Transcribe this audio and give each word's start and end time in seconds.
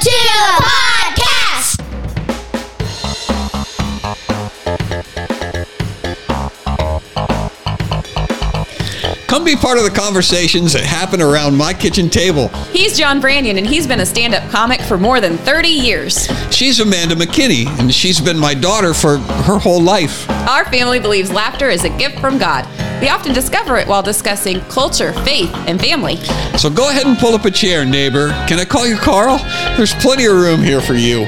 to 0.00 0.10
the. 0.60 0.91
Come 9.32 9.44
be 9.44 9.56
part 9.56 9.78
of 9.78 9.84
the 9.84 9.90
conversations 9.90 10.74
that 10.74 10.84
happen 10.84 11.22
around 11.22 11.56
my 11.56 11.72
kitchen 11.72 12.10
table. 12.10 12.48
He's 12.70 12.98
John 12.98 13.18
Branyan, 13.18 13.56
and 13.56 13.66
he's 13.66 13.86
been 13.86 14.00
a 14.00 14.04
stand 14.04 14.34
up 14.34 14.46
comic 14.50 14.82
for 14.82 14.98
more 14.98 15.22
than 15.22 15.38
30 15.38 15.68
years. 15.68 16.28
She's 16.50 16.80
Amanda 16.80 17.14
McKinney, 17.14 17.66
and 17.80 17.94
she's 17.94 18.20
been 18.20 18.38
my 18.38 18.52
daughter 18.52 18.92
for 18.92 19.16
her 19.16 19.58
whole 19.58 19.80
life. 19.80 20.28
Our 20.28 20.66
family 20.66 21.00
believes 21.00 21.32
laughter 21.32 21.70
is 21.70 21.84
a 21.84 21.88
gift 21.96 22.18
from 22.18 22.36
God. 22.36 22.68
We 23.00 23.08
often 23.08 23.32
discover 23.32 23.78
it 23.78 23.88
while 23.88 24.02
discussing 24.02 24.60
culture, 24.68 25.14
faith, 25.24 25.50
and 25.66 25.80
family. 25.80 26.16
So 26.58 26.68
go 26.68 26.90
ahead 26.90 27.06
and 27.06 27.16
pull 27.16 27.34
up 27.34 27.46
a 27.46 27.50
chair, 27.50 27.86
neighbor. 27.86 28.32
Can 28.48 28.58
I 28.58 28.66
call 28.66 28.86
you 28.86 28.96
Carl? 28.96 29.38
There's 29.78 29.94
plenty 29.94 30.26
of 30.26 30.34
room 30.34 30.60
here 30.60 30.82
for 30.82 30.92
you. 30.92 31.24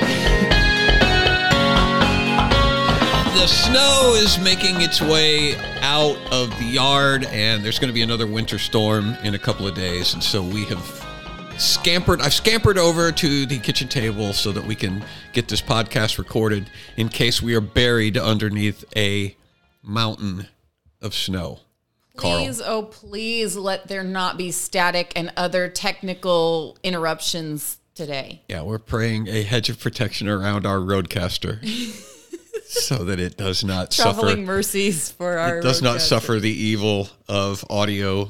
The 3.33 3.47
snow 3.47 4.13
is 4.19 4.39
making 4.41 4.83
its 4.83 5.01
way 5.01 5.57
out 5.85 6.17
of 6.33 6.49
the 6.59 6.65
yard, 6.65 7.25
and 7.27 7.63
there's 7.63 7.79
going 7.79 7.91
to 7.91 7.95
be 7.95 8.01
another 8.01 8.27
winter 8.27 8.59
storm 8.59 9.15
in 9.23 9.35
a 9.35 9.39
couple 9.39 9.69
of 9.69 9.75
days. 9.75 10.15
And 10.15 10.23
so 10.23 10.43
we 10.43 10.65
have 10.65 11.07
scampered. 11.59 12.23
I've 12.23 12.33
scampered 12.33 12.79
over 12.79 13.13
to 13.13 13.45
the 13.45 13.59
kitchen 13.59 13.87
table 13.87 14.33
so 14.33 14.51
that 14.53 14.65
we 14.65 14.75
can 14.75 15.05
get 15.35 15.49
this 15.49 15.61
podcast 15.61 16.17
recorded 16.17 16.71
in 16.97 17.11
case 17.11 17.43
we 17.43 17.55
are 17.55 17.61
buried 17.61 18.17
underneath 18.17 18.83
a 18.97 19.37
mountain 19.83 20.49
of 21.03 21.15
snow. 21.15 21.61
Carl. 22.17 22.39
Please, 22.39 22.63
oh, 22.63 22.85
please 22.85 23.55
let 23.55 23.87
there 23.89 24.05
not 24.05 24.39
be 24.39 24.53
static 24.53 25.13
and 25.15 25.35
other 25.37 25.69
technical 25.69 26.79
interruptions 26.83 27.77
today. 27.95 28.41
Yeah, 28.49 28.63
we're 28.63 28.79
praying 28.79 29.29
a 29.29 29.43
hedge 29.43 29.69
of 29.69 29.79
protection 29.79 30.31
around 30.31 30.65
our 30.65 30.79
RodeCaster 30.79 31.61
so 32.67 33.05
that 33.05 33.21
it 33.21 33.37
does 33.37 33.65
not 33.65 33.91
Traveling 33.91 34.37
suffer. 34.37 34.47
mercies 34.47 35.11
for 35.11 35.39
our. 35.39 35.59
It 35.59 35.63
does 35.63 35.83
not 35.83 36.01
suffer 36.01 36.39
the 36.41 36.51
evil 36.51 37.09
of 37.29 37.65
audio 37.71 38.29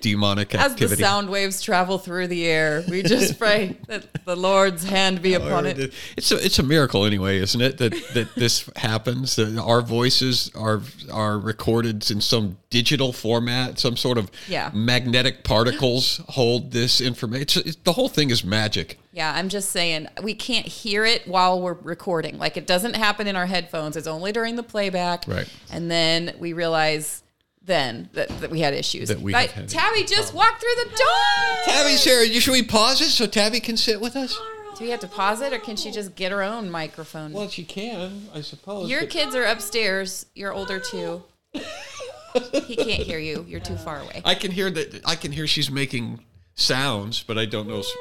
demonic 0.00 0.54
As 0.54 0.74
the 0.74 0.88
sound 0.88 1.28
waves 1.30 1.62
travel 1.62 1.98
through 1.98 2.28
the 2.28 2.46
air, 2.46 2.84
we 2.88 3.02
just 3.02 3.38
pray 3.38 3.76
that 3.88 4.24
the 4.24 4.36
Lord's 4.36 4.84
hand 4.84 5.22
be 5.22 5.34
upon 5.34 5.66
it. 5.66 5.92
It's 6.16 6.30
a 6.32 6.44
it's 6.44 6.58
a 6.58 6.62
miracle 6.62 7.04
anyway, 7.04 7.38
isn't 7.38 7.60
it? 7.60 7.78
That 7.78 7.92
that 8.14 8.34
this 8.34 8.68
happens. 8.76 9.36
That 9.36 9.58
our 9.58 9.82
voices 9.82 10.50
are 10.54 10.80
are 11.12 11.38
recorded 11.38 12.10
in 12.10 12.20
some 12.20 12.58
digital 12.70 13.12
format, 13.12 13.78
some 13.78 13.96
sort 13.96 14.16
of 14.16 14.30
Yeah. 14.48 14.70
magnetic 14.72 15.42
particles 15.44 16.20
hold 16.28 16.70
this 16.70 17.00
information. 17.00 17.62
It's, 17.66 17.76
the 17.76 17.92
whole 17.92 18.08
thing 18.08 18.30
is 18.30 18.44
magic. 18.44 18.98
Yeah, 19.12 19.32
I'm 19.34 19.48
just 19.48 19.70
saying 19.70 20.06
we 20.22 20.34
can't 20.34 20.66
hear 20.66 21.04
it 21.04 21.26
while 21.26 21.60
we're 21.60 21.74
recording. 21.74 22.38
Like 22.38 22.56
it 22.56 22.66
doesn't 22.66 22.94
happen 22.94 23.26
in 23.26 23.34
our 23.34 23.46
headphones. 23.46 23.96
It's 23.96 24.06
only 24.06 24.30
during 24.30 24.54
the 24.56 24.62
playback. 24.62 25.24
Right. 25.26 25.48
And 25.72 25.90
then 25.90 26.36
we 26.38 26.52
realize 26.52 27.22
then 27.70 28.08
that, 28.14 28.28
that 28.40 28.50
we 28.50 28.60
had 28.60 28.74
issues. 28.74 29.08
That 29.08 29.20
we 29.20 29.32
But 29.32 29.50
have 29.50 29.50
had 29.52 29.68
Tabby 29.68 30.04
just 30.04 30.34
walked 30.34 30.60
through 30.60 30.74
the 30.84 30.90
door. 30.90 31.64
Tabby's 31.74 32.02
here. 32.04 32.24
Should 32.40 32.52
we 32.52 32.62
pause 32.62 33.00
it 33.00 33.10
so 33.10 33.26
Tabby 33.26 33.60
can 33.60 33.76
sit 33.76 34.00
with 34.00 34.16
us? 34.16 34.38
Do 34.76 34.84
we 34.84 34.90
have 34.90 35.00
to 35.00 35.08
pause 35.08 35.40
it 35.42 35.52
or 35.52 35.58
can 35.58 35.76
she 35.76 35.90
just 35.90 36.14
get 36.16 36.32
her 36.32 36.42
own 36.42 36.70
microphone? 36.70 37.32
Well, 37.32 37.48
she 37.48 37.64
can, 37.64 38.28
I 38.34 38.40
suppose. 38.40 38.88
Your 38.90 39.00
but- 39.02 39.10
kids 39.10 39.34
are 39.34 39.44
upstairs. 39.44 40.26
You're 40.34 40.52
older 40.52 40.80
too. 40.80 41.22
he 41.52 42.76
can't 42.76 43.02
hear 43.02 43.18
you. 43.18 43.44
You're 43.48 43.60
too 43.60 43.76
far 43.76 44.00
away. 44.00 44.22
I 44.24 44.34
can 44.34 44.50
hear 44.50 44.70
that. 44.70 45.02
I 45.06 45.16
can 45.16 45.32
hear 45.32 45.46
she's 45.46 45.70
making 45.70 46.20
sounds, 46.54 47.22
but 47.22 47.38
I 47.38 47.44
don't 47.46 47.68
know 47.68 47.80
s- 47.80 47.92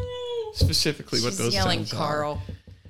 specifically 0.53 1.19
what 1.21 1.29
She's 1.29 1.37
those 1.37 1.53
yelling, 1.53 1.79
sounds 1.79 1.93
are. 1.93 1.97
Carl. 1.97 2.41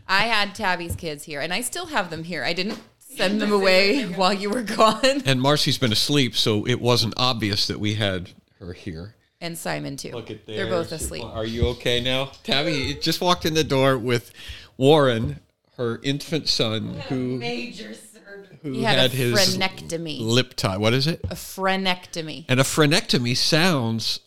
I 0.08 0.22
had 0.24 0.54
Tabby's 0.56 0.96
kids 0.96 1.24
here, 1.24 1.40
and 1.40 1.54
I 1.54 1.62
still 1.62 1.88
have 1.88 2.10
them 2.10 2.24
here. 2.24 2.44
I 2.44 2.54
didn't 2.54 2.80
send 3.20 3.42
them 3.42 3.52
away 3.52 4.04
while 4.06 4.34
you 4.34 4.50
were 4.50 4.62
gone. 4.64 5.22
And 5.26 5.42
Marcy's 5.42 5.78
been 5.78 5.92
asleep, 5.92 6.36
so 6.36 6.66
it 6.66 6.80
wasn't 6.82 7.14
obvious 7.18 7.68
that 7.68 7.80
we 7.80 7.96
had 7.96 8.32
her 8.60 8.74
here. 8.74 9.16
And 9.42 9.58
Simon 9.58 9.96
too. 9.98 10.12
Look 10.12 10.30
at 10.32 10.46
there. 10.46 10.58
They're 10.58 10.68
both 10.70 10.92
asleep. 10.92 11.24
Are 11.24 11.46
you 11.46 11.68
okay 11.70 12.02
now? 12.02 12.32
Tabby 12.44 12.96
just 13.02 13.22
walked 13.22 13.46
in 13.46 13.54
the 13.54 13.64
door 13.64 13.98
with 13.98 14.32
Warren, 14.78 15.40
her 15.78 16.00
infant 16.04 16.50
son, 16.50 16.96
who 17.08 17.38
Major 17.38 17.94
surgery. 17.94 18.60
who 18.64 18.72
He 18.74 18.84
had, 18.84 18.98
a 19.12 19.16
his 19.16 19.34
frenectomy. 19.58 20.20
lip 20.20 20.56
tie. 20.56 20.78
What 20.78 20.94
is 20.94 21.08
it? 21.08 21.22
a 21.26 21.36
frenectomy. 21.36 22.46
And 22.50 22.60
a 22.60 22.64
frenectomy 22.64 23.36
sounds 23.38 24.20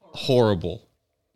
horrible. 0.00 0.88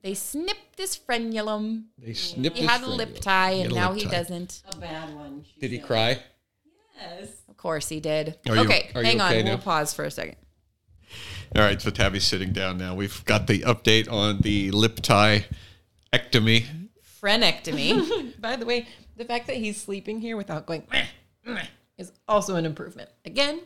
They 0.03 0.15
snipped 0.15 0.79
his 0.79 0.97
frenulum. 0.97 1.87
They 1.99 2.13
snipped. 2.15 2.57
He 2.59 2.63
his 2.63 2.71
had 2.71 2.83
a 2.85 2.89
lip 2.89 3.19
tie, 3.21 3.51
and 3.53 3.75
now 3.75 3.93
he 3.93 4.05
tie. 4.05 4.11
doesn't. 4.11 4.63
A 4.73 4.77
bad 4.77 5.13
one. 5.17 5.45
Did 5.61 5.73
he 5.73 5.79
said. 5.79 5.87
cry? 5.87 6.19
Yes. 6.99 7.29
Of 7.49 7.57
course 7.57 7.89
he 7.89 8.01
did. 8.01 8.39
Are 8.49 8.55
you- 8.57 8.63
okay, 8.63 8.91
are 8.95 9.03
you 9.03 9.07
hang 9.09 9.21
okay 9.21 9.39
on. 9.41 9.45
now? 9.45 9.51
We'll 9.53 9.59
pause 9.63 9.93
for 9.95 10.05
a 10.05 10.11
second. 10.11 10.37
All 11.55 11.63
right, 11.63 11.81
so 11.81 11.91
Tabby's 11.91 12.25
sitting 12.27 12.53
down 12.53 12.77
now. 12.79 12.95
We've 12.95 13.25
got 13.25 13.47
the 13.47 13.61
update 13.61 14.11
on 14.11 14.41
the 14.41 14.71
lip 14.73 15.01
tie 15.01 15.47
ectomy. 16.13 16.67
Frenectomy. 17.23 18.41
By 18.41 18.57
the 18.57 18.67
way, 18.67 18.87
the 19.17 19.25
fact 19.25 19.47
that 19.47 19.57
he's 19.57 19.81
sleeping 19.81 20.21
here 20.21 20.37
without 20.37 20.67
going 20.67 20.87
"Meh, 20.91 21.07
meh," 21.45 21.67
is 21.99 22.13
also 22.29 22.57
an 22.57 22.67
improvement. 22.67 23.11
Again, 23.25 23.61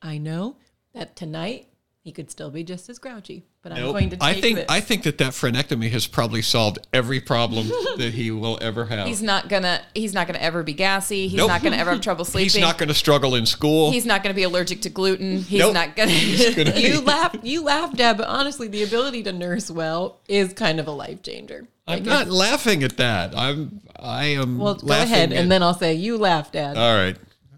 I 0.00 0.18
know 0.18 0.56
that 0.94 1.16
tonight 1.16 1.68
he 2.00 2.12
could 2.12 2.30
still 2.30 2.50
be 2.50 2.62
just 2.64 2.88
as 2.88 2.98
grouchy, 2.98 3.44
but 3.62 3.72
I'm 3.72 3.82
going 3.82 4.10
to 4.10 4.16
take 4.16 4.22
I 4.22 4.40
think 4.40 4.56
this. 4.56 4.66
I 4.68 4.80
think 4.80 5.04
that 5.04 5.18
that 5.18 5.32
frenectomy 5.32 5.90
has 5.90 6.06
probably 6.06 6.42
solved 6.42 6.78
every 6.92 7.20
problem 7.20 7.68
that 7.96 8.12
he 8.14 8.30
will 8.30 8.58
ever 8.60 8.86
have. 8.86 9.06
he's 9.06 9.22
not 9.22 9.48
gonna. 9.48 9.80
He's 9.94 10.12
not 10.12 10.26
gonna 10.26 10.40
ever 10.40 10.62
be 10.62 10.72
gassy. 10.72 11.28
He's 11.28 11.36
Nope. 11.38 11.48
not 11.48 11.62
gonna 11.62 11.76
ever 11.76 11.92
have 11.92 12.00
trouble 12.00 12.24
sleeping. 12.26 12.44
He's 12.50 12.58
not 12.60 12.76
going 12.78 12.88
to 12.88 12.94
struggle 12.94 13.34
in 13.36 13.46
school. 13.46 13.90
He's 13.92 14.04
not 14.06 14.22
gonna 14.22 14.34
be 14.34 14.42
allergic 14.42 14.82
to 14.82 14.90
gluten. 14.90 15.38
He's 15.38 15.60
Nope. 15.60 15.74
not 15.74 15.94
gonna. 15.96 16.12
gonna 16.56 16.78
you 16.78 17.00
laugh, 17.02 17.36
you 17.42 17.62
laugh, 17.62 17.96
Deb, 17.96 18.16
but 18.18 18.26
honestly, 18.26 18.68
the 18.68 18.82
ability 18.82 19.22
to 19.24 19.32
nurse 19.32 19.70
well 19.70 20.18
is 20.28 20.52
kind 20.52 20.80
of 20.80 20.86
a 20.88 20.92
life 20.92 21.22
changer. 21.22 21.68
I'm 21.86 22.04
not 22.04 22.28
laughing 22.28 22.82
at 22.82 22.96
that. 22.98 23.36
I'm 23.36 23.80
I 23.96 24.24
am 24.26 24.58
Well, 24.58 24.74
go 24.74 24.92
ahead, 24.92 25.32
at- 25.32 25.38
and 25.38 25.50
then 25.50 25.62
I'll 25.62 25.74
say, 25.74 25.94
"You 25.94 26.18
laugh, 26.18 26.50
Dad." 26.52 26.76
All 26.76 26.94
right. 26.96 27.16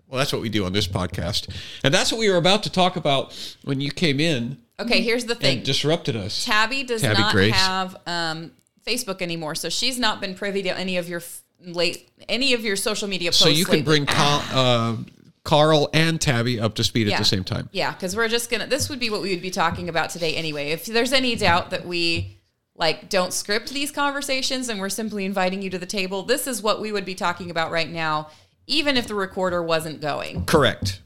Well, 0.09 0.19
that's 0.19 0.33
what 0.33 0.43
we 0.43 0.49
do 0.49 0.65
on 0.65 0.73
this 0.73 0.87
podcast. 0.87 1.49
And 1.83 1.93
that's 1.93 2.13
what 2.13 2.19
we 2.21 2.31
were 2.31 2.37
about 2.37 2.63
to 2.65 2.71
talk 2.71 2.95
about 2.97 3.35
when 3.65 3.81
you 3.81 3.91
came 3.91 4.21
in 4.21 4.59
okay, 4.81 5.01
here's 5.03 5.25
the 5.25 5.35
thing. 5.35 5.59
and 5.59 5.67
disrupted 5.67 6.17
us. 6.17 6.45
Tabby 6.45 6.83
does 6.83 7.03
Tabby 7.03 7.21
not 7.21 7.33
Grace. 7.33 7.55
have 7.55 7.97
um, 8.07 8.51
Facebook 8.87 9.23
anymore, 9.23 9.55
so 9.55 9.69
she's 9.69 9.99
not 9.99 10.21
been 10.21 10.35
privy 10.35 10.63
to 10.63 10.77
any 10.77 10.97
of 10.97 11.09
your 11.09 11.21
f- 11.21 11.43
late 11.67 12.09
any 12.29 12.53
of 12.55 12.63
your 12.65 12.77
social 12.77 13.09
media 13.09 13.31
posts. 13.31 13.43
So 13.43 13.49
you 13.49 13.65
can 13.65 13.77
lately. 13.77 13.85
bring 13.85 14.07
Carl, 14.07 14.43
uh, 14.53 14.97
Carl 15.45 15.89
and 15.93 16.21
Tabby 16.21 16.59
up 16.61 16.75
to 16.77 16.85
speed 16.85 17.07
Yeah. 17.07 17.15
at 17.15 17.19
the 17.19 17.25
same 17.25 17.45
time. 17.45 17.69
Yeah, 17.73 17.93
because 17.93 18.15
we're 18.17 18.29
just 18.29 18.51
gonna. 18.51 18.67
This 18.67 18.89
would 18.89 18.99
be 19.01 19.11
what 19.11 19.23
we 19.23 19.31
would 19.31 19.43
be 19.43 19.51
talking 19.51 19.89
about 19.89 20.11
today 20.11 20.35
anyway. 20.37 20.71
If 20.71 20.87
there's 20.87 21.13
any 21.13 21.37
doubt 21.37 21.71
that 21.71 21.87
we 21.87 22.39
like 22.77 23.09
don't 23.09 23.33
script 23.33 23.71
these 23.71 23.91
conversations 23.93 24.69
and 24.69 24.81
we're 24.81 24.89
simply 24.89 25.25
inviting 25.25 25.63
you 25.63 25.71
to 25.71 25.79
the 25.79 25.87
table, 25.87 26.23
this 26.25 26.47
is 26.47 26.61
what 26.63 26.81
we 26.81 26.91
would 26.93 27.05
be 27.05 27.15
talking 27.15 27.51
about 27.51 27.71
right 27.71 27.89
now, 27.89 28.29
even 28.67 28.97
if 28.97 29.07
the 29.07 29.15
recorder 29.15 29.63
wasn't 29.63 30.01
going. 30.01 30.45
Correct. 30.45 31.01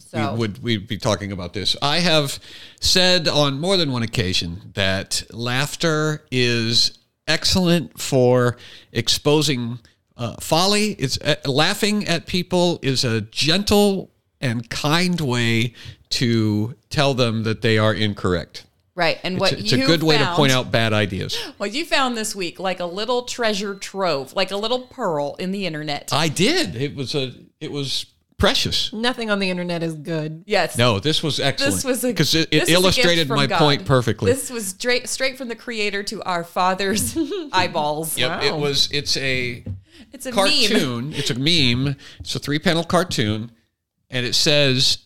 So 0.00 0.32
we 0.32 0.38
would 0.38 0.62
we'd 0.62 0.86
be 0.88 0.98
talking 0.98 1.30
about 1.32 1.52
this. 1.52 1.76
I 1.82 2.00
have 2.00 2.38
said 2.80 3.28
on 3.28 3.60
more 3.60 3.76
than 3.76 3.92
one 3.92 4.02
occasion 4.02 4.72
that 4.74 5.22
laughter 5.30 6.24
is 6.30 6.98
excellent 7.28 8.00
for 8.00 8.56
exposing 8.92 9.78
uh, 10.16 10.34
folly. 10.40 10.92
It's 10.92 11.18
uh, 11.20 11.36
laughing 11.46 12.06
at 12.06 12.26
people 12.26 12.78
is 12.82 13.04
a 13.04 13.20
gentle 13.20 14.10
and 14.40 14.68
kind 14.70 15.20
way 15.20 15.74
to 16.10 16.74
tell 16.88 17.14
them 17.14 17.44
that 17.44 17.62
they 17.62 17.78
are 17.78 17.94
incorrect. 17.94 18.64
right, 18.96 19.18
and 19.22 19.38
what 19.38 19.52
It's, 19.52 19.60
a- 19.60 19.64
it's 19.64 19.72
a 19.84 19.86
good 19.86 20.02
way 20.02 20.18
to 20.18 20.26
point 20.34 20.50
out 20.50 20.72
bad 20.72 20.92
ideas. 20.92 21.36
what 21.58 21.72
you 21.72 21.84
found 21.84 22.16
this 22.16 22.34
week, 22.34 22.58
like 22.58 22.80
a 22.80 22.84
little 22.86 23.22
treasure 23.22 23.74
trove, 23.74 24.34
like 24.34 24.50
a 24.50 24.56
little 24.56 24.80
pearl 24.80 25.36
in 25.38 25.52
the 25.52 25.66
internet. 25.66 26.10
I 26.12 26.28
did. 26.28 26.74
It 26.74 26.94
was 26.96 27.14
a. 27.14 27.32
It 27.60 27.70
was 27.70 28.06
precious. 28.40 28.92
Nothing 28.92 29.30
on 29.30 29.38
the 29.38 29.48
internet 29.50 29.82
is 29.82 29.94
good. 29.94 30.42
yes, 30.46 30.76
No, 30.76 30.98
this 30.98 31.22
was 31.22 31.38
excellent. 31.38 31.74
This 31.74 31.84
was 31.84 32.02
a 32.04 32.08
because 32.08 32.34
it, 32.34 32.48
it 32.50 32.62
is 32.62 32.62
a 32.62 32.66
gift 32.66 32.70
illustrated 32.80 33.28
my 33.28 33.46
God. 33.46 33.58
point 33.58 33.84
perfectly. 33.84 34.32
This 34.32 34.50
was 34.50 34.66
straight 34.68 35.08
straight 35.08 35.38
from 35.38 35.48
the 35.48 35.54
creator 35.56 36.02
to 36.04 36.22
our 36.24 36.42
father's 36.42 37.16
eyeballs. 37.52 38.18
Yep, 38.18 38.42
it 38.42 38.56
was. 38.56 38.90
It's 38.90 39.16
a 39.16 39.64
It's 40.12 40.26
a 40.26 40.30
meme. 40.30 40.34
cartoon. 40.34 41.12
It's 41.14 41.30
a 41.30 41.34
meme. 41.38 41.96
It's 42.18 42.34
a 42.34 42.38
three 42.38 42.58
panel 42.58 42.82
cartoon, 42.84 43.52
and 44.08 44.26
it 44.26 44.34
says 44.34 44.98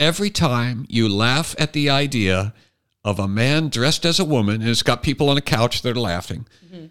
every 0.00 0.30
time 0.30 0.86
you 0.88 1.08
laugh 1.08 1.54
at 1.58 1.72
the 1.72 1.90
idea 1.90 2.54
of 3.04 3.18
a 3.18 3.28
man 3.28 3.68
dressed 3.68 4.04
as 4.04 4.18
a 4.18 4.24
woman, 4.24 4.60
and 4.60 4.68
it's 4.70 4.82
got 4.82 5.02
people 5.02 5.28
on 5.30 5.36
a 5.36 5.40
couch 5.42 5.82
that 5.82 5.96
are 5.96 6.00
laughing. 6.00 6.46
Mm-hmm. 6.66 6.86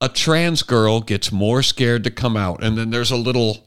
A 0.00 0.08
trans 0.08 0.62
girl 0.62 1.00
gets 1.00 1.32
more 1.32 1.62
scared 1.62 2.04
to 2.04 2.10
come 2.10 2.36
out, 2.36 2.62
and 2.62 2.76
then 2.78 2.90
there's 2.90 3.10
a 3.10 3.16
little 3.16 3.66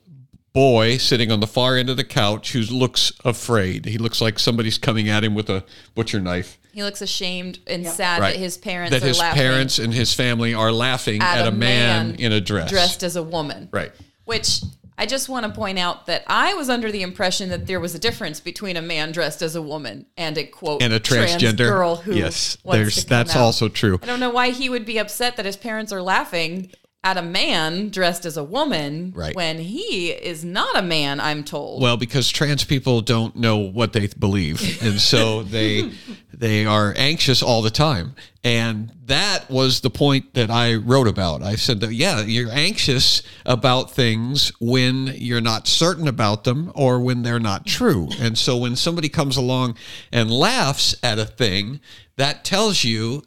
boy 0.53 0.97
sitting 0.97 1.31
on 1.31 1.39
the 1.39 1.47
far 1.47 1.77
end 1.77 1.89
of 1.89 1.97
the 1.97 2.03
couch 2.03 2.51
who 2.53 2.61
looks 2.61 3.11
afraid. 3.23 3.85
He 3.85 3.97
looks 3.97 4.19
like 4.21 4.37
somebody's 4.39 4.77
coming 4.77 5.07
at 5.09 5.23
him 5.23 5.33
with 5.35 5.49
a 5.49 5.63
butcher 5.95 6.19
knife. 6.19 6.57
He 6.73 6.83
looks 6.83 7.01
ashamed 7.01 7.59
and 7.67 7.83
Yep. 7.83 7.93
sad 7.95 8.21
Right. 8.21 8.33
that 8.33 8.39
his 8.39 8.57
parents 8.57 8.91
that 8.91 9.03
are 9.03 9.07
his 9.07 9.19
laughing 9.19 9.41
parents 9.41 9.79
and 9.79 9.93
his 9.93 10.13
family 10.13 10.53
are 10.53 10.71
laughing 10.71 11.21
at, 11.21 11.47
a 11.47 11.51
man, 11.51 12.15
in 12.15 12.31
a 12.31 12.39
dress. 12.41 12.69
dressed 12.69 13.03
as 13.03 13.15
a 13.15 13.23
woman. 13.23 13.67
Right. 13.71 13.91
Which 14.25 14.61
I 14.97 15.05
just 15.05 15.27
want 15.29 15.45
to 15.47 15.51
point 15.51 15.79
out 15.79 16.05
that 16.05 16.23
I 16.27 16.53
was 16.53 16.69
under 16.69 16.91
the 16.91 17.01
impression 17.01 17.49
that 17.49 17.65
there 17.65 17.79
was 17.79 17.95
a 17.95 17.99
difference 17.99 18.39
between 18.39 18.77
a 18.77 18.81
man 18.81 19.11
dressed 19.11 19.41
as 19.41 19.55
a 19.55 19.61
woman 19.61 20.05
and 20.15 20.37
a 20.37 20.43
quote 20.43 20.81
And 20.83 20.93
a 20.93 20.99
trans 20.99 21.31
transgender 21.41 21.57
girl 21.69 21.95
who 21.97 22.13
yes, 22.13 22.57
wants 22.63 22.77
there's 22.77 22.95
to 22.95 23.01
come 23.01 23.09
that's 23.09 23.35
out. 23.35 23.41
also 23.41 23.67
true. 23.67 23.99
I 24.03 24.05
don't 24.05 24.19
know 24.19 24.29
why 24.29 24.51
he 24.51 24.69
would 24.69 24.85
be 24.85 24.97
upset 24.99 25.37
that 25.37 25.45
his 25.45 25.57
parents 25.57 25.91
are 25.91 26.01
laughing 26.03 26.71
at 27.03 27.17
a 27.17 27.21
man 27.21 27.89
dressed 27.89 28.25
as 28.25 28.37
a 28.37 28.43
woman 28.43 29.11
Right. 29.15 29.35
when 29.35 29.57
he 29.57 30.09
is 30.09 30.45
not 30.45 30.77
a 30.77 30.81
man. 30.83 31.19
I'm 31.19 31.43
told. 31.43 31.81
Well, 31.81 31.97
because 31.97 32.29
trans 32.29 32.63
people 32.63 33.01
don't 33.01 33.35
know 33.35 33.57
what 33.57 33.93
they 33.93 34.07
believe, 34.07 34.81
and 34.83 34.99
so 35.01 35.41
they 35.57 35.91
they 36.31 36.65
are 36.65 36.93
anxious 36.97 37.41
all 37.41 37.61
the 37.61 37.71
time. 37.71 38.15
And 38.43 38.91
that 39.05 39.49
was 39.49 39.81
the 39.81 39.89
point 39.91 40.33
that 40.33 40.49
I 40.49 40.75
wrote 40.75 41.07
about. 41.07 41.41
I 41.43 41.55
said 41.55 41.79
that 41.81 41.93
yeah, 41.93 42.21
you're 42.21 42.51
anxious 42.51 43.21
about 43.45 43.91
things 43.91 44.51
when 44.59 45.07
you're 45.15 45.41
not 45.41 45.67
certain 45.67 46.07
about 46.07 46.43
them 46.43 46.71
or 46.75 46.99
when 46.99 47.21
they're 47.23 47.39
not 47.39 47.65
true. 47.67 48.09
And 48.19 48.37
so 48.37 48.57
when 48.57 48.75
somebody 48.75 49.09
comes 49.09 49.37
along 49.37 49.75
and 50.11 50.31
laughs 50.31 50.95
at 51.03 51.19
a 51.19 51.25
thing, 51.25 51.81
that 52.17 52.43
tells 52.43 52.83
you 52.83 53.23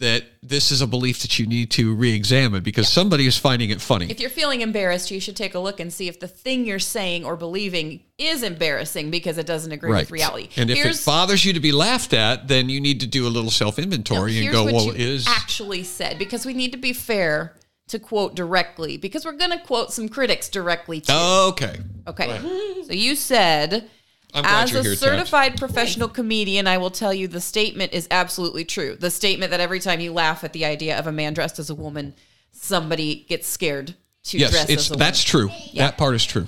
that 0.00 0.24
this 0.42 0.72
is 0.72 0.80
a 0.80 0.86
belief 0.86 1.20
that 1.20 1.38
you 1.38 1.46
need 1.46 1.70
to 1.70 1.94
re-examine 1.94 2.62
because 2.62 2.88
somebody 2.88 3.26
is 3.26 3.36
finding 3.36 3.70
it 3.70 3.80
funny. 3.80 4.10
if 4.10 4.18
you're 4.18 4.30
feeling 4.30 4.62
embarrassed, 4.62 5.10
you 5.10 5.20
should 5.20 5.36
take 5.36 5.54
a 5.54 5.58
look 5.58 5.78
and 5.78 5.92
see 5.92 6.08
if 6.08 6.18
the 6.20 6.26
thing 6.26 6.64
you're 6.64 6.78
saying 6.78 7.24
or 7.24 7.36
believing 7.36 8.02
is 8.18 8.42
embarrassing 8.42 9.10
because 9.10 9.36
it 9.38 9.46
doesn't 9.46 9.72
agree 9.72 9.90
with 9.90 10.10
reality. 10.10 10.48
And 10.56 10.70
if 10.70 10.78
Here's- 10.78 11.02
it 11.02 11.06
bothers 11.06 11.44
you 11.44 11.52
to 11.52 11.60
be 11.60 11.70
laughed 11.70 12.14
at, 12.14 12.48
then 12.48 12.68
you 12.68 12.80
need 12.80 13.00
to 13.00 13.06
do 13.06 13.26
a 13.26 13.30
little 13.30 13.50
self 13.50 13.78
inventory 13.78 14.38
and 14.38 14.50
go, 14.50 14.64
what 14.64 14.72
well, 14.72 14.90
is 14.90 15.28
actually 15.28 15.84
said 15.84 16.18
because 16.18 16.46
we 16.46 16.54
need 16.54 16.72
to 16.72 16.78
be 16.78 16.92
fair 16.92 17.54
to 17.88 17.98
quote 17.98 18.34
directly 18.34 18.96
because 18.96 19.24
we're 19.24 19.32
going 19.32 19.50
to 19.50 19.58
quote 19.58 19.92
some 19.92 20.08
critics 20.08 20.48
directly 20.48 21.00
too. 21.00 21.12
okay. 21.12 21.76
okay. 22.06 22.40
So 22.86 22.92
you 22.92 23.14
said 23.16 23.90
as 24.34 24.74
a 24.74 24.96
certified 24.96 25.58
professional 25.58 26.08
comedian, 26.08 26.66
I 26.66 26.78
will 26.78 26.90
tell 26.90 27.12
you 27.12 27.28
the 27.28 27.40
statement 27.40 27.92
is 27.92 28.06
absolutely 28.10 28.64
true. 28.64 28.96
The 28.98 29.10
statement 29.10 29.50
that 29.50 29.60
every 29.60 29.80
time 29.80 30.00
you 30.00 30.12
laugh 30.12 30.44
at 30.44 30.52
the 30.52 30.64
idea 30.64 30.98
of 30.98 31.06
a 31.06 31.12
man 31.12 31.34
dressed 31.34 31.58
as 31.58 31.70
a 31.70 31.74
woman, 31.74 32.14
somebody 32.52 33.26
gets 33.28 33.48
scared 33.48 33.94
to 34.24 34.38
Yes, 34.38 34.50
dress 34.50 34.68
it's 34.68 34.82
as 34.82 34.90
a 34.90 34.92
woman. 34.94 34.98
that's 35.06 35.22
true. 35.22 35.50
That 35.74 35.96
part 35.96 36.14
is 36.14 36.24
true. 36.24 36.46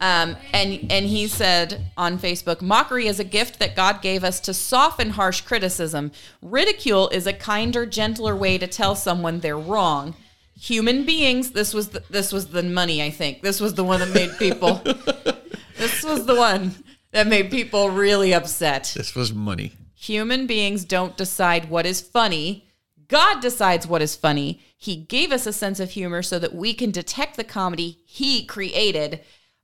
Um, 0.00 0.36
and 0.52 0.90
and 0.90 1.06
he 1.06 1.28
said 1.28 1.92
on 1.96 2.18
Facebook, 2.18 2.60
mockery 2.60 3.06
is 3.06 3.20
a 3.20 3.24
gift 3.24 3.60
that 3.60 3.76
God 3.76 4.02
gave 4.02 4.24
us 4.24 4.40
to 4.40 4.52
soften 4.52 5.10
harsh 5.10 5.42
criticism. 5.42 6.10
Ridicule 6.42 7.08
is 7.10 7.28
a 7.28 7.32
kinder, 7.32 7.86
gentler 7.86 8.34
way 8.34 8.58
to 8.58 8.66
tell 8.66 8.96
someone 8.96 9.38
they're 9.38 9.56
wrong. 9.56 10.16
Human 10.60 11.04
beings. 11.06 11.52
This 11.52 11.72
was 11.72 11.90
the, 11.90 12.02
this 12.10 12.32
was 12.32 12.48
the 12.48 12.64
money. 12.64 13.00
I 13.00 13.10
think 13.10 13.42
this 13.42 13.60
was 13.60 13.74
the 13.74 13.84
one 13.84 14.00
that 14.00 14.12
made 14.12 14.36
people. 14.40 14.82
this 15.78 16.02
was 16.02 16.26
the 16.26 16.34
one 16.34 16.74
that 17.12 17.26
made 17.26 17.50
people 17.50 17.90
really 17.90 18.34
upset. 18.34 18.92
This 18.96 19.14
was 19.14 19.32
money. 19.32 19.72
Human 19.94 20.46
beings 20.46 20.84
don't 20.84 21.16
decide 21.16 21.70
what 21.70 21.86
is 21.86 22.00
funny. 22.00 22.68
God 23.08 23.40
decides 23.40 23.86
what 23.86 24.02
is 24.02 24.16
funny. 24.16 24.60
He 24.76 24.96
gave 24.96 25.30
us 25.30 25.46
a 25.46 25.52
sense 25.52 25.78
of 25.78 25.90
humor 25.90 26.22
so 26.22 26.38
that 26.38 26.54
we 26.54 26.74
can 26.74 26.90
detect 26.90 27.36
the 27.36 27.44
comedy 27.44 27.98
He 28.06 28.44
created. 28.44 29.20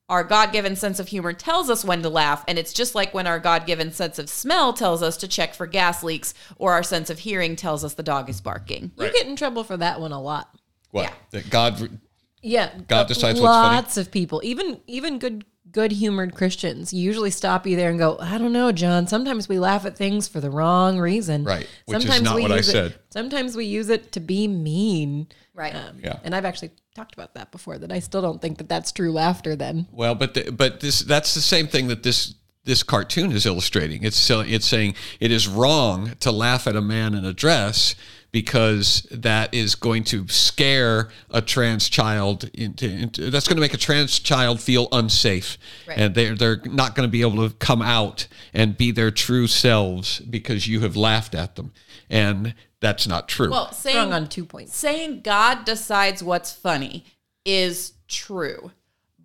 Our 0.09 0.25
God 0.25 0.53
given 0.53 0.77
sense 0.77 1.01
of 1.01 1.09
humor 1.09 1.33
tells 1.33 1.69
us 1.69 1.85
when 1.85 2.03
to 2.03 2.09
laugh, 2.09 2.45
and 2.49 2.59
it's 2.59 2.73
just 2.73 2.95
like 2.95 3.13
when 3.13 3.27
our 3.27 3.39
God 3.39 3.67
given 3.67 3.93
sense 3.93 4.19
of 4.19 4.31
smell 4.31 4.73
tells 4.73 5.03
us 5.03 5.17
to 5.19 5.29
check 5.29 5.55
for 5.55 5.67
gas 5.67 6.03
leaks, 6.03 6.33
or 6.57 6.73
our 6.73 6.83
sense 6.83 7.11
of 7.11 7.19
hearing 7.19 7.57
tells 7.57 7.85
us 7.85 7.95
the 7.95 8.03
dog 8.03 8.31
is 8.31 8.41
barking. 8.41 8.93
You 8.97 9.13
get 9.13 9.27
in 9.27 9.37
trouble 9.37 9.65
for 9.65 9.77
that 9.77 10.01
one 10.01 10.13
a 10.13 10.21
lot. 10.21 10.49
What? 10.93 11.03
Yeah. 11.05 11.13
That 11.33 11.51
God 11.51 11.99
Yeah, 12.43 12.71
God 12.87 13.01
uh, 13.01 13.05
decides 13.05 13.41
what's 13.41 13.55
funny? 13.55 13.77
Lots 13.77 13.97
of 13.97 14.11
people, 14.11 14.41
even 14.45 14.81
even 14.87 15.19
good 15.19 15.45
good 15.73 15.93
humored 15.93 16.35
Christians, 16.35 16.93
usually 16.93 17.31
stop 17.31 17.67
you 17.67 17.77
there 17.77 17.91
and 17.91 17.99
go, 17.99 18.17
"I 18.21 18.39
don't 18.39 18.53
know, 18.53 18.73
John. 18.73 19.07
Sometimes 19.07 19.49
we 19.49 19.59
laugh 19.59 19.85
at 19.85 19.97
things 19.97 20.29
for 20.29 20.41
the 20.41 20.51
wrong 20.51 20.99
reason. 20.99 21.45
Right, 21.45 21.67
which 21.87 22.05
is 22.05 22.23
not 22.23 22.41
what 22.41 22.53
I 22.53 22.57
use 22.57 22.69
it- 22.69 22.73
said. 22.73 22.95
sometimes 23.11 23.57
we 23.57 23.65
use 23.67 23.89
it 23.89 24.13
to 24.13 24.21
be 24.21 24.49
mean. 24.49 25.29
Right. 25.55 25.75
Um, 25.75 25.99
Yeah. 26.03 26.19
And 26.23 26.35
I've 26.35 26.45
actually 26.45 26.71
talked 26.95 27.15
about 27.15 27.35
that 27.35 27.51
before. 27.51 27.79
That 27.79 27.91
I 27.93 27.99
still 27.99 28.23
don't 28.23 28.41
think 28.41 28.59
that 28.59 28.69
that's 28.69 28.93
true 28.93 29.11
laughter. 29.13 29.57
Then 29.57 29.87
Well, 29.93 30.15
but 30.15 30.35
the, 30.35 30.53
but 30.53 30.81
this 30.81 31.01
that's 31.01 31.35
the 31.35 31.41
same 31.41 31.67
thing 31.67 31.89
that 31.89 32.03
this 32.05 32.35
this 32.65 32.83
cartoon 32.83 33.33
is 33.33 33.45
illustrating. 33.47 34.05
It's 34.05 34.31
it's 34.31 34.67
saying 34.67 34.95
it 35.21 35.31
is 35.33 35.49
wrong 35.49 36.13
to 36.21 36.31
laugh 36.31 36.67
at 36.67 36.77
a 36.77 36.81
man 36.83 37.15
in 37.15 37.25
a 37.25 37.33
dress 37.33 37.95
because 38.31 39.07
that 39.11 39.55
is 39.55 39.75
going 39.75 40.05
to 40.05 40.29
scare 40.29 41.09
a 41.31 41.41
trans 41.41 41.89
child 41.89 42.51
into, 42.55 42.89
into 42.89 43.31
that's 43.31 43.49
going 43.49 43.57
to 43.57 43.61
make 43.61 43.75
a 43.75 43.79
trans 43.79 44.19
child 44.19 44.61
feel 44.61 44.89
unsafe 44.93 45.57
Right. 45.87 45.99
and 45.99 46.15
they're 46.15 46.35
they're 46.35 46.61
not 46.65 46.95
going 46.95 47.07
to 47.09 47.11
be 47.11 47.23
able 47.23 47.49
to 47.49 47.55
come 47.57 47.81
out 47.83 48.27
and 48.53 48.77
be 48.77 48.91
their 48.91 49.11
true 49.11 49.47
selves 49.47 50.21
because 50.21 50.69
you 50.69 50.81
have 50.81 50.97
laughed 50.97 51.35
at 51.35 51.57
them 51.57 51.73
and 52.11 52.55
that's 52.81 53.07
not 53.07 53.29
true 53.29 53.51
Well, 53.51 53.73
saying 53.73 53.95
strong 53.95 54.13
on 54.13 54.29
two 54.29 54.45
points. 54.45 54.77
saying 54.77 55.23
God 55.23 55.65
decides 55.65 56.23
what's 56.23 56.53
funny 56.53 57.05
is 57.45 57.95
true. 58.09 58.73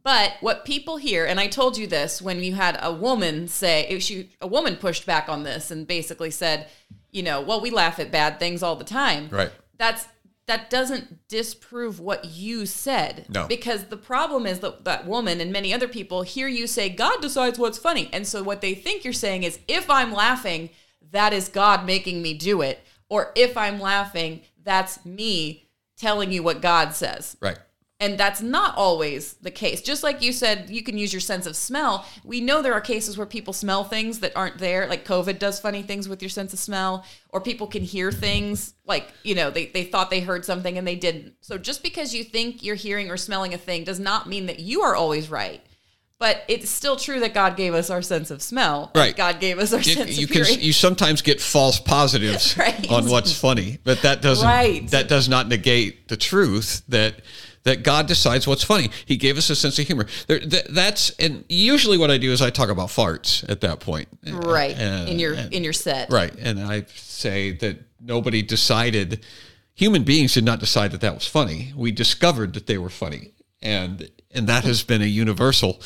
But 0.02 0.34
what 0.42 0.66
people 0.66 0.98
hear, 0.98 1.26
and 1.26 1.40
I 1.40 1.48
told 1.48 1.78
you 1.78 1.88
this 1.88 2.22
when 2.22 2.44
you 2.44 2.56
had 2.56 2.78
a 2.82 2.92
woman 2.92 3.48
say, 3.48 3.88
if 3.88 4.02
she, 4.04 4.32
a 4.42 4.48
woman 4.48 4.76
pushed 4.76 5.06
back 5.06 5.30
on 5.30 5.44
this 5.44 5.72
and 5.72 5.88
basically 5.88 6.30
said, 6.30 6.68
you 7.13 7.24
know, 7.24 7.39
well, 7.39 7.62
we 7.62 7.69
laugh 7.69 8.00
at 8.00 8.12
bad 8.12 8.39
things 8.39 8.62
all 8.62 8.75
the 8.75 8.83
time. 8.83 9.30
Right. 9.30 9.51
That's 9.77 10.07
that 10.45 10.69
doesn't 10.69 11.30
disprove 11.30 12.01
what 12.01 12.25
you 12.25 12.65
said. 12.65 13.27
No. 13.30 13.48
Because 13.48 13.86
the 13.86 13.95
problem 13.95 14.45
is 14.45 14.60
that 14.60 14.83
that 14.83 15.07
woman 15.07 15.39
and 15.39 15.54
many 15.54 15.74
other 15.74 15.88
people 15.88 16.24
hear 16.24 16.50
you 16.50 16.68
say 16.68 16.89
God 16.89 17.21
decides 17.21 17.57
what's 17.57 17.77
funny. 17.77 18.10
And 18.12 18.27
so 18.27 18.44
what 18.44 18.60
they 18.60 18.74
think 18.74 19.06
you're 19.06 19.13
saying 19.13 19.44
is 19.44 19.60
if 19.69 19.89
I'm 19.89 20.12
laughing, 20.12 20.69
that 21.12 21.31
is 21.31 21.48
God 21.48 21.86
making 21.86 22.21
me 22.21 22.33
do 22.33 22.62
it. 22.62 22.83
Or 23.07 23.31
if 23.36 23.56
I'm 23.56 23.80
laughing, 23.80 24.42
that's 24.62 25.06
me 25.06 25.69
telling 25.98 26.31
you 26.31 26.44
what 26.44 26.62
God 26.62 26.94
says. 26.94 27.38
right 27.39 27.60
And 28.04 28.18
that's 28.18 28.42
not 28.42 28.76
always 28.76 29.34
the 29.36 29.50
case. 29.52 29.82
Just 29.82 30.04
like 30.04 30.22
you 30.22 30.34
said, 30.34 30.70
you 30.70 30.84
can 30.84 30.98
use 30.98 31.14
your 31.14 31.22
sense 31.22 31.46
of 31.46 31.56
smell. 31.56 32.06
We 32.26 32.42
know 32.42 32.62
there 32.62 32.74
are 32.74 32.82
cases 32.82 33.18
where 33.18 33.26
people 33.26 33.54
smell 33.54 33.86
things 33.86 34.20
that 34.20 34.36
aren't 34.36 34.58
there, 34.58 34.88
like 34.88 35.06
COVID 35.08 35.40
does 35.40 35.60
funny 35.60 35.82
things 35.84 36.10
with 36.10 36.22
your 36.22 36.30
sense 36.30 36.52
of 36.52 36.60
smell, 36.60 37.06
or 37.30 37.40
people 37.40 37.66
can 37.68 37.82
hear 37.84 38.12
things 38.12 38.74
like, 38.86 39.08
you 39.24 39.36
know, 39.36 39.50
they, 39.52 39.68
they 39.68 39.86
thought 39.86 40.10
they 40.10 40.20
heard 40.20 40.44
something 40.44 40.77
and 40.77 40.86
they 40.86 40.96
didn't. 40.98 41.36
So 41.42 41.58
just 41.58 41.82
because 41.82 42.13
you 42.13 42.24
think 42.25 42.62
you're 42.62 42.75
hearing 42.75 43.10
or 43.10 43.16
smelling 43.16 43.54
a 43.54 43.58
thing 43.58 43.86
does 43.86 44.00
not 44.01 44.27
mean 44.27 44.48
that 44.48 44.60
you 44.60 44.82
are 44.82 44.96
always 44.96 45.30
right. 45.30 45.62
But 46.20 46.44
it's 46.48 46.70
still 46.70 46.96
true 46.96 47.20
that 47.22 47.34
God 47.34 47.58
gave 47.58 47.74
us 47.74 47.89
our 47.89 48.01
sense 48.01 48.32
of 48.32 48.42
smell. 48.42 48.92
Right. 48.96 49.16
God 49.16 49.39
gave 49.39 49.60
us 49.60 49.74
our 49.74 49.80
It- 49.80 49.86
sense 49.86 50.18
you 50.18 50.25
of 50.25 50.32
can 50.32 50.44
hearing. 50.46 50.62
you 50.62 50.72
sometimes 50.74 51.22
get 51.22 51.42
false 51.42 51.80
positives 51.80 52.58
Right. 52.58 52.89
on 52.92 53.10
what's 53.10 53.34
funny, 53.38 53.80
but 53.84 54.01
that 54.04 54.22
doesn't 54.22 54.48
Right. 54.48 54.88
that 54.92 55.08
does 55.08 55.27
not 55.27 55.48
negate 55.48 56.08
the 56.10 56.16
truth 56.18 56.84
that 56.89 57.16
that 57.63 57.84
God 57.84 58.08
decides 58.08 58.46
what's 58.48 58.63
funny. 58.63 58.89
He 59.05 59.15
gave 59.17 59.38
us 59.38 59.50
a 59.50 59.55
sense 59.55 59.79
of 59.79 59.88
humor. 59.88 60.05
There, 60.27 60.39
th- 60.39 60.65
that's 60.70 61.12
and 61.12 61.46
usually 61.50 61.98
what 61.98 62.12
I 62.12 62.17
do 62.17 62.32
is 62.32 62.41
I 62.41 62.50
talk 62.50 62.70
about 62.70 62.89
farts 62.89 63.48
at 63.50 63.62
that 63.62 63.79
point. 63.79 64.08
right. 64.27 64.77
Uh, 64.77 65.05
in 65.08 65.20
your 65.20 65.34
and- 65.34 65.53
in 65.53 65.63
your 65.63 65.74
set. 65.74 66.12
right, 66.12 66.34
and 66.39 66.60
I 66.60 66.86
say 66.96 67.51
that 67.53 67.77
nobody 68.00 68.41
decided. 68.41 69.25
Human 69.75 70.03
beings 70.03 70.36
did 70.36 70.43
not 70.43 70.60
decide 70.60 70.91
that 70.91 71.01
that 71.01 71.15
was 71.15 71.25
funny. 71.25 71.74
We 71.75 71.91
discovered 71.91 72.53
that 72.53 72.67
they 72.67 72.77
were 72.77 72.91
funny, 72.91 73.32
and 73.62 74.08
and 74.29 74.48
that 74.48 74.65
has 74.65 74.84
been 74.84 75.01
a 75.01 75.05
universal 75.05 75.82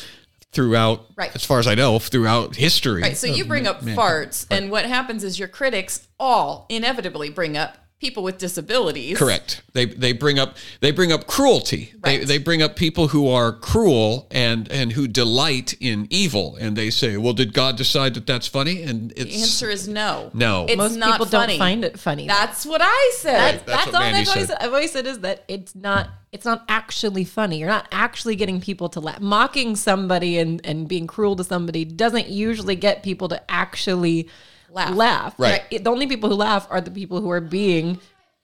throughout, 0.51 1.05
Right. 1.15 1.34
as 1.36 1.43
far 1.46 1.60
as 1.60 1.67
I 1.67 1.75
know, 1.75 2.00
throughout 2.00 2.55
history. 2.55 3.01
Right. 3.03 3.17
So 3.17 3.27
you 3.27 3.46
bring 3.46 3.67
up 3.67 3.81
man- 3.84 3.96
farts, 3.96 4.46
and 4.50 4.72
what 4.72 4.86
happens 4.86 5.24
is 5.24 5.38
your 5.39 5.48
critics 5.48 6.07
all 6.19 6.65
inevitably 6.69 7.29
bring 7.29 7.55
up 7.57 7.77
people 8.00 8.22
with 8.22 8.38
disabilities. 8.38 9.18
Correct. 9.18 9.63
They 9.74 9.86
they 9.86 10.13
bring 10.13 10.38
up 10.38 10.56
they 10.82 10.92
bring 10.92 11.12
up 11.12 11.25
cruelty. 11.27 11.94
They 12.04 12.18
Right. 12.20 12.27
they 12.27 12.38
bring 12.38 12.62
up 12.62 12.75
people 12.75 13.08
who 13.10 13.27
are 13.30 13.51
cruel 13.51 14.27
and 14.32 14.72
and 14.72 14.92
who 14.94 15.08
delight 15.08 15.74
in 15.80 16.08
evil, 16.10 16.56
and 16.60 16.75
they 16.77 16.89
say, 16.89 17.18
"Well, 17.18 17.34
did 17.34 17.54
God 17.54 17.75
decide 17.75 18.13
that 18.13 18.27
that's 18.27 18.48
funny?" 18.48 18.84
And 18.84 19.12
it's 19.16 19.34
The 19.36 19.42
answer 19.42 19.70
is 19.70 19.88
no. 19.88 20.30
No. 20.34 20.66
It's 20.68 20.77
Most 20.77 20.96
not 20.96 21.13
people 21.13 21.25
funny. 21.25 21.54
don't 21.54 21.60
find 21.60 21.84
it 21.86 22.00
funny. 22.00 22.27
That's 22.27 22.66
what 22.66 22.82
I 22.84 23.12
said. 23.18 23.34
that's 23.34 23.63
That's 23.63 23.66
that's, 23.66 23.86
what 23.88 23.96
all 23.96 24.01
Mandy 24.01 24.20
I've 24.22 24.27
always, 24.30 24.48
said. 24.48 24.58
I've 24.62 24.74
always 24.74 24.92
said 24.92 25.08
is 25.08 25.20
that 25.20 25.44
it's 25.48 25.74
not 25.75 26.10
it's 26.32 26.46
not 26.46 26.66
actually 26.70 27.24
funny. 27.24 27.60
You're 27.60 27.70
not 27.70 27.88
actually 27.92 28.36
getting 28.36 28.62
people 28.62 28.89
to 28.89 29.00
laugh. 29.00 29.20
Mocking 29.22 29.75
somebody 29.75 30.38
and 30.38 30.62
and 30.63 30.88
being 30.88 31.08
cruel 31.08 31.36
to 31.38 31.44
somebody 31.44 31.84
doesn't 31.84 32.27
usually 32.27 32.75
get 32.75 33.01
people 33.01 33.27
to 33.30 33.42
actually 33.51 34.30
Laugh. 34.77 34.96
laugh. 34.96 35.34
Right. 35.38 35.63
It- 35.72 35.84
The 35.84 35.89
only 35.89 36.07
people 36.07 36.29
who 36.29 36.36
laugh 36.36 36.67
are 36.69 36.79
the 36.81 36.91
people 36.91 37.19
who 37.22 37.29
are 37.31 37.41
being 37.41 38.00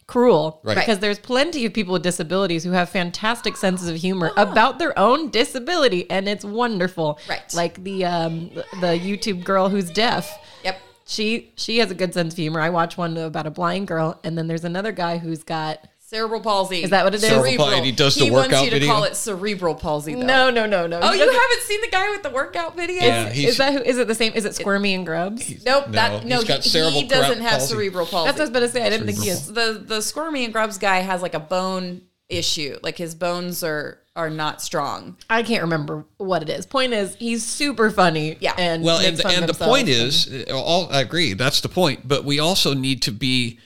cruel 0.05 0.59
Right. 0.63 0.75
because 0.75 0.99
there's 0.99 1.17
plenty 1.19 1.65
of 1.65 1.73
people 1.73 1.93
with 1.93 2.03
disabilities 2.03 2.63
who 2.65 2.71
have 2.71 2.89
fantastic 2.89 3.55
senses 3.55 3.87
of 3.87 3.95
humor 3.95 4.31
about 4.35 4.77
their 4.77 4.97
own 4.99 5.29
disability 5.29 6.09
and 6.11 6.27
it's 6.27 6.43
wonderful 6.43 7.17
Right. 7.29 7.41
like 7.53 7.81
the 7.85 8.03
um 8.05 8.49
the 8.81 8.99
YouTube 8.99 9.45
girl 9.45 9.69
who's 9.69 9.89
deaf 9.89 10.29
Yep. 10.65 10.77
she 11.05 11.53
she 11.55 11.77
has 11.77 11.89
a 11.89 11.95
good 11.95 12.13
sense 12.13 12.33
of 12.33 12.37
humor. 12.37 12.59
I 12.59 12.69
watch 12.69 12.97
one 12.97 13.15
about 13.17 13.47
a 13.47 13.51
blind 13.51 13.87
girl, 13.87 14.19
and 14.25 14.37
then 14.37 14.47
there's 14.47 14.65
another 14.65 14.91
guy 14.91 15.19
who's 15.19 15.43
got 15.43 15.87
Cerebral 16.13 16.41
palsy. 16.41 16.83
Is 16.83 16.91
that 16.91 17.03
what 17.03 17.15
it 17.15 17.23
is? 17.23 17.27
Cerebral 17.27 17.57
palsy, 17.57 17.75
and 17.77 17.85
he 17.85 17.91
does 17.91 18.13
the 18.15 18.25
he 18.25 18.31
wants 18.31 18.49
workout 18.49 18.65
you 18.65 18.69
to 18.69 18.75
video? 18.79 18.93
call 18.93 19.03
it 19.05 19.15
cerebral 19.15 19.73
palsy. 19.73 20.13
Though. 20.13 20.21
no, 20.21 20.49
no, 20.51 20.65
no, 20.67 20.85
no. 20.85 20.99
Oh, 21.01 21.07
He 21.11 21.19
you 21.19 21.25
doesn't- 21.25 21.41
haven't 21.41 21.61
seen 21.63 21.81
the 21.81 21.87
guy 21.89 22.09
with 22.11 22.21
the 22.21 22.29
workout 22.29 22.77
video? 22.77 23.01
Yeah, 23.01 23.27
Is, 23.29 23.35
he's- 23.35 23.51
is 23.53 23.57
that 23.57 23.73
who? 23.73 23.79
Is 23.81 23.97
it 23.97 24.07
the 24.07 24.13
same? 24.15 24.33
Is 24.33 24.45
it 24.45 24.53
Squirmy 24.53 24.93
and 24.93 25.05
Grubs? 25.05 25.49
Nope. 25.65 25.87
No, 25.87 25.91
that 25.93 26.25
no. 26.25 26.35
he's 26.37 26.47
got 26.47 26.63
he, 26.63 26.69
cerebral 26.69 26.91
he 27.01 27.07
doesn't 27.07 27.41
have 27.41 27.51
palsy. 27.59 27.73
cerebral 27.73 28.05
palsy. 28.05 28.27
That's 28.27 28.35
what 28.37 28.41
I 28.41 28.43
was 28.43 28.49
about 28.51 28.59
to 28.59 28.69
say. 28.69 28.85
I 28.85 28.89
didn't 28.89 29.07
think 29.07 29.23
he 29.23 29.29
is. 29.29 29.51
the 29.51 29.83
the 29.85 30.01
squirmy 30.01 30.43
and 30.43 30.53
grubs 30.53 30.77
guy 30.77 30.99
has 30.99 31.21
like 31.23 31.33
a 31.33 31.39
bone 31.39 32.01
issue. 32.29 32.77
Like 32.83 32.97
his 32.99 33.15
bones 33.15 33.63
are 33.63 33.97
are 34.15 34.29
not 34.29 34.61
strong. 34.61 35.17
I 35.31 35.41
can't 35.41 35.63
remember 35.63 36.05
what 36.17 36.43
it 36.43 36.49
is. 36.49 36.67
Point 36.67 36.93
is, 36.93 37.15
he's 37.15 37.43
super 37.43 37.89
funny. 37.89 38.37
Yeah. 38.39 38.53
And 38.59 38.83
Well, 38.83 38.99
makes 38.99 39.09
and, 39.09 39.19
fun 39.19 39.31
of 39.31 39.37
and 39.39 39.43
the 39.49 39.53
himself 39.53 39.69
point 39.71 39.89
and- 39.89 39.97
is, 39.97 40.45
uh, 40.47 40.53
all 40.55 40.87
I 40.91 41.01
agree, 41.01 41.33
that's 41.33 41.61
the 41.61 41.69
point. 41.69 42.07
But 42.07 42.23
we 42.23 42.37
also 42.37 42.75
need 42.75 43.01
to 43.01 43.11
be 43.11 43.57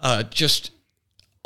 uh, 0.00 0.22
just 0.22 0.70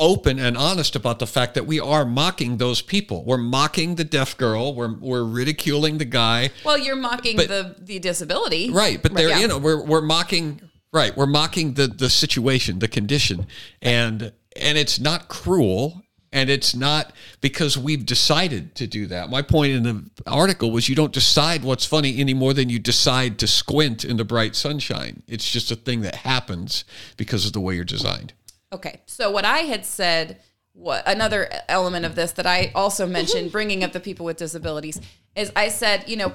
open 0.00 0.38
and 0.40 0.56
honest 0.56 0.96
about 0.96 1.18
the 1.20 1.26
fact 1.26 1.54
that 1.54 1.66
we 1.66 1.78
are 1.78 2.04
mocking 2.04 2.56
those 2.56 2.82
people. 2.82 3.22
We're 3.24 3.36
mocking 3.36 3.94
the 3.94 4.04
deaf 4.04 4.36
girl. 4.36 4.74
We're 4.74 4.94
we're 4.98 5.22
ridiculing 5.24 5.98
the 5.98 6.04
guy. 6.06 6.50
Well, 6.64 6.78
you're 6.78 6.96
mocking 6.96 7.36
But- 7.36 7.48
the 7.48 7.76
the 7.78 7.98
disability, 8.00 8.70
Right, 8.70 9.00
but 9.00 9.14
they're 9.14 9.28
yeah. 9.28 9.38
you 9.38 9.46
know 9.46 9.58
we're 9.58 9.84
we're 9.84 10.00
mocking 10.00 10.60
right 10.92 11.16
we're 11.16 11.26
mocking 11.26 11.74
the 11.74 11.86
the 11.86 12.10
situation, 12.10 12.80
the 12.80 12.88
condition, 12.88 13.46
and 13.80 14.32
and 14.56 14.76
it's 14.78 14.98
not 14.98 15.28
cruel. 15.28 16.02
And 16.32 16.48
it's 16.48 16.76
not 16.76 17.12
because 17.40 17.76
we've 17.76 18.06
decided 18.06 18.76
to 18.76 18.86
do 18.86 19.06
that. 19.08 19.30
My 19.30 19.42
point 19.42 19.72
in 19.72 19.82
the 19.82 20.04
article 20.28 20.70
was 20.70 20.88
you 20.88 20.94
don't 20.94 21.12
decide 21.12 21.64
what's 21.64 21.84
funny 21.84 22.20
any 22.20 22.34
more 22.34 22.54
than 22.54 22.68
you 22.68 22.78
decide 22.78 23.36
to 23.40 23.48
squint 23.48 24.04
in 24.04 24.16
the 24.16 24.24
bright 24.24 24.54
sunshine. 24.54 25.24
It's 25.26 25.50
just 25.50 25.72
a 25.72 25.74
thing 25.74 26.02
that 26.02 26.14
happens 26.14 26.84
because 27.16 27.46
of 27.46 27.52
the 27.52 27.58
way 27.60 27.74
you're 27.74 27.84
designed. 27.84 28.32
Okay. 28.72 29.00
So 29.06 29.30
what 29.30 29.44
I 29.44 29.60
had 29.60 29.84
said, 29.84 30.40
what 30.72 31.02
another 31.06 31.48
element 31.68 32.04
of 32.06 32.14
this 32.14 32.32
that 32.32 32.46
I 32.46 32.70
also 32.74 33.06
mentioned, 33.06 33.50
bringing 33.52 33.82
up 33.82 33.92
the 33.92 34.00
people 34.00 34.24
with 34.24 34.36
disabilities, 34.36 35.00
is 35.34 35.50
I 35.56 35.68
said, 35.68 36.08
you 36.08 36.16
know, 36.16 36.32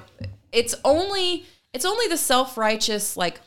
it's 0.52 0.74
only 0.84 1.46
it's 1.72 1.84
only 1.84 2.06
the 2.08 2.18
self 2.18 2.56
righteous 2.58 3.16
like. 3.16 3.40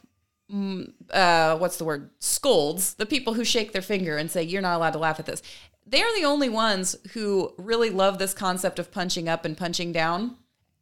Uh, 1.12 1.56
what's 1.60 1.78
the 1.78 1.86
word? 1.86 2.10
Scolds 2.20 2.96
the 2.96 3.06
people 3.06 3.36
who 3.36 3.44
shake 3.46 3.72
their 3.72 3.84
finger 3.84 4.18
and 4.18 4.32
say 4.32 4.42
you're 4.42 4.64
not 4.64 4.76
allowed 4.78 4.94
to 4.94 4.98
laugh 5.00 5.20
at 5.20 5.28
this. 5.28 5.44
They're 5.86 6.12
the 6.16 6.26
only 6.26 6.50
ones 6.50 6.96
who 7.14 7.54
really 7.58 7.92
love 7.92 8.18
this 8.18 8.34
concept 8.34 8.80
of 8.80 8.92
punching 8.92 9.30
up 9.30 9.46
and 9.46 9.56
punching 9.56 9.92
down. 9.92 10.38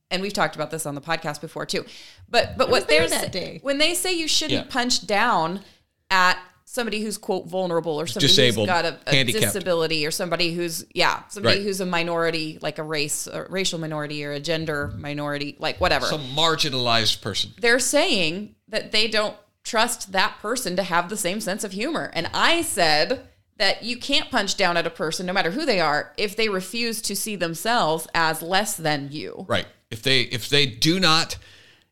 And 0.09 0.21
we've 0.21 0.31
talked 0.31 0.55
about 0.55 0.71
this 0.71 0.85
on 0.85 0.95
the 0.95 1.01
podcast 1.01 1.41
before 1.41 1.65
too. 1.65 1.85
But 2.29 2.57
but 2.57 2.69
what 2.69 2.87
they're 2.87 3.09
that 3.09 3.33
day. 3.33 3.59
when 3.61 3.77
they 3.77 3.93
say 3.93 4.13
you 4.13 4.29
shouldn't 4.29 4.67
Yeah. 4.67 4.71
punch 4.71 5.05
down 5.05 5.65
at 6.09 6.37
somebody 6.77 7.01
who's 7.01 7.17
quote 7.17 7.45
vulnerable 7.47 7.99
or 7.99 8.05
somebody 8.07 8.27
Disabled, 8.27 8.69
who's 8.69 8.81
got 8.81 8.85
a, 8.85 8.97
a 9.07 9.23
disability 9.23 10.05
or 10.07 10.11
somebody 10.11 10.53
who's 10.53 10.85
yeah 10.93 11.23
somebody 11.27 11.57
Right. 11.57 11.63
who's 11.65 11.81
a 11.81 11.85
minority 11.85 12.59
like 12.61 12.77
a 12.77 12.83
race 12.83 13.27
a 13.27 13.45
racial 13.49 13.79
minority 13.79 14.23
or 14.25 14.31
a 14.31 14.39
gender 14.39 14.93
minority 14.97 15.55
like 15.59 15.81
whatever 15.81 16.05
Some 16.05 16.27
marginalized 16.35 17.21
person. 17.21 17.51
they're 17.59 17.79
saying 17.79 18.55
that 18.67 18.91
they 18.91 19.07
don't 19.07 19.35
trust 19.63 20.11
that 20.13 20.37
person 20.41 20.75
to 20.77 20.83
have 20.83 21.09
the 21.09 21.17
same 21.17 21.39
sense 21.41 21.63
of 21.63 21.71
humor 21.71 22.09
and 22.13 22.29
i 22.33 22.61
said 22.61 23.27
that 23.57 23.83
you 23.83 23.97
can't 23.97 24.29
punch 24.31 24.55
down 24.55 24.77
at 24.77 24.85
a 24.87 24.89
person 24.89 25.25
no 25.25 25.33
matter 25.33 25.51
who 25.51 25.65
they 25.65 25.79
are 25.79 26.13
if 26.17 26.35
they 26.35 26.47
refuse 26.47 27.01
to 27.01 27.15
see 27.15 27.35
themselves 27.35 28.07
as 28.13 28.41
less 28.41 28.77
than 28.77 29.09
you 29.11 29.45
Right. 29.49 29.65
If 29.89 30.01
they 30.03 30.21
if 30.21 30.49
they 30.49 30.65
do 30.65 30.99
not 30.99 31.37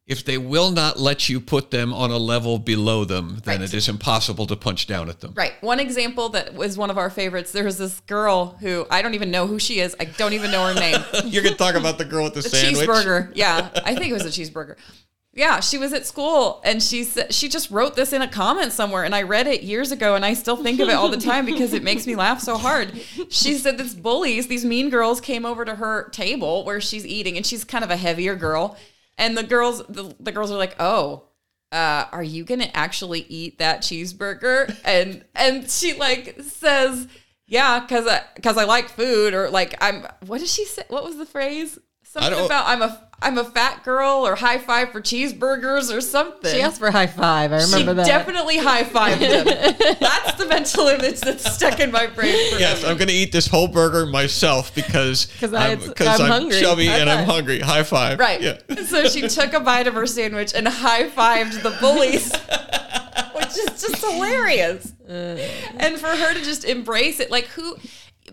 if 0.07 0.23
they 0.23 0.37
will 0.37 0.69
not 0.71 0.99
let 0.99 1.29
you 1.29 1.39
put 1.39 1.71
them 1.71 1.91
on 1.93 2.11
a 2.11 2.17
level 2.17 2.59
below 2.59 3.05
them, 3.05 3.41
then 3.43 3.59
Right. 3.61 3.67
it 3.69 3.73
is 3.73 3.89
impossible 3.89 4.45
to 4.47 4.55
punch 4.55 4.85
down 4.85 5.09
at 5.09 5.19
them. 5.21 5.33
Right. 5.35 5.53
One 5.61 5.79
example 5.79 6.29
that 6.29 6.53
was 6.53 6.77
one 6.77 6.91
of 6.91 6.97
our 6.97 7.09
favorites. 7.09 7.51
There 7.51 7.63
was 7.63 7.79
this 7.79 8.01
girl 8.01 8.57
who 8.59 8.85
I 8.91 9.01
don't 9.01 9.15
even 9.15 9.31
know 9.31 9.47
who 9.47 9.57
she 9.57 9.79
is. 9.79 9.95
I 9.99 10.05
don't 10.05 10.33
even 10.33 10.51
know 10.51 10.67
her 10.67 10.75
name. 10.75 11.03
You're 11.25 11.41
gonna 11.43 11.55
talk 11.55 11.73
about 11.75 11.97
the 11.97 12.05
girl 12.05 12.25
with 12.25 12.35
the, 12.35 12.41
The 12.41 12.49
sandwich. 12.49 12.87
cheeseburger. 12.87 13.31
Yeah, 13.33 13.69
I 13.85 13.95
think 13.95 14.11
it 14.11 14.13
was 14.13 14.25
a 14.25 14.29
cheeseburger. 14.29 14.75
Yeah, 15.33 15.59
she 15.59 15.77
was 15.77 15.91
at 15.91 16.05
school 16.05 16.61
and 16.63 16.81
she 16.81 17.03
said 17.03 17.33
she 17.33 17.49
just 17.49 17.69
wrote 17.71 17.95
this 17.97 18.13
in 18.13 18.21
a 18.21 18.27
comment 18.27 18.71
somewhere 18.71 19.03
and 19.03 19.13
I 19.13 19.23
read 19.23 19.47
it 19.47 19.63
years 19.63 19.91
ago 19.91 20.15
and 20.15 20.23
I 20.23 20.33
still 20.33 20.55
think 20.55 20.79
of 20.79 20.87
it 20.87 20.93
all 20.93 21.09
the 21.09 21.17
time 21.17 21.45
because 21.45 21.73
it 21.73 21.83
makes 21.83 22.07
me 22.07 22.15
laugh 22.15 22.39
so 22.39 22.57
hard. 22.57 22.93
She 23.29 23.55
said 23.55 23.77
this 23.77 23.93
bullies, 23.95 24.47
these 24.47 24.63
mean 24.63 24.89
girls 24.89 25.19
came 25.19 25.45
over 25.45 25.65
to 25.65 25.75
her 25.75 26.07
table 26.11 26.63
where 26.63 26.79
she's 26.79 27.05
eating 27.05 27.35
and 27.35 27.45
she's 27.45 27.65
kind 27.65 27.83
of 27.83 27.89
a 27.89 27.97
heavier 27.97 28.35
girl 28.35 28.77
and 29.17 29.37
the 29.37 29.43
girls 29.43 29.79
the, 29.87 30.13
the 30.19 30.31
girls 30.31 30.51
are 30.51 30.57
like, 30.57 30.75
"Oh, 30.79 31.23
uh, 31.71 32.05
are 32.11 32.23
you 32.23 32.43
gonna 32.43 32.69
actually 32.73 33.21
eat 33.29 33.59
that 33.59 33.81
cheeseburger? 33.81 34.75
And 34.85 35.23
and 35.35 35.69
she 35.69 35.93
like 35.97 36.39
says, 36.41 37.07
yeah, 37.47 37.85
cause 37.87 38.07
I 38.07 38.21
cause 38.41 38.57
I 38.57 38.63
like 38.65 38.89
food 38.89 39.33
or 39.33 39.49
like 39.49 39.75
I'm. 39.81 40.05
What 40.25 40.39
did 40.39 40.47
she 40.49 40.65
say? 40.65 40.83
What 40.89 41.03
was 41.03 41.17
the 41.17 41.25
phrase? 41.25 41.77
Something 42.03 42.45
about 42.45 42.67
I'm 42.67 42.81
a 42.81 43.01
I'm 43.21 43.37
a 43.37 43.43
fat 43.43 43.83
girl 43.83 44.25
or 44.25 44.35
high 44.35 44.57
five 44.57 44.91
for 44.91 45.01
cheeseburgers 45.01 45.93
or 45.95 45.99
something. 45.99 46.49
She 46.53 46.61
asked 46.61 46.79
for 46.79 46.91
high 46.91 47.07
five. 47.07 47.51
I 47.51 47.59
She 47.59 47.71
remember 47.73 47.93
that. 47.95 48.05
definitely 48.07 48.57
high 48.57 48.83
fived 48.83 49.17
him. 49.17 49.45
That's 49.99 50.24
the 50.85 50.91
mental 50.91 51.05
image 51.09 51.19
that's 51.21 51.53
stuck 51.53 51.79
in 51.79 51.91
my 51.91 52.07
brain. 52.07 52.33
Forever. 52.49 52.59
Yes, 52.59 52.83
I'm 52.83 52.97
going 52.97 53.07
to 53.07 53.13
eat 53.13 53.31
this 53.31 53.47
whole 53.47 53.67
burger 53.67 54.05
myself 54.05 54.73
because 54.75 55.27
'Cause 55.39 55.53
I- 55.53 55.71
I'm, 55.71 55.79
'cause 55.79 56.07
I'm 56.07 56.21
I'm, 56.21 56.27
hungry. 56.31 56.61
chubby 56.61 56.87
High 56.87 56.97
and 56.99 57.09
I'm 57.09 57.25
hungry. 57.25 57.59
High 57.59 57.83
five. 57.83 58.19
Right. 58.19 58.41
Yeah. 58.41 58.57
So 58.85 59.07
she 59.07 59.27
took 59.27 59.53
a 59.53 59.59
bite 59.59 59.87
of 59.87 59.93
her 59.95 60.05
sandwich 60.07 60.53
and 60.53 60.67
high 60.67 61.09
fived 61.09 61.61
the 61.63 61.71
bullies, 61.79 62.31
which 63.35 63.57
is 63.57 63.81
just 63.81 63.97
hilarious. 64.05 64.93
And 65.07 65.97
for 65.99 66.07
her 66.07 66.33
to 66.33 66.41
just 66.43 66.65
embrace 66.65 67.19
it, 67.19 67.31
like 67.31 67.45
who 67.47 67.75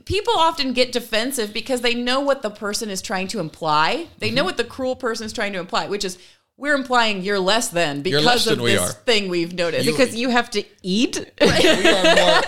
people 0.04 0.35
often 0.37 0.73
get 0.73 0.90
defensive 0.92 1.52
because 1.52 1.80
they 1.82 1.94
know 1.94 2.21
what 2.21 2.42
the 2.42 2.50
person 2.50 2.90
is 2.90 3.00
trying 3.02 3.28
to 3.28 3.38
imply. 3.40 4.06
They 4.18 4.28
Mm-hmm. 4.28 4.37
know 4.37 4.44
what 4.44 4.56
the 4.56 4.64
cruel 4.64 4.97
person 4.97 5.26
is 5.26 5.32
trying 5.32 5.52
to 5.52 5.59
imply, 5.61 5.87
which 5.87 6.04
is 6.04 6.18
we're 6.56 6.75
implying 6.75 7.23
you're 7.23 7.40
less 7.40 7.68
than 7.68 8.02
because 8.02 8.25
less 8.25 8.47
of 8.47 8.56
than 8.56 8.64
we 8.64 8.73
this 8.73 8.80
are. 8.80 8.92
thing 8.92 9.28
we've 9.28 9.52
noticed. 9.54 9.87
because 9.87 10.14
you 10.14 10.28
have 10.28 10.50
to 10.50 10.62
eat 10.82 11.18
We 11.40 11.47
are 11.49 12.02
more. 12.16 12.42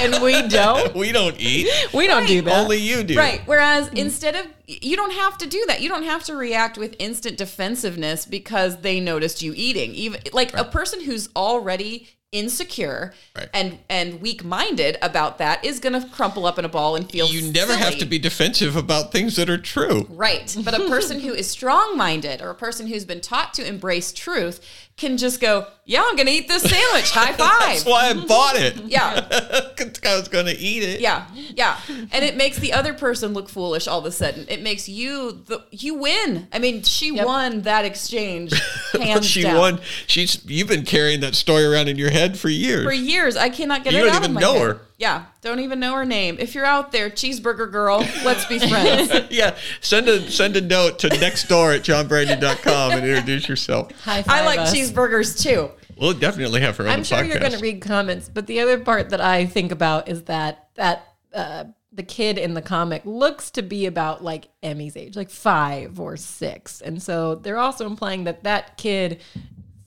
and 0.00 0.22
we 0.22 0.48
don't. 0.48 0.94
we 0.94 1.12
don't 1.12 1.36
eat. 1.38 1.68
We 1.94 2.06
don't 2.06 2.26
do 2.26 2.42
that. 2.42 2.58
Only 2.64 2.78
you 2.78 3.04
do. 3.04 3.16
Right. 3.16 3.42
Whereas 3.46 3.88
instead 3.88 4.34
of 4.34 4.46
you 4.66 4.96
don't 4.96 5.12
have 5.12 5.38
to 5.38 5.46
do 5.46 5.64
that. 5.68 5.80
You 5.80 5.88
don't 5.88 6.02
have 6.04 6.24
to 6.24 6.34
react 6.34 6.76
with 6.76 6.96
instant 6.98 7.38
defensiveness 7.38 8.26
because 8.26 8.78
they 8.78 8.98
noticed 9.00 9.42
you 9.42 9.52
eating. 9.54 9.92
Even 9.94 10.20
like 10.32 10.56
a 10.56 10.64
person 10.64 11.02
who's 11.02 11.28
already 11.36 12.08
insecure 12.36 13.12
Right. 13.36 13.48
and 13.52 13.78
and 13.88 14.20
weak-minded 14.20 14.98
about 15.02 15.38
that 15.38 15.64
is 15.64 15.80
going 15.80 16.00
to 16.00 16.08
crumple 16.08 16.46
up 16.46 16.58
in 16.58 16.64
a 16.64 16.68
ball 16.68 16.96
and 16.96 17.10
feel 17.10 17.26
You 17.28 17.50
never 17.52 17.74
have 17.76 17.98
to 17.98 18.06
be 18.06 18.18
defensive 18.18 18.76
about 18.76 19.12
things 19.12 19.36
that 19.36 19.48
are 19.50 19.58
true. 19.58 20.06
Right. 20.10 20.56
But 20.64 20.74
a 20.74 20.88
person 20.88 21.20
who 21.20 21.32
is 21.32 21.48
strong 21.58 21.96
minded 21.96 22.40
or 22.42 22.50
a 22.50 22.54
person 22.54 22.86
who's 22.86 23.04
been 23.04 23.20
taught 23.20 23.54
to 23.54 23.66
embrace 23.66 24.12
truth 24.12 24.60
can 24.96 25.18
just 25.18 25.40
go, 25.42 25.66
Yeah, 25.84 26.02
I'm 26.06 26.16
going 26.16 26.26
to 26.26 26.32
eat 26.32 26.48
this 26.48 26.62
sandwich. 26.62 27.10
High 27.10 27.32
five. 27.34 27.58
That's 27.60 27.84
why 27.84 28.06
I 28.08 28.14
bought 28.14 28.56
it. 28.56 28.76
Yeah. 28.86 29.26
I 30.06 30.16
was 30.16 30.28
going 30.28 30.46
to 30.46 30.56
eat 30.56 30.82
it. 30.82 31.00
Yeah. 31.00 31.26
Yeah. 31.34 31.78
And 31.88 32.24
it 32.24 32.36
makes 32.36 32.58
the 32.58 32.72
other 32.72 32.94
person 32.94 33.34
look 33.34 33.48
foolish 33.50 33.86
all 33.86 33.98
of 33.98 34.06
a 34.06 34.10
sudden. 34.12 34.46
It 34.48 34.62
makes 34.62 34.88
you 34.88 35.32
the 35.32 35.64
you 35.70 35.94
win. 35.96 36.48
I 36.52 36.58
mean, 36.60 36.82
she 36.82 37.10
won 37.12 37.62
that 37.62 37.84
exchange 37.84 38.52
hands 38.92 39.26
she 39.26 39.42
down. 39.42 39.56
won. 39.58 39.80
She's. 40.06 40.42
You've 40.46 40.68
been 40.68 40.84
carrying 40.84 41.20
that 41.20 41.34
story 41.34 41.64
around 41.64 41.88
in 41.88 41.98
your 41.98 42.10
head 42.10 42.38
for 42.38 42.48
years. 42.48 42.84
For 42.84 42.92
years, 42.92 43.36
I 43.36 43.50
cannot 43.50 43.84
get 43.84 43.92
You 43.92 44.00
it 44.00 44.02
don't 44.06 44.10
out 44.14 44.22
even 44.22 44.30
of 44.30 44.34
my 44.34 44.40
know 44.40 44.52
head. 44.54 44.62
her. 44.62 44.80
Yeah, 44.98 45.26
don't 45.42 45.60
even 45.60 45.78
know 45.78 45.94
her 45.94 46.06
name. 46.06 46.38
If 46.38 46.54
you're 46.54 46.64
out 46.64 46.90
there, 46.90 47.10
cheeseburger 47.10 47.70
girl, 47.70 47.98
let's 48.24 48.46
be 48.46 48.58
friends. 48.58 49.12
yeah. 49.30 49.54
Send 49.82 50.08
a 50.08 50.30
send 50.30 50.56
a 50.56 50.62
note 50.62 50.98
to 51.00 51.08
next 51.08 51.48
door 51.48 51.72
at 51.72 51.82
johnbranyan.com 51.82 52.92
and 52.92 53.06
introduce 53.06 53.46
yourself. 53.46 53.92
High 54.02 54.24
I 54.26 54.44
like 54.46 54.60
us. 54.60 54.74
cheeseburgers 54.74 55.42
too. 55.42 55.70
We'll 55.98 56.14
definitely 56.14 56.62
have 56.62 56.76
her 56.78 56.84
on 56.84 56.90
I'm 56.90 57.00
the 57.00 57.04
sure 57.04 57.18
podcast. 57.18 57.28
you're 57.28 57.38
going 57.40 57.52
to 57.52 57.58
read 57.58 57.80
comments, 57.82 58.30
but 58.32 58.46
the 58.46 58.60
other 58.60 58.78
part 58.78 59.10
that 59.10 59.20
I 59.20 59.44
think 59.46 59.70
about 59.70 60.08
is 60.08 60.22
that 60.24 60.68
that 60.76 61.14
uh, 61.34 61.64
the 61.92 62.02
kid 62.02 62.38
in 62.38 62.54
the 62.54 62.62
comic 62.62 63.02
looks 63.04 63.50
to 63.52 63.62
be 63.62 63.84
about 63.86 64.24
like 64.24 64.48
Emmy's 64.62 64.96
age, 64.96 65.14
like 65.16 65.30
five 65.30 66.00
or 66.00 66.16
six, 66.16 66.80
and 66.80 67.02
so 67.02 67.34
they're 67.34 67.58
also 67.58 67.84
implying 67.86 68.24
that 68.24 68.44
that 68.44 68.78
kid 68.78 69.20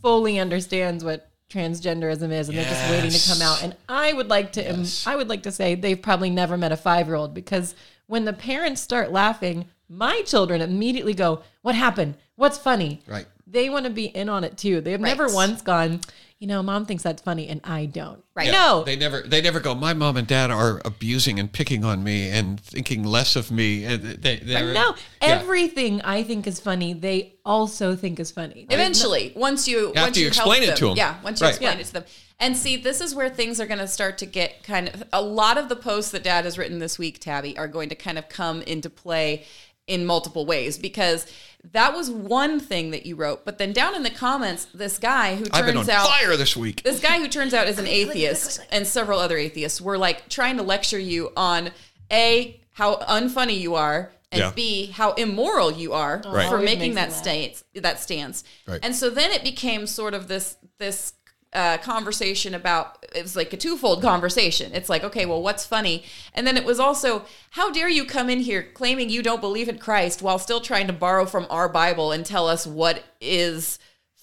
fully 0.02 0.40
understands 0.40 1.04
what 1.04 1.29
transgenderism 1.50 2.32
is, 2.32 2.50
and 2.50 2.58
they're 2.58 2.66
just 2.66 2.90
waiting 2.90 3.12
to 3.12 3.28
come 3.30 3.42
out. 3.42 3.64
And 3.64 3.76
I 3.88 4.14
would 4.14 4.30
like 4.30 4.54
to, 4.54 4.68
im- 4.68 4.86
I 5.06 5.16
would 5.16 5.30
like 5.30 5.44
to 5.44 5.52
say 5.52 5.76
they've 5.76 6.02
probably 6.02 6.30
never 6.30 6.58
met 6.58 6.72
a 6.72 6.78
five 6.78 7.08
year 7.08 7.16
old 7.16 7.34
because 7.34 7.76
when 8.08 8.26
the 8.26 8.34
parents 8.34 8.82
start 8.82 9.12
laughing, 9.12 9.66
my 9.90 10.22
children 10.22 10.62
immediately 10.62 11.14
go, 11.14 11.42
"What 11.62 11.76
happened? 11.76 12.16
What's 12.36 12.58
funny?" 12.58 13.02
Right. 13.08 13.26
They 13.48 13.70
want 13.70 13.86
to 13.86 13.90
be 13.92 14.06
in 14.06 14.30
on 14.30 14.44
it 14.44 14.58
too. 14.58 14.80
They 14.82 14.92
have 14.92 15.02
never 15.02 15.28
once 15.28 15.62
gone, 15.64 16.02
you 16.40 16.48
know, 16.48 16.64
mom 16.64 16.86
thinks 16.86 17.04
that's 17.04 17.22
funny 17.22 17.50
and 17.50 17.60
I 17.66 17.86
don't. 17.86 18.24
Right. 18.34 18.48
Yeah, 18.48 18.52
No. 18.54 18.84
they 18.86 18.96
never 18.96 19.22
they 19.22 19.42
never 19.42 19.60
go. 19.60 19.76
My 19.76 19.94
mom 19.94 20.16
and 20.16 20.26
dad 20.26 20.52
are 20.52 20.82
abusing 20.86 21.38
and 21.40 21.52
picking 21.52 21.84
on 21.84 22.02
me 22.04 22.30
and 22.30 22.60
thinking 22.62 23.04
less 23.04 23.36
of 23.36 23.52
me. 23.52 23.86
Uh, 23.86 23.92
and 23.96 24.04
they, 24.04 24.38
they're- 24.38 24.74
no, 24.74 24.96
Yeah. 25.22 25.28
everything 25.40 26.02
I 26.02 26.24
think 26.24 26.48
is 26.48 26.60
funny, 26.60 26.94
they 26.94 27.34
also 27.46 27.96
think 27.96 28.20
is 28.20 28.32
funny. 28.32 28.66
Eventually, 28.70 29.34
once 29.36 29.68
you 29.68 29.90
After 29.90 30.02
once 30.02 30.18
you 30.18 30.24
you 30.24 30.28
explain 30.30 30.62
help 30.64 30.74
it 30.74 30.78
to 30.80 30.92
'em. 30.92 30.98
yeah, 30.98 31.16
once 31.24 31.42
you 31.42 31.46
Right. 31.46 31.50
explain 31.52 31.74
Yeah. 31.76 31.82
it 31.82 31.86
to 31.88 31.94
them. 31.94 32.04
And 32.42 32.56
see, 32.56 32.78
this 32.78 33.02
is 33.02 33.14
where 33.14 33.30
things 33.30 33.60
are 33.60 33.68
going 33.68 33.80
to 33.80 33.88
start 33.88 34.18
to 34.20 34.26
get 34.26 34.64
kind 34.64 34.88
of 34.88 35.04
a 35.12 35.22
lot 35.22 35.58
of 35.58 35.68
the 35.68 35.76
posts 35.76 36.12
that 36.12 36.24
Dad 36.24 36.46
has 36.46 36.58
written 36.58 36.80
this 36.80 36.98
week, 36.98 37.20
Tabby, 37.20 37.58
are 37.58 37.68
going 37.68 37.90
to 37.90 37.96
kind 37.96 38.18
of 38.18 38.30
come 38.30 38.62
into 38.62 38.90
play 38.90 39.46
in 39.90 40.06
multiple 40.06 40.46
ways 40.46 40.78
because 40.78 41.26
that 41.74 41.94
was 41.94 42.10
one 42.10 42.60
thing 42.60 42.92
that 42.92 43.06
you 43.06 43.16
wrote, 43.18 43.44
but 43.44 43.58
then 43.58 43.74
down 43.74 43.94
in 43.96 44.04
the 44.04 44.10
comments, 44.10 44.66
this 44.74 44.98
guy 44.98 45.36
who 45.36 45.46
I've 45.52 45.66
been 45.66 45.76
turns 45.76 45.90
on 45.90 45.96
out 45.96 46.08
fire 46.08 46.38
this 46.38 46.56
week. 46.56 46.84
this 46.84 47.02
guy 47.02 47.20
who 47.20 47.28
turns 47.28 47.54
out 47.54 47.68
is 47.68 47.78
an 47.80 47.88
atheist 48.02 48.62
and 48.72 48.88
several 48.88 49.20
other 49.20 49.38
atheists 49.38 49.82
were 49.82 49.98
like 49.98 50.30
trying 50.30 50.56
to 50.58 50.64
lecture 50.64 51.00
you 51.00 51.32
on 51.36 51.72
a 52.12 52.60
how 52.72 52.96
unfunny 52.98 53.60
you 53.60 53.76
are 53.76 54.12
and 54.32 54.40
Yeah. 54.40 54.52
b 54.52 54.86
how 54.92 55.12
immoral 55.14 55.72
you 55.72 55.92
are 55.94 56.22
oh, 56.24 56.32
Right. 56.34 56.48
for 56.50 56.60
making 56.60 56.94
makes 56.94 56.96
that 56.96 57.10
me 57.10 57.14
laugh. 57.14 57.24
stance 57.58 57.64
that 57.76 58.00
stance 58.00 58.44
Right. 58.68 58.80
and 58.82 58.96
so 58.96 59.10
then 59.10 59.32
it 59.32 59.44
became 59.44 59.86
sort 59.86 60.14
of 60.14 60.28
this 60.30 60.56
this 60.78 61.14
uh, 61.54 61.78
conversation 61.80 62.54
about 62.54 63.06
it 63.16 63.24
was 63.24 63.36
like 63.36 63.52
a 63.54 63.58
twofold 63.58 64.02
conversation. 64.02 64.72
It's 64.74 64.90
like 64.90 65.04
okay 65.04 65.26
well 65.26 65.42
what's 65.42 65.66
funny? 65.66 66.04
And 66.34 66.46
then 66.46 66.58
it 66.58 66.66
was 66.66 66.80
also 66.80 67.26
how 67.52 67.72
dare 67.72 67.90
you 67.90 68.06
come 68.06 68.30
in 68.30 68.40
here 68.40 68.64
claiming 68.74 69.10
you 69.10 69.24
don't 69.24 69.42
believe 69.42 69.68
in 69.68 69.78
christ 69.80 70.22
while 70.22 70.38
still 70.40 70.62
trying 70.62 70.88
to 70.88 70.94
borrow 70.94 71.26
from 71.26 71.48
our 71.50 71.68
bible 71.68 72.12
and 72.12 72.26
tell 72.26 72.48
us 72.48 72.68
what 72.68 73.04
is 73.20 73.80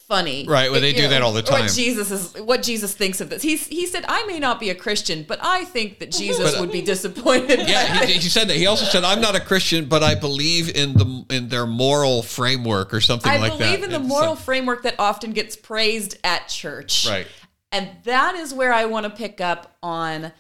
funny 0.09 0.47
Right, 0.49 0.71
well, 0.71 0.81
they 0.81 0.93
do 0.93 1.09
that 1.09 1.23
all 1.23 1.33
the 1.33 1.43
time. 1.43 1.63
what 1.63 1.73
jesus 1.73 2.11
is 2.11 2.41
what 2.43 2.63
jesus 2.63 2.95
thinks 2.95 3.21
of 3.21 3.29
this 3.29 3.43
He's, 3.43 3.67
he 3.67 3.87
said 3.87 4.05
i 4.09 4.25
may 4.27 4.39
not 4.39 4.61
be 4.61 4.71
a 4.71 4.75
christian 4.75 5.25
but 5.27 5.39
i 5.43 5.65
think 5.65 5.99
that 5.99 6.13
jesus 6.13 6.53
But, 6.53 6.61
would 6.61 6.73
be 6.73 6.83
disappointed 6.83 7.61
Yeah, 7.69 8.05
he, 8.05 8.15
he 8.15 8.29
said 8.29 8.49
that. 8.49 8.57
He 8.57 8.67
also 8.67 8.85
said, 8.85 9.03
"I'm 9.05 9.21
not 9.21 9.35
a 9.35 9.41
Christian, 9.41 9.87
but 9.87 10.03
I 10.03 10.15
believe 10.15 10.75
in 10.75 10.93
the 10.95 11.25
in 11.31 11.49
their 11.49 11.67
moral 11.67 12.23
framework 12.23 12.95
or 12.95 13.01
something 13.01 13.31
I 13.31 13.39
like 13.39 13.59
that." 13.59 13.63
I 13.63 13.77
believe 13.77 13.85
in 13.85 13.91
the 13.91 13.97
It's 14.01 14.07
moral 14.09 14.35
like- 14.35 14.39
framework 14.45 14.83
that 14.85 14.95
often 14.99 15.33
gets 15.33 15.57
praised 15.57 16.19
at 16.23 16.49
church. 16.49 17.07
Right. 17.09 17.27
And 17.73 17.89
that 18.05 18.37
is 18.37 18.55
where 18.55 18.73
I 18.73 18.85
want 18.85 19.05
to 19.05 19.11
pick 19.11 19.41
up 19.41 19.77
on 19.83 20.33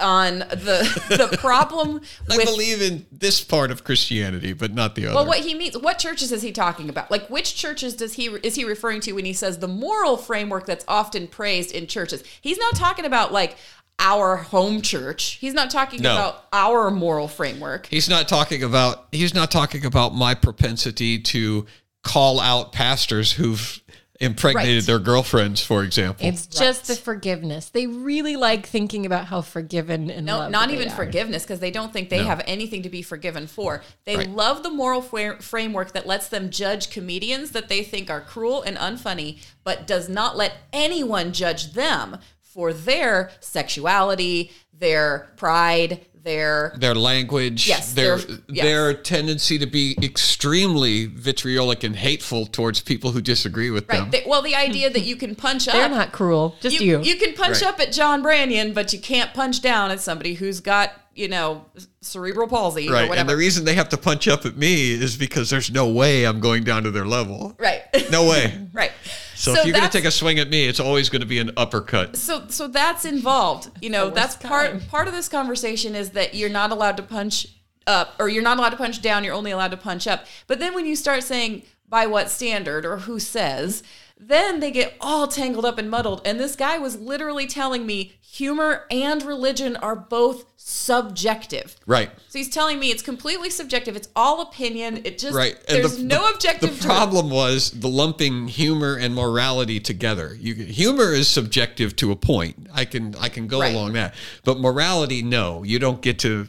on 0.00 0.40
the 0.40 1.02
the 1.30 1.36
problem 1.40 2.00
I 2.30 2.36
with 2.36 2.46
believe 2.46 2.80
in 2.82 3.06
this 3.12 3.42
part 3.42 3.70
of 3.70 3.84
Christianity, 3.84 4.52
but 4.52 4.72
not 4.74 4.94
the 4.94 5.06
other. 5.06 5.14
well, 5.16 5.26
what 5.26 5.40
he 5.40 5.54
means, 5.54 5.76
what 5.78 5.98
churches 5.98 6.32
is 6.32 6.42
he 6.42 6.52
talking 6.52 6.88
about? 6.88 7.10
Like, 7.10 7.28
which 7.28 7.54
churches 7.54 7.94
does 7.94 8.14
he 8.14 8.26
is 8.26 8.54
he 8.54 8.64
referring 8.64 9.00
to 9.02 9.12
when 9.12 9.24
he 9.24 9.32
says 9.32 9.58
the 9.58 9.68
moral 9.68 10.16
framework 10.16 10.66
that's 10.66 10.84
often 10.88 11.26
praised 11.26 11.72
in 11.72 11.86
churches? 11.86 12.22
He's 12.40 12.58
not 12.58 12.74
talking 12.76 13.04
about 13.04 13.32
like 13.32 13.56
our 14.00 14.36
home 14.36 14.80
church. 14.80 15.38
He's 15.40 15.54
not 15.54 15.70
talking 15.70 16.00
No. 16.02 16.12
about 16.14 16.44
our 16.52 16.90
moral 16.90 17.26
framework. 17.26 17.86
He's 17.86 18.08
not 18.08 18.28
talking 18.28 18.62
about 18.62 19.08
he's 19.12 19.34
not 19.34 19.50
talking 19.50 19.84
about 19.84 20.14
my 20.14 20.34
propensity 20.34 21.18
to 21.18 21.66
call 22.04 22.38
out 22.40 22.72
pastors 22.72 23.32
who've 23.32 23.82
impregnated 24.20 24.74
Right. 24.82 24.86
their 24.86 24.98
girlfriends, 24.98 25.62
for 25.62 25.84
example. 25.84 26.26
It's 26.26 26.46
just 26.46 26.86
the 26.88 26.96
forgiveness. 26.96 27.68
They 27.68 27.86
really 27.86 28.34
like 28.36 28.66
thinking 28.66 29.06
about 29.06 29.26
how 29.26 29.42
forgiven 29.42 30.10
and 30.10 30.26
No, 30.26 30.38
loved 30.38 30.52
not 30.52 30.68
they 30.68 30.74
even 30.74 30.88
are. 30.88 30.94
forgiveness 30.96 31.44
because 31.44 31.60
they 31.60 31.70
don't 31.70 31.92
think 31.92 32.08
they 32.10 32.18
No. 32.18 32.24
have 32.24 32.42
anything 32.46 32.82
to 32.82 32.88
be 32.88 33.02
forgiven 33.02 33.46
for. 33.46 33.82
They 34.04 34.16
Right. 34.16 34.30
love 34.30 34.62
the 34.64 34.70
moral 34.70 35.02
fra- 35.02 35.40
framework 35.40 35.92
that 35.92 36.06
lets 36.06 36.28
them 36.28 36.50
judge 36.50 36.90
comedians 36.90 37.52
that 37.52 37.68
they 37.68 37.84
think 37.84 38.10
are 38.10 38.20
cruel 38.20 38.62
and 38.62 38.76
unfunny, 38.76 39.38
but 39.62 39.86
does 39.86 40.08
not 40.08 40.36
let 40.36 40.54
anyone 40.72 41.32
judge 41.32 41.74
them 41.74 42.18
for 42.42 42.72
their 42.72 43.30
sexuality, 43.40 44.50
their 44.72 45.28
pride, 45.36 46.00
their 46.28 46.74
their 46.76 46.94
language, 46.94 47.66
Yes, 47.66 47.92
their 47.94 48.18
their- 48.18 48.38
yes. 48.48 48.64
their 48.66 48.94
tendency 48.94 49.58
to 49.58 49.66
be 49.66 49.96
extremely 50.02 51.06
vitriolic 51.06 51.82
and 51.84 51.96
hateful 51.96 52.44
towards 52.46 52.80
people 52.82 53.12
who 53.12 53.20
disagree 53.20 53.70
with 53.70 53.88
them. 53.88 54.10
They, 54.10 54.22
well, 54.26 54.42
the 54.42 54.54
idea 54.54 54.90
that 54.90 55.02
you 55.02 55.16
can 55.16 55.34
punch 55.34 55.66
up 55.68 55.74
They're 55.74 55.86
up. 55.86 55.90
not 55.90 56.12
cruel, 56.12 56.54
just 56.60 56.80
you. 56.80 57.00
you 57.02 57.16
can 57.16 57.34
punch 57.34 57.62
Right. 57.62 57.70
up 57.70 57.80
at 57.80 57.92
John 57.92 58.22
Branyan, 58.22 58.74
but 58.74 58.92
you 58.92 58.98
can't 59.00 59.32
punch 59.32 59.62
down 59.62 59.90
at 59.90 60.00
somebody 60.00 60.34
who's 60.34 60.60
got 60.60 60.92
you 61.14 61.26
know 61.28 61.64
cerebral 62.00 62.46
palsy 62.46 62.88
or 62.88 62.92
Right, 62.92 63.08
whatever. 63.08 63.20
and 63.20 63.28
the 63.28 63.36
reason 63.36 63.64
they 63.64 63.74
have 63.74 63.88
to 63.88 63.96
punch 63.96 64.28
up 64.28 64.46
at 64.46 64.56
me 64.56 64.92
is 64.92 65.16
because 65.16 65.50
there's 65.50 65.70
no 65.70 65.88
way 65.88 66.24
I'm 66.24 66.38
going 66.40 66.62
down 66.62 66.82
to 66.84 66.90
their 66.90 67.06
level. 67.06 67.56
right. 67.58 67.80
No 68.10 68.28
way. 68.28 68.68
right. 68.72 68.92
So, 69.38 69.52
if 69.54 69.64
you're 69.64 69.72
going 69.72 69.84
to 69.84 69.90
take 69.90 70.04
a 70.04 70.10
swing 70.10 70.40
at 70.40 70.50
me, 70.50 70.66
it's 70.66 70.80
always 70.80 71.08
going 71.08 71.20
to 71.20 71.26
be 71.26 71.38
an 71.38 71.52
uppercut. 71.56 72.16
so 72.16 72.44
so 72.48 72.66
that's 72.66 73.04
involved 73.04 73.70
you 73.80 73.88
know 73.90 74.10
that's 74.10 74.34
part 74.36 74.70
kind. 74.72 74.88
part 74.88 75.06
of 75.08 75.14
this 75.14 75.28
conversation 75.28 75.94
is 75.94 76.10
that 76.10 76.34
you're 76.34 76.50
not 76.50 76.70
allowed 76.72 76.96
to 76.96 77.02
punch 77.02 77.46
up 77.86 78.14
or 78.18 78.28
you're 78.28 78.42
not 78.42 78.58
allowed 78.58 78.70
to 78.70 78.76
punch 78.76 79.00
down 79.00 79.22
you're 79.24 79.34
only 79.34 79.50
allowed 79.50 79.70
to 79.70 79.76
punch 79.76 80.06
up 80.06 80.26
but 80.46 80.58
then 80.58 80.74
when 80.74 80.84
you 80.86 80.96
start 80.96 81.22
saying 81.22 81.62
by 81.88 82.06
what 82.06 82.28
standard 82.30 82.84
or 82.84 82.98
who 82.98 83.18
says 83.20 83.82
then 84.20 84.60
they 84.60 84.70
get 84.70 84.94
all 85.00 85.26
tangled 85.28 85.64
up 85.64 85.78
and 85.78 85.90
muddled 85.90 86.20
and 86.24 86.38
this 86.40 86.56
guy 86.56 86.76
was 86.78 86.98
literally 87.00 87.46
telling 87.46 87.86
me 87.86 88.12
humor 88.20 88.84
and 88.90 89.22
religion 89.22 89.74
are 89.76 89.96
both 89.96 90.44
subjective 90.56 91.76
Right. 91.86 92.10
so 92.28 92.38
he's 92.38 92.48
telling 92.48 92.78
me 92.78 92.90
it's 92.90 93.02
completely 93.02 93.48
subjective 93.50 93.94
it's 93.96 94.08
all 94.16 94.40
opinion 94.40 95.00
it 95.04 95.18
just 95.18 95.34
Right. 95.34 95.56
And 95.68 95.78
there's 95.78 95.96
the- 95.98 96.02
no 96.02 96.26
the- 96.28 96.34
objective 96.34 96.70
The 96.70 96.76
truth. 96.76 96.86
problem 96.86 97.30
was 97.30 97.70
the 97.70 97.88
lumping 97.88 98.48
humor 98.48 98.94
and 98.96 99.14
morality 99.14 99.80
together. 99.80 100.36
You 100.40 100.54
humor 100.54 101.12
is 101.12 101.28
subjective 101.28 101.94
to 101.96 102.10
a 102.10 102.16
point. 102.16 102.66
I 102.72 102.84
can 102.84 103.14
I 103.20 103.28
can 103.28 103.46
go 103.46 103.60
Right. 103.60 103.72
along 103.74 103.92
that. 103.94 104.14
But 104.44 104.58
morality, 104.58 105.22
no. 105.22 105.62
You 105.62 105.78
don't 105.78 106.00
get 106.02 106.18
to 106.20 106.48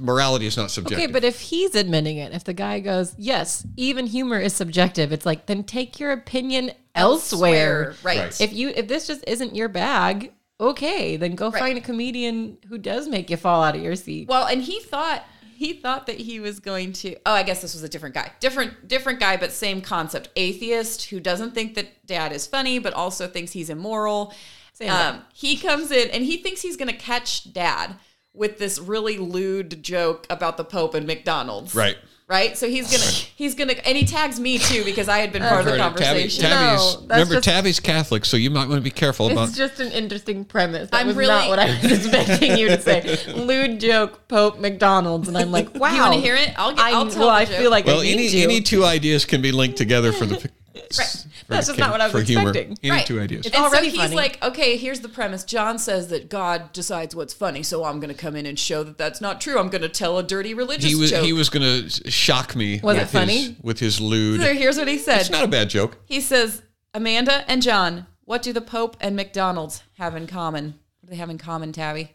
morality 0.00 0.46
is 0.46 0.56
not 0.56 0.70
subjective. 0.70 0.98
Okay, 1.04 1.12
but 1.12 1.24
if 1.24 1.40
he's 1.40 1.74
admitting 1.74 2.16
it, 2.16 2.32
if 2.32 2.44
the 2.44 2.52
guy 2.54 2.80
goes, 2.80 3.14
yes, 3.18 3.66
even 3.76 4.06
humor 4.06 4.38
is 4.38 4.54
subjective, 4.54 5.12
it's 5.12 5.24
like, 5.26 5.46
then 5.46 5.62
take 5.64 6.00
your 6.00 6.12
opinion 6.12 6.72
elsewhere. 6.94 7.94
right, 8.02 8.18
Right. 8.18 8.40
If 8.40 8.52
you 8.52 8.70
if 8.70 8.88
this 8.88 9.06
just 9.06 9.24
isn't 9.26 9.54
your 9.54 9.68
bag, 9.68 10.32
okay, 10.58 11.16
then 11.16 11.34
go 11.34 11.50
Right. 11.50 11.58
find 11.60 11.78
a 11.78 11.80
comedian 11.80 12.58
who 12.68 12.78
does 12.78 13.08
make 13.08 13.30
you 13.30 13.36
fall 13.36 13.62
out 13.62 13.76
of 13.76 13.82
your 13.82 13.96
seat. 13.96 14.28
Well, 14.28 14.46
and 14.46 14.62
he 14.62 14.80
thought 14.80 15.24
he 15.54 15.74
thought 15.74 16.06
that 16.06 16.16
he 16.18 16.40
was 16.40 16.58
going 16.58 16.92
to. 16.94 17.14
Oh, 17.26 17.32
I 17.32 17.42
guess 17.42 17.60
this 17.60 17.74
was 17.74 17.82
a 17.82 17.88
different 17.88 18.14
guy, 18.14 18.32
different 18.40 18.88
different 18.88 19.20
guy, 19.20 19.36
but 19.36 19.52
same 19.52 19.80
concept. 19.82 20.30
Atheist 20.36 21.04
who 21.10 21.20
doesn't 21.20 21.52
think 21.54 21.74
that 21.74 22.06
dad 22.06 22.32
is 22.32 22.46
funny, 22.46 22.78
but 22.78 22.94
also 22.94 23.28
thinks 23.28 23.52
he's 23.52 23.68
immoral. 23.70 24.32
Same. 24.72 24.90
Um, 24.90 25.22
he 25.34 25.56
comes 25.58 25.90
in 25.90 26.08
and 26.10 26.24
he 26.24 26.38
thinks 26.38 26.62
he's 26.62 26.76
going 26.78 26.90
to 26.90 26.96
catch 26.96 27.52
dad 27.52 27.96
with 28.34 28.58
this 28.58 28.78
really 28.78 29.18
lewd 29.18 29.82
joke 29.82 30.26
about 30.30 30.56
the 30.56 30.64
Pope 30.64 30.94
and 30.94 31.06
McDonald's. 31.06 31.74
Right. 31.74 31.96
Right. 32.28 32.56
So 32.56 32.68
he's 32.68 32.88
gonna 32.92 33.10
he's 33.10 33.56
gonna 33.56 33.72
and 33.84 33.98
he 33.98 34.04
tags 34.06 34.38
me 34.38 34.58
too 34.58 34.84
because 34.84 35.08
I 35.08 35.18
had 35.18 35.32
been 35.32 35.42
part 35.48 35.60
of 35.62 35.64
the 35.66 35.70
Heard 35.72 35.78
it. 35.80 35.82
Tabby- 35.82 35.98
conversation. 36.04 36.42
Tabby's, 36.44 36.80
No, 36.80 37.00
that's 37.00 37.10
remember, 37.10 37.34
just- 37.34 37.44
Tabby's 37.44 37.80
Catholic, 37.80 38.24
so 38.24 38.36
you 38.36 38.50
might 38.50 38.68
want 38.68 38.76
to 38.78 38.82
be 38.82 38.90
careful 38.92 39.28
about. 39.32 39.48
It's 39.48 39.56
just 39.58 39.80
an 39.80 39.90
interesting 39.90 40.44
premise. 40.44 40.90
That 40.90 41.00
I'm 41.00 41.08
was 41.08 41.16
really- 41.16 41.28
not 41.28 41.48
what 41.48 41.58
I 41.58 41.66
was 41.82 41.92
expecting 42.06 42.56
you 42.56 42.68
to 42.68 42.80
say. 42.80 43.18
Lewd 43.34 43.80
joke, 43.80 44.28
Pope, 44.28 44.60
McDonald's, 44.60 45.26
and 45.26 45.36
I'm 45.36 45.50
like, 45.50 45.74
wow. 45.74 45.92
You 45.92 46.00
want 46.02 46.14
to 46.14 46.20
hear 46.20 46.36
it? 46.36 46.52
I'll 46.56 46.70
get. 46.70 46.80
I, 46.84 46.92
I'll 46.92 47.10
tell 47.10 47.18
well, 47.22 47.28
the 47.30 47.34
I 47.34 47.44
joke. 47.46 47.56
feel 47.56 47.70
like 47.72 47.84
well, 47.86 47.98
I 47.98 48.04
need 48.04 48.12
any 48.12 48.28
to. 48.28 48.42
any 48.42 48.60
two 48.60 48.84
ideas 48.84 49.24
can 49.24 49.42
be 49.42 49.50
linked 49.50 49.76
together 49.76 50.12
for 50.12 50.24
the. 50.26 50.48
Right. 50.72 51.26
That's 51.48 51.66
just 51.66 51.78
not 51.78 51.90
what 51.90 52.00
I 52.00 52.06
was 52.08 52.30
expecting. 52.30 52.76
Any 52.82 52.90
Right. 52.90 53.06
two 53.06 53.20
ideas. 53.20 53.46
It's 53.46 53.56
And 53.56 53.64
already 53.64 53.88
so 53.88 53.92
he's 53.96 54.00
funny. 54.02 54.16
like, 54.16 54.42
okay, 54.42 54.76
here's 54.76 55.00
the 55.00 55.08
premise. 55.08 55.42
John 55.44 55.78
says 55.78 56.08
that 56.08 56.28
God 56.28 56.72
decides 56.72 57.14
what's 57.14 57.34
funny, 57.34 57.62
so 57.64 57.84
I'm 57.84 57.98
going 57.98 58.14
to 58.14 58.20
come 58.20 58.36
in 58.36 58.46
and 58.46 58.56
show 58.58 58.84
that 58.84 58.96
that's 58.96 59.20
not 59.20 59.40
true. 59.40 59.58
I'm 59.58 59.68
going 59.68 59.82
to 59.82 59.88
tell 59.88 60.16
a 60.18 60.22
dirty 60.22 60.54
religious 60.54 60.88
He 60.90 60.94
was 60.94 61.10
joke. 61.10 61.24
he 61.24 61.32
was 61.32 61.48
going 61.48 61.62
to 61.88 62.10
shock 62.10 62.54
me. 62.54 62.78
Was 62.82 62.96
it 62.96 63.00
with 63.00 63.10
funny? 63.10 63.42
His, 63.42 63.52
with 63.62 63.78
his 63.80 64.00
lewd. 64.00 64.40
So 64.42 64.54
here's 64.54 64.78
what 64.78 64.86
he 64.88 64.98
said. 64.98 65.20
It's 65.20 65.30
not 65.30 65.42
a 65.44 65.48
bad 65.48 65.70
joke. 65.70 65.98
he 66.04 66.20
says, 66.20 66.62
Amanda 66.94 67.44
and 67.50 67.62
John, 67.62 68.06
what 68.24 68.42
do 68.42 68.52
the 68.52 68.60
Pope 68.60 68.96
and 69.00 69.16
McDonald's 69.16 69.82
have 69.98 70.14
in 70.14 70.26
common? 70.28 70.78
What 71.00 71.06
do 71.06 71.10
they 71.10 71.16
have 71.16 71.30
in 71.30 71.38
common, 71.38 71.72
Tabby? 71.72 72.14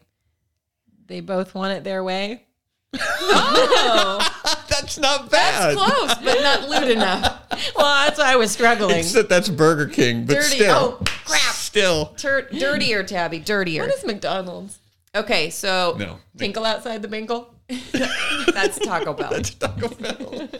they 1.08 1.20
both 1.20 1.54
want 1.54 1.72
it 1.76 1.84
their 1.84 2.02
way. 2.02 2.46
Oh! 2.98 4.18
That's 4.68 4.98
not 4.98 5.30
bad. 5.30 5.76
That's 5.76 5.92
close, 5.92 6.14
but 6.16 6.42
not 6.42 6.68
lewd 6.68 6.90
enough. 6.90 7.45
Well, 7.76 8.04
that's 8.06 8.18
why 8.18 8.32
I 8.32 8.36
was 8.36 8.50
struggling. 8.50 8.98
It's 8.98 9.12
that 9.12 9.28
that's 9.28 9.48
Burger 9.48 9.86
King, 9.86 10.26
but 10.26 10.34
Dirty. 10.34 10.56
still. 10.56 10.98
Oh, 11.00 11.04
crap. 11.24 11.54
Still. 11.54 12.06
Tur- 12.16 12.48
dirtier, 12.50 13.02
Tabby, 13.02 13.38
dirtier. 13.38 13.82
what 13.82 13.94
is 13.94 14.04
McDonald's? 14.04 14.78
Okay, 15.14 15.50
so 15.50 15.96
No. 15.98 16.18
Tinkle 16.36 16.64
outside 16.64 17.02
the 17.02 17.08
binkle? 17.08 17.46
that's 18.52 18.78
Taco 18.78 19.12
Bell. 19.12 19.30
that's 19.30 19.50
Taco 19.54 19.88
Bell. 19.88 20.48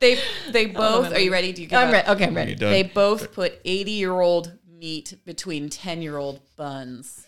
They 0.00 0.20
they 0.52 0.66
both. 0.66 1.12
Are 1.12 1.18
you 1.18 1.32
ready? 1.32 1.52
Do 1.52 1.62
you? 1.62 1.66
give 1.68 1.76
I'm 1.78 1.90
ready. 1.90 2.08
Okay, 2.08 2.26
I'm 2.26 2.34
ready. 2.36 2.54
They 2.54 2.84
both 2.84 3.32
put 3.32 3.60
80 3.64 3.90
year 3.90 4.20
old 4.20 4.52
meat 4.78 5.14
between 5.24 5.68
10 5.68 6.02
year 6.02 6.16
old 6.18 6.40
buns. 6.56 7.26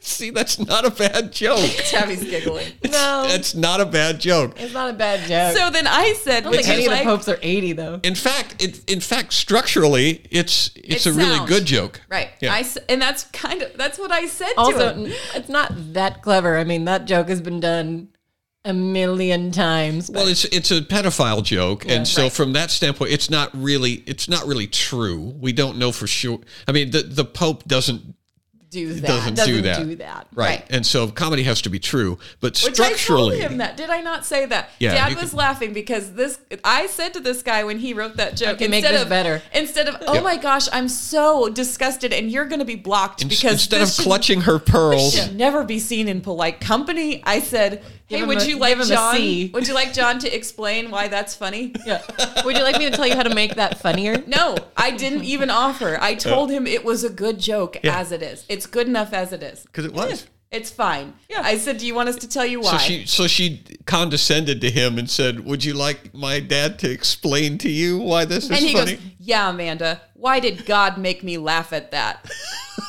See, 0.00 0.30
that's 0.30 0.58
not 0.58 0.84
a 0.86 0.90
bad 0.90 1.32
joke. 1.32 1.68
Tabby's 1.90 2.22
giggling. 2.24 2.66
No, 2.84 3.24
That's 3.28 3.54
not 3.54 3.80
a 3.80 3.84
bad 3.86 4.20
joke. 4.20 4.58
it's 4.60 4.72
not 4.72 4.90
a 4.90 4.92
bad 4.92 5.28
joke. 5.28 5.56
So 5.56 5.70
then 5.70 5.86
I 5.86 6.12
said, 6.14 6.38
I 6.38 6.40
don't 6.42 6.50
would 6.52 6.60
think 6.64 6.68
any 6.68 6.82
you 6.84 6.88
of 6.90 6.98
the 6.98 7.04
like? 7.04 7.04
popes 7.04 7.28
are 7.28 7.38
80 7.42 7.72
though. 7.72 8.00
In 8.02 8.14
fact, 8.14 8.62
it, 8.62 8.88
in 8.90 9.00
fact, 9.00 9.32
structurally, 9.32 10.24
it's 10.30 10.70
it's, 10.76 10.94
It's 10.94 11.06
a 11.06 11.12
really 11.12 11.36
sound. 11.36 11.48
good 11.48 11.64
joke. 11.64 12.00
Right. 12.08 12.30
Yeah. 12.40 12.54
I 12.54 12.60
s- 12.60 12.78
and 12.88 13.02
that's 13.02 13.24
kind 13.24 13.60
of 13.62 13.76
that's 13.76 13.98
what 13.98 14.12
I 14.12 14.26
said 14.26 14.52
to 14.52 14.58
Also, 14.60 14.94
him. 14.94 15.06
n- 15.06 15.12
it's 15.34 15.48
not 15.48 15.72
that 15.94 16.22
clever. 16.22 16.56
I 16.56 16.64
mean, 16.64 16.84
that 16.84 17.04
joke 17.06 17.28
has 17.28 17.40
been 17.40 17.60
done 17.60 18.08
a 18.64 18.72
million 18.72 19.50
times. 19.50 20.10
Well, 20.10 20.28
it's 20.28 20.44
it's 20.46 20.70
a 20.70 20.80
pedophile 20.80 21.42
joke, 21.42 21.84
and 21.88 22.06
so 22.06 22.24
Right. 22.24 22.32
from 22.32 22.52
that 22.54 22.70
standpoint, 22.70 23.12
it's 23.12 23.30
not 23.30 23.50
really 23.54 24.02
it's 24.06 24.28
not 24.28 24.46
really 24.46 24.66
true. 24.66 25.34
We 25.40 25.52
don't 25.52 25.76
know 25.78 25.90
for 25.92 26.06
sure. 26.06 26.40
I 26.66 26.72
mean, 26.72 26.90
the 26.90 27.02
the 27.02 27.24
Pope 27.24 27.64
doesn't 27.64 28.14
Do 28.70 28.92
that. 28.94 29.06
doesn't, 29.06 29.34
doesn't 29.34 29.54
do 29.54 29.62
that. 29.62 29.82
do 29.82 29.94
that. 29.96 30.26
Right. 30.34 30.48
Right. 30.60 30.66
and 30.68 30.84
so 30.84 31.08
comedy 31.08 31.42
has 31.44 31.62
to 31.62 31.70
be 31.70 31.78
true, 31.78 32.18
but 32.40 32.52
Which 32.62 32.74
structurally, 32.74 33.36
I 33.38 33.40
told 33.40 33.52
him 33.52 33.58
that. 33.58 33.76
Did 33.78 33.88
I 33.88 34.00
not 34.02 34.26
say 34.26 34.44
that? 34.46 34.70
Yeah, 34.78 34.92
Dad 34.94 35.16
was 35.16 35.30
could- 35.30 35.38
laughing 35.38 35.72
because 35.72 36.12
this. 36.12 36.38
I 36.64 36.86
said 36.86 37.14
to 37.14 37.20
this 37.20 37.42
guy 37.42 37.64
when 37.64 37.78
he 37.78 37.94
wrote 37.94 38.16
that 38.18 38.36
joke, 38.36 38.58
can 38.58 38.70
make 38.70 38.84
instead 38.84 38.94
this 38.94 39.02
of 39.04 39.08
better. 39.08 39.42
instead 39.54 39.88
of 39.88 39.96
oh 40.06 40.14
Yeah. 40.14 40.20
my 40.20 40.36
gosh, 40.36 40.68
I'm 40.72 40.88
so 40.88 41.48
disgusted, 41.48 42.12
and 42.12 42.30
you're 42.30 42.44
going 42.44 42.58
to 42.58 42.64
be 42.66 42.74
blocked 42.74 43.22
ins- 43.22 43.36
because 43.40 43.52
instead 43.52 43.80
of 43.80 43.86
this 43.88 43.96
should- 43.96 44.02
clutching 44.04 44.40
her 44.42 44.58
pearls, 44.58 45.14
should 45.14 45.34
never 45.34 45.64
be 45.64 45.78
seen 45.78 46.06
in 46.08 46.20
polite 46.20 46.60
company. 46.60 47.22
I 47.24 47.40
said, 47.40 47.82
"Hey, 48.06 48.18
him 48.18 48.28
would 48.28 48.42
a- 48.42 48.46
you 48.48 48.58
like 48.58 48.74
him 48.74 48.80
a 48.82 48.84
John? 48.84 49.50
Would 49.54 49.66
you 49.66 49.74
like 49.74 49.94
John 49.94 50.18
to 50.18 50.34
explain 50.34 50.90
why 50.90 51.08
that's 51.08 51.34
funny?" 51.34 51.72
Yeah. 51.86 52.02
Would 52.44 52.56
you 52.56 52.62
like 52.62 52.78
me 52.78 52.90
to 52.90 52.96
tell 52.96 53.06
you 53.06 53.14
how 53.14 53.22
to 53.22 53.34
make 53.34 53.54
that 53.54 53.80
funnier? 53.80 54.22
No, 54.26 54.56
I 54.76 54.90
didn't 54.90 55.24
even 55.24 55.48
offer. 55.48 55.96
I 56.00 56.14
told 56.14 56.50
him 56.50 56.66
it 56.66 56.84
was 56.84 57.02
a 57.04 57.10
good 57.10 57.38
joke 57.38 57.78
Yeah. 57.82 57.98
as 57.98 58.12
it 58.12 58.22
is. 58.22 58.44
It's 58.48 58.57
good 58.66 58.86
enough 58.88 59.12
as 59.12 59.32
it 59.32 59.42
is. 59.42 59.62
because 59.64 59.84
it 59.84 59.92
was. 59.92 60.26
It's 60.50 60.70
fine. 60.70 61.12
Yeah. 61.28 61.42
I 61.44 61.58
said, 61.58 61.76
"Do 61.76 61.86
you 61.86 61.94
want 61.94 62.08
us 62.08 62.16
to 62.16 62.28
tell 62.28 62.46
you 62.46 62.60
why?" 62.60 62.72
So 62.72 62.78
she 62.78 63.04
so 63.06 63.26
she 63.26 63.62
condescended 63.84 64.62
to 64.62 64.70
him 64.70 64.96
and 64.98 65.10
said, 65.10 65.44
"Would 65.44 65.62
you 65.62 65.74
like 65.74 66.14
my 66.14 66.40
dad 66.40 66.78
to 66.78 66.90
explain 66.90 67.58
to 67.58 67.68
you 67.68 67.98
why 67.98 68.24
this 68.24 68.44
is 68.44 68.50
and 68.50 68.60
he 68.60 68.72
funny?" 68.72 68.94
goes, 68.94 69.04
"Yeah, 69.18 69.50
Amanda. 69.50 70.00
Why 70.14 70.40
did 70.40 70.64
God 70.64 70.96
make 70.96 71.22
me 71.22 71.36
laugh 71.36 71.72
at 71.72 71.90
that?" 71.90 72.24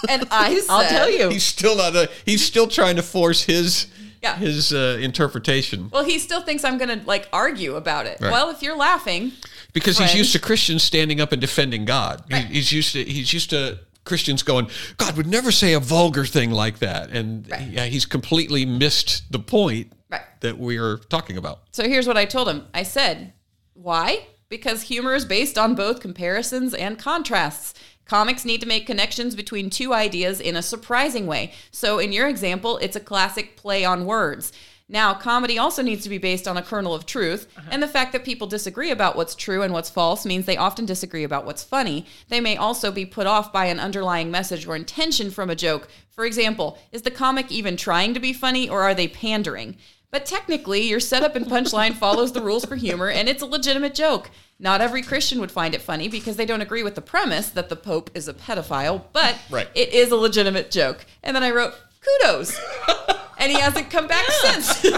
And 0.08 0.26
I 0.32 0.56
said, 0.60 0.70
I'll 0.70 0.88
tell 0.88 1.10
you. 1.10 1.30
he's 1.30 1.44
still 1.46 1.76
not 1.76 1.96
a, 1.96 2.10
he's 2.24 2.46
still 2.46 2.68
trying 2.68 2.96
to 2.96 3.02
force 3.04 3.44
his 3.44 3.88
Yeah. 4.22 4.36
his 4.38 4.72
uh, 4.72 4.98
interpretation 5.02 5.90
Well, 5.92 6.06
he 6.06 6.20
still 6.20 6.42
thinks 6.42 6.64
I'm 6.64 6.78
gonna 6.78 7.02
like 7.06 7.28
argue 7.34 7.76
about 7.76 8.06
it. 8.06 8.20
Right. 8.22 8.32
Well, 8.32 8.50
if 8.52 8.62
you're 8.62 8.78
laughing, 8.78 9.34
because 9.74 9.98
he's 9.98 10.08
friend. 10.12 10.18
used 10.20 10.32
to 10.34 10.40
Christians 10.40 10.84
standing 10.84 11.20
up 11.20 11.32
and 11.34 11.42
defending 11.42 11.84
God. 11.86 12.24
He- 12.30 12.54
he's 12.56 12.72
used 12.72 12.94
to 12.94 13.04
he's 13.04 13.34
used 13.34 13.50
to 13.50 13.80
Christians 14.10 14.42
going, 14.44 14.68
God 14.98 15.16
would 15.16 15.28
never 15.28 15.52
say 15.52 15.74
a 15.74 15.80
vulgar 15.80 16.26
thing 16.26 16.50
like 16.52 16.80
that, 16.80 17.12
and 17.12 17.50
Right. 17.50 17.70
yeah, 17.70 17.86
he's 17.86 18.06
completely 18.08 18.66
missed 18.66 19.32
the 19.32 19.38
point 19.40 19.94
Right. 20.10 20.24
that 20.42 20.58
we 20.58 20.78
are 20.80 20.98
talking 20.98 21.38
about. 21.38 21.62
So 21.72 21.84
here's 21.88 22.08
what 22.08 22.18
I 22.18 22.26
told 22.26 22.50
him. 22.50 22.66
I 22.74 22.84
said, 22.84 23.34
Why? 23.74 24.26
Because 24.50 24.82
humor 24.82 25.14
is 25.16 25.24
based 25.24 25.58
on 25.58 25.74
both 25.76 26.02
comparisons 26.02 26.74
and 26.74 26.98
contrasts. 27.00 27.74
Comics 28.04 28.44
need 28.44 28.60
to 28.62 28.68
make 28.68 28.88
connections 28.88 29.36
between 29.36 29.70
two 29.70 29.94
ideas 29.94 30.42
in 30.42 30.56
a 30.58 30.62
surprising 30.64 31.28
way. 31.28 31.54
So 31.72 32.00
in 32.00 32.12
your 32.12 32.28
example, 32.28 32.78
it's 32.80 32.96
a 32.96 33.00
classic 33.00 33.56
play 33.56 33.86
on 33.86 34.06
words. 34.06 34.52
Now, 34.92 35.14
comedy 35.14 35.60
also 35.60 35.84
needs 35.84 36.04
to 36.04 36.10
be 36.10 36.18
based 36.18 36.48
on 36.48 36.58
a 36.58 36.64
kernel 36.64 36.96
of 36.96 37.06
truth, 37.06 37.48
uh-huh. 37.56 37.70
and 37.72 37.84
the 37.84 37.88
fact 37.88 38.12
that 38.12 38.26
people 38.26 38.48
disagree 38.48 38.90
about 38.90 39.16
what's 39.16 39.36
true 39.36 39.62
and 39.62 39.72
what's 39.72 39.90
false 39.90 40.26
means 40.26 40.48
they 40.48 40.58
often 40.58 40.86
disagree 40.88 41.24
about 41.24 41.46
what's 41.46 41.64
funny. 41.64 42.08
They 42.30 42.42
may 42.42 42.58
also 42.58 42.92
be 42.92 43.06
put 43.06 43.28
off 43.28 43.54
by 43.54 43.66
an 43.66 43.80
underlying 43.80 44.32
message 44.32 44.66
or 44.66 44.76
intention 44.76 45.30
from 45.30 45.52
a 45.52 45.56
joke. 45.56 45.90
For 46.10 46.26
example, 46.26 46.80
is 46.92 47.04
the 47.04 47.12
comic 47.12 47.52
even 47.52 47.78
trying 47.78 48.16
to 48.16 48.20
be 48.20 48.34
funny 48.34 48.68
or 48.68 48.82
are 48.82 48.96
they 48.96 49.08
pandering? 49.08 49.78
But 50.12 50.26
technically, 50.26 50.82
your 50.82 51.00
setup 51.00 51.36
and 51.36 51.46
punchline 51.46 51.94
follows 52.00 52.32
the 52.32 52.42
rules 52.42 52.66
for 52.66 52.76
humor, 52.76 53.12
and 53.12 53.30
it's 53.30 53.44
a 53.44 53.46
legitimate 53.46 53.94
joke. 53.94 54.32
Not 54.58 54.82
every 54.82 55.04
Christian 55.04 55.40
would 55.40 55.52
find 55.52 55.76
it 55.76 55.84
funny 55.84 56.08
because 56.08 56.36
they 56.36 56.48
don't 56.48 56.62
agree 56.62 56.82
with 56.82 56.96
the 56.96 57.02
premise 57.02 57.50
that 57.50 57.70
the 57.70 57.76
Pope 57.76 58.10
is 58.16 58.28
a 58.28 58.34
pedophile, 58.34 59.04
but 59.14 59.38
Right. 59.52 59.68
it 59.76 59.94
is 59.94 60.12
a 60.12 60.16
legitimate 60.16 60.72
joke. 60.72 61.06
And 61.22 61.36
then 61.36 61.44
I 61.44 61.52
wrote, 61.52 61.76
kudos. 62.02 62.60
and 63.40 63.52
he 63.52 63.60
hasn't 63.60 63.90
come 63.90 64.08
back 64.08 64.26
since. 64.30 64.86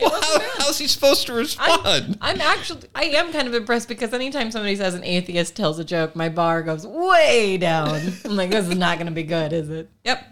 Well, 0.00 0.18
how, 0.18 0.38
how's 0.64 0.78
he 0.78 0.86
supposed 0.86 1.26
to 1.26 1.34
respond? 1.34 2.16
I'm 2.22 2.40
actually, 2.40 2.88
I 2.94 3.04
am 3.04 3.32
kind 3.32 3.46
of 3.46 3.52
impressed 3.52 3.86
because 3.86 4.14
anytime 4.14 4.50
somebody 4.50 4.74
says 4.74 4.94
an 4.94 5.04
atheist 5.04 5.54
tells 5.54 5.78
a 5.78 5.84
joke, 5.84 6.16
my 6.16 6.30
bar 6.30 6.62
goes 6.62 6.86
way 6.86 7.58
down. 7.58 8.00
I'm 8.24 8.34
like, 8.34 8.48
this 8.50 8.66
is 8.66 8.76
not 8.78 8.96
going 8.96 9.08
to 9.08 9.12
be 9.12 9.24
good, 9.24 9.52
is 9.52 9.68
it? 9.68 9.90
yep. 10.02 10.24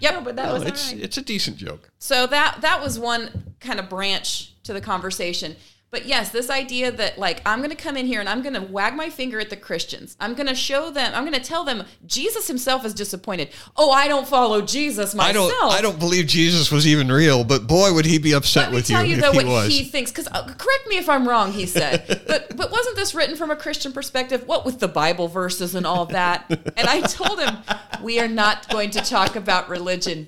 Yep. 0.00 0.14
No, 0.14 0.20
but 0.22 0.36
that 0.36 0.46
Well, 0.46 0.54
was 0.60 0.62
it's 0.62 0.92
right. 0.94 1.02
it's 1.02 1.18
a 1.18 1.22
decent 1.22 1.58
joke. 1.58 1.90
So 1.98 2.26
that 2.26 2.58
that 2.62 2.82
was 2.82 2.98
one 2.98 3.54
kind 3.60 3.78
of 3.78 3.90
branch 3.90 4.54
to 4.64 4.72
the 4.72 4.80
conversation. 4.80 5.56
But 5.94 6.06
yes, 6.06 6.30
this 6.30 6.50
idea 6.50 6.90
that 6.90 7.18
like 7.20 7.40
I'm 7.46 7.60
going 7.60 7.70
to 7.70 7.76
come 7.76 7.96
in 7.96 8.04
here 8.04 8.18
and 8.18 8.28
I'm 8.28 8.42
going 8.42 8.54
to 8.54 8.62
wag 8.62 8.96
my 8.96 9.10
finger 9.10 9.38
at 9.38 9.48
the 9.48 9.56
Christians. 9.56 10.16
I'm 10.18 10.34
going 10.34 10.48
to 10.48 10.54
show 10.56 10.90
them. 10.90 11.12
I'm 11.14 11.22
going 11.22 11.40
to 11.40 11.48
tell 11.48 11.62
them 11.62 11.84
Jesus 12.04 12.48
himself 12.48 12.84
is 12.84 12.94
disappointed. 12.94 13.50
Oh, 13.76 13.92
I 13.92 14.08
don't 14.08 14.26
follow 14.26 14.60
Jesus 14.60 15.14
I 15.14 15.18
myself. 15.18 15.52
don't 15.52 15.72
I 15.72 15.80
don't 15.80 16.00
believe 16.00 16.26
Jesus 16.26 16.72
was 16.72 16.84
even 16.84 17.12
real, 17.12 17.44
but 17.44 17.68
boy 17.68 17.94
would 17.94 18.06
he 18.06 18.18
be 18.18 18.32
upset 18.32 18.72
with 18.72 18.90
you 18.90 18.96
tell 18.96 19.04
you 19.04 19.14
if 19.14 19.22
though 19.22 19.30
he 19.30 19.36
what 19.36 19.46
was. 19.46 19.68
he 19.68 19.84
thinks. 19.84 20.10
Because 20.10 20.26
uh, 20.26 20.42
correct 20.42 20.88
me 20.88 20.98
if 20.98 21.08
I'm 21.08 21.28
wrong. 21.28 21.52
He 21.52 21.64
said, 21.64 22.24
but 22.26 22.56
but 22.56 22.72
wasn't 22.72 22.96
this 22.96 23.14
written 23.14 23.36
from 23.36 23.52
a 23.52 23.56
Christian 23.56 23.92
perspective? 23.92 24.48
What 24.48 24.64
with 24.64 24.80
the 24.80 24.88
Bible 24.88 25.28
verses 25.28 25.76
and 25.76 25.86
all 25.86 26.02
of 26.02 26.08
that? 26.08 26.44
And 26.76 26.88
I 26.88 27.02
told 27.02 27.38
him 27.38 27.58
we 28.02 28.18
are 28.18 28.26
not 28.26 28.68
going 28.68 28.90
to 28.90 29.00
talk 29.00 29.36
about 29.36 29.68
religion. 29.68 30.26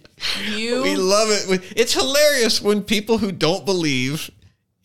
You 0.48 0.82
We 0.84 0.94
love 0.94 1.28
it. 1.30 1.72
It's 1.74 1.92
hilarious 1.92 2.62
when 2.62 2.84
people 2.84 3.18
who 3.18 3.32
don't 3.32 3.64
believe 3.64 4.30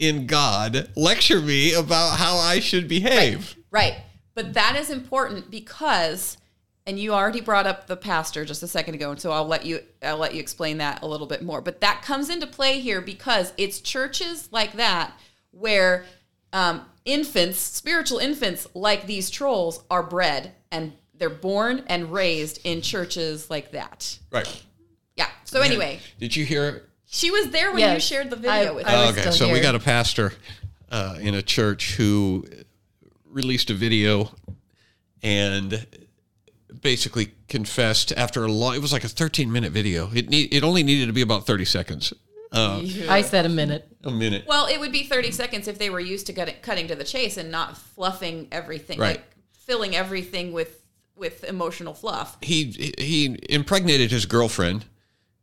in 0.02 0.26
God 0.26 0.90
lecture 0.98 1.40
me 1.40 1.74
about 1.74 2.18
how 2.18 2.36
I 2.36 2.60
should 2.60 2.90
behave. 2.90 3.56
Right. 3.70 3.96
But 4.34 4.54
that 4.54 4.76
is 4.76 4.90
important 4.90 5.50
because 5.50 6.38
and 6.88 7.00
you 7.00 7.14
already 7.14 7.42
brought 7.42 7.68
up 7.68 7.86
the 7.86 7.96
pastor 7.96 8.44
just 8.44 8.64
a 8.64 8.68
second 8.68 8.96
ago, 8.96 9.12
and 9.12 9.20
so 9.20 9.32
I'll 9.32 9.46
let 9.46 9.66
you 9.66 9.82
I'll 10.02 10.18
let 10.18 10.34
you 10.34 10.40
explain 10.40 10.80
that 10.80 11.04
a 11.04 11.08
little 11.08 11.28
bit 11.28 11.44
more. 11.44 11.62
But 11.62 11.80
that 11.82 12.02
comes 12.02 12.30
into 12.30 12.48
play 12.48 12.80
here 12.80 13.02
because 13.02 13.54
it's 13.58 13.80
churches 13.80 14.50
like 14.52 14.74
that 14.74 15.14
where 15.52 16.06
um, 16.52 16.82
infants, 17.06 17.60
spiritual 17.60 18.18
infants 18.18 18.68
like 18.74 19.06
these 19.06 19.30
trolls, 19.30 19.84
are 19.92 20.04
bred 20.04 20.54
and 20.72 20.94
they're 21.14 21.30
born 21.30 21.84
and 21.88 22.12
raised 22.12 22.60
in 22.64 22.82
churches 22.82 23.50
like 23.50 23.72
that. 23.72 24.18
Right. 24.32 24.64
Yeah. 25.16 25.30
So 25.44 25.62
anyway, 25.62 26.00
Did 26.20 26.36
you 26.36 26.46
hear? 26.46 26.84
She 27.14 27.30
was 27.30 27.50
there 27.50 27.72
when 27.74 27.94
you 27.94 28.00
shared 28.00 28.30
the 28.30 28.36
video 28.38 28.72
I- 28.72 28.72
with 28.72 28.88
I 28.88 28.92
me. 29.06 29.10
okay, 29.12 29.22
still 29.22 29.34
so 29.50 29.54
we 29.54 29.60
got 29.60 29.76
a 29.76 29.80
pastor 29.80 30.34
uh, 30.90 31.18
in 31.20 31.36
a 31.36 31.42
church 31.42 31.96
who 31.98 32.46
released 33.26 33.70
a 33.70 33.74
video 33.74 34.32
and 35.22 35.86
basically 36.82 37.34
confessed 37.48 38.12
after 38.14 38.44
a 38.46 38.52
long. 38.52 38.76
It 38.76 38.82
was 38.82 38.94
like 38.94 39.04
a 39.04 39.10
13 39.10 39.52
minute 39.52 39.72
video. 39.74 40.10
It 40.14 40.30
need, 40.30 40.54
it 40.54 40.64
only 40.64 40.84
needed 40.84 41.08
to 41.08 41.14
be 41.14 41.22
about 41.22 41.46
30 41.46 41.66
seconds. 41.66 42.14
Uh, 42.52 42.82
I 43.10 43.22
said 43.22 43.46
a 43.46 43.50
minute. 43.50 43.88
a 44.04 44.12
minute. 44.12 44.46
Well, 44.48 44.68
it 44.68 44.80
would 44.80 44.92
be 44.92 45.04
30 45.04 45.32
seconds 45.32 45.68
if 45.68 45.78
they 45.78 45.90
were 45.90 46.00
used 46.02 46.28
to 46.28 46.34
cutting, 46.34 46.56
cutting 46.62 46.88
to 46.88 46.96
the 46.96 47.04
chase 47.04 47.38
and 47.38 47.52
not 47.52 47.78
fluffing 47.78 48.48
everything, 48.52 49.00
Right. 49.00 49.18
like 49.18 49.26
filling 49.54 49.96
everything 49.96 50.54
with 50.54 50.78
with 51.16 51.44
emotional 51.44 51.94
fluff. 51.94 52.38
he 52.42 52.94
he 52.98 53.38
impregnated 53.50 54.10
his 54.12 54.26
girlfriend. 54.26 54.86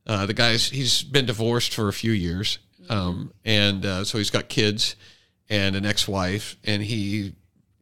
Uh, 0.08 0.24
the 0.26 0.34
guy's 0.34 0.70
he's 0.70 1.02
been 1.02 1.26
divorced 1.26 1.74
for 1.74 1.88
a 1.88 1.92
few 1.92 2.12
years, 2.12 2.58
um, 2.88 3.32
and 3.44 3.84
uh, 3.84 4.04
so 4.04 4.16
he's 4.18 4.30
got 4.30 4.48
kids 4.48 4.96
and 5.50 5.76
an 5.76 5.84
ex-wife, 5.86 6.56
and 6.64 6.82
he 6.82 7.34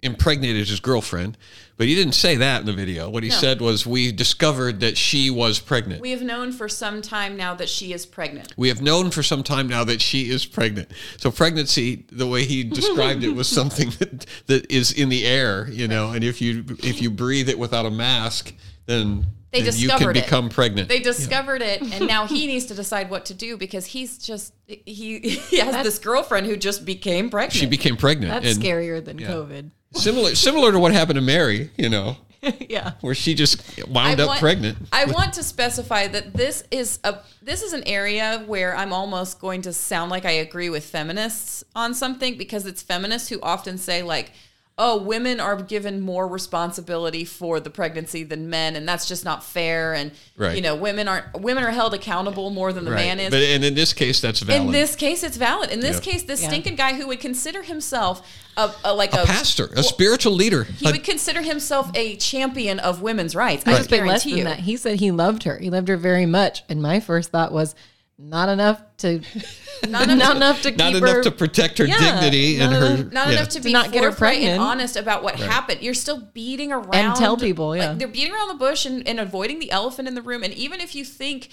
impregnated 0.02 0.68
his 0.68 0.80
girlfriend. 0.80 1.36
But 1.78 1.86
he 1.88 1.94
didn't 1.94 2.14
say 2.14 2.36
that 2.36 2.60
in 2.60 2.66
the 2.66 2.72
video. 2.72 3.10
What 3.10 3.22
he 3.22 3.28
No. 3.28 3.34
said 3.36 3.60
was, 3.60 3.86
"We 3.86 4.10
discovered 4.10 4.80
that 4.80 4.96
she 4.96 5.30
was 5.30 5.58
pregnant. 5.58 6.00
We 6.00 6.10
have 6.10 6.22
known 6.22 6.50
for 6.52 6.68
some 6.68 7.02
time 7.02 7.36
now 7.36 7.54
that 7.54 7.68
she 7.68 7.92
is 7.92 8.06
pregnant. 8.06 8.54
We 8.56 8.68
have 8.68 8.80
known 8.80 9.10
for 9.10 9.22
some 9.22 9.42
time 9.42 9.68
now 9.68 9.84
that 9.84 10.00
she 10.00 10.30
is 10.30 10.46
pregnant. 10.46 10.90
So 11.18 11.30
pregnancy, 11.30 12.06
the 12.10 12.26
way 12.26 12.44
he 12.44 12.64
described 12.64 13.24
it, 13.24 13.34
was 13.34 13.46
something 13.60 13.90
that, 13.98 14.26
that 14.46 14.70
is 14.72 14.90
in 14.92 15.10
the 15.10 15.26
air, 15.26 15.68
you 15.70 15.86
know. 15.86 16.10
And 16.12 16.24
if 16.24 16.40
you 16.40 16.64
if 16.82 17.02
you 17.02 17.10
breathe 17.10 17.48
it 17.48 17.58
without 17.58 17.84
a 17.86 17.90
mask, 17.90 18.54
then, 18.86 19.26
They 19.52 19.62
then 19.62 19.74
you 19.76 19.88
can 19.88 19.96
discovered 19.98 20.16
it. 20.16 20.24
become 20.24 20.48
pregnant. 20.48 20.88
They 20.88 20.98
discovered 21.00 21.62
it, 21.62 21.80
and 21.80 22.06
now 22.06 22.26
he 22.26 22.46
needs 22.52 22.66
to 22.66 22.74
decide 22.74 23.10
what 23.10 23.24
to 23.26 23.34
do 23.34 23.56
because 23.56 23.86
he's 23.86 24.18
just 24.18 24.52
he 24.66 25.18
he 25.20 25.58
has 25.58 25.84
this 25.84 25.98
girlfriend 25.98 26.46
who 26.46 26.56
just 26.56 26.84
became 26.84 27.30
pregnant. 27.30 27.52
she 27.52 27.66
became 27.66 27.96
pregnant. 27.96 28.32
That's 28.32 28.56
and 28.56 28.62
scarier 28.64 29.04
than 29.04 29.18
COVID. 29.18 29.70
Similar, 29.94 30.34
similar 30.34 30.72
to 30.72 30.78
what 30.78 30.92
happened 30.92 31.16
to 31.16 31.22
Mary, 31.22 31.70
you 31.78 31.88
know, 31.88 32.16
yeah. 32.68 32.92
where 33.00 33.14
she 33.14 33.34
just 33.34 33.62
wound 33.88 34.20
I 34.20 34.24
up 34.24 34.28
want- 34.28 34.40
pregnant. 34.40 34.78
I 34.92 35.04
want 35.06 35.32
to 35.34 35.42
specify 35.42 36.06
that 36.08 36.34
this 36.34 36.64
is 36.70 36.98
a 37.04 37.18
this 37.40 37.62
is 37.62 37.72
an 37.72 37.84
area 37.86 38.42
where 38.46 38.76
I'm 38.76 38.92
almost 38.92 39.40
going 39.40 39.62
to 39.62 39.72
sound 39.72 40.10
like 40.10 40.24
I 40.24 40.32
agree 40.32 40.68
with 40.70 40.84
feminists 40.84 41.64
on 41.74 41.94
something 41.94 42.36
because 42.36 42.66
it's 42.66 42.82
feminists 42.82 43.28
who 43.28 43.40
often 43.40 43.78
say 43.78 44.02
like, 44.02 44.32
oh, 44.78 44.98
women 44.98 45.40
are 45.40 45.56
given 45.62 46.02
more 46.02 46.28
responsibility 46.28 47.24
for 47.24 47.60
the 47.60 47.70
pregnancy 47.70 48.22
than 48.22 48.50
men, 48.50 48.76
and 48.76 48.86
that's 48.86 49.06
just 49.08 49.24
not 49.24 49.42
fair. 49.42 49.94
And 49.94 50.10
Right. 50.36 50.54
you 50.54 50.60
know, 50.60 50.74
women 50.74 51.08
aren't 51.08 51.40
women 51.40 51.64
are 51.64 51.70
held 51.70 51.94
accountable 51.94 52.50
more 52.50 52.72
than 52.74 52.84
the 52.84 52.90
man 52.90 53.18
is. 53.18 53.30
But 53.30 53.42
and 53.42 53.64
in 53.64 53.74
this 53.74 53.94
case, 53.94 54.20
that's 54.20 54.40
valid. 54.40 54.62
in 54.66 54.72
this 54.72 54.94
case, 54.94 55.22
it's 55.22 55.38
valid. 55.38 55.70
In 55.70 55.80
this 55.80 55.96
Yeah. 55.96 56.12
case, 56.12 56.22
this 56.24 56.42
Yeah. 56.42 56.48
stinking 56.48 56.76
guy 56.76 56.92
who 56.94 57.06
would 57.06 57.20
consider 57.20 57.62
himself 57.62 58.20
a, 58.58 58.70
a 58.84 58.92
like 58.94 59.14
a, 59.14 59.22
a 59.22 59.26
pastor, 59.26 59.70
a 59.74 59.82
spiritual 59.82 60.32
leader. 60.34 60.64
he 60.64 60.88
a- 60.88 60.92
would 60.92 61.04
consider 61.04 61.40
himself 61.40 61.90
a 61.94 62.16
champion 62.16 62.78
of 62.78 63.00
women's 63.00 63.34
rights. 63.34 63.64
I 63.66 63.70
I 63.70 63.76
just 63.78 63.88
just 63.88 64.02
less 64.02 64.24
guarantee 64.24 64.30
than 64.30 64.38
you. 64.38 64.44
that. 64.44 64.60
He 64.60 64.76
said 64.76 65.00
he 65.00 65.10
loved 65.10 65.44
her. 65.44 65.58
He 65.58 65.70
loved 65.70 65.88
her 65.88 65.96
very 65.96 66.26
much. 66.26 66.64
And 66.68 66.82
my 66.82 67.00
first 67.00 67.30
thought 67.30 67.50
was, 67.50 67.74
not 68.18 68.48
enough 68.48 68.80
to, 68.98 69.20
not, 69.88 70.08
enough 70.08 70.36
enough, 70.36 70.62
to- 70.62 70.70
to, 70.70 70.76
not 70.76 70.92
keep 70.92 71.02
enough 71.02 71.16
her. 71.16 71.22
to 71.24 71.30
protect 71.30 71.78
her 71.78 71.84
Yeah, 71.84 71.98
dignity 71.98 72.58
and 72.58 72.72
her. 72.72 72.86
enough- 72.86 73.12
not 73.12 73.26
yeah. 73.28 73.32
enough 73.34 73.48
to 73.50 73.60
be 73.60 73.72
not 73.72 73.92
get 73.92 74.02
her 74.04 74.10
forthright 74.10 74.38
and 74.38 74.42
pregnant. 74.44 74.62
honest 74.62 74.96
about 74.96 75.22
what 75.22 75.36
happened. 75.36 75.82
You're 75.82 75.94
still 75.94 76.20
beating 76.32 76.72
around 76.72 76.94
and 76.94 77.14
tell 77.16 77.36
people, 77.36 77.76
yeah. 77.76 77.90
Like, 77.90 77.98
they're 77.98 78.08
beating 78.08 78.32
around 78.32 78.48
the 78.48 78.54
bush 78.54 78.86
and, 78.86 79.06
and 79.06 79.20
avoiding 79.20 79.58
the 79.58 79.70
elephant 79.70 80.08
in 80.08 80.14
the 80.14 80.22
room. 80.22 80.42
And 80.42 80.54
even 80.54 80.80
if 80.80 80.94
you 80.94 81.04
think 81.04 81.50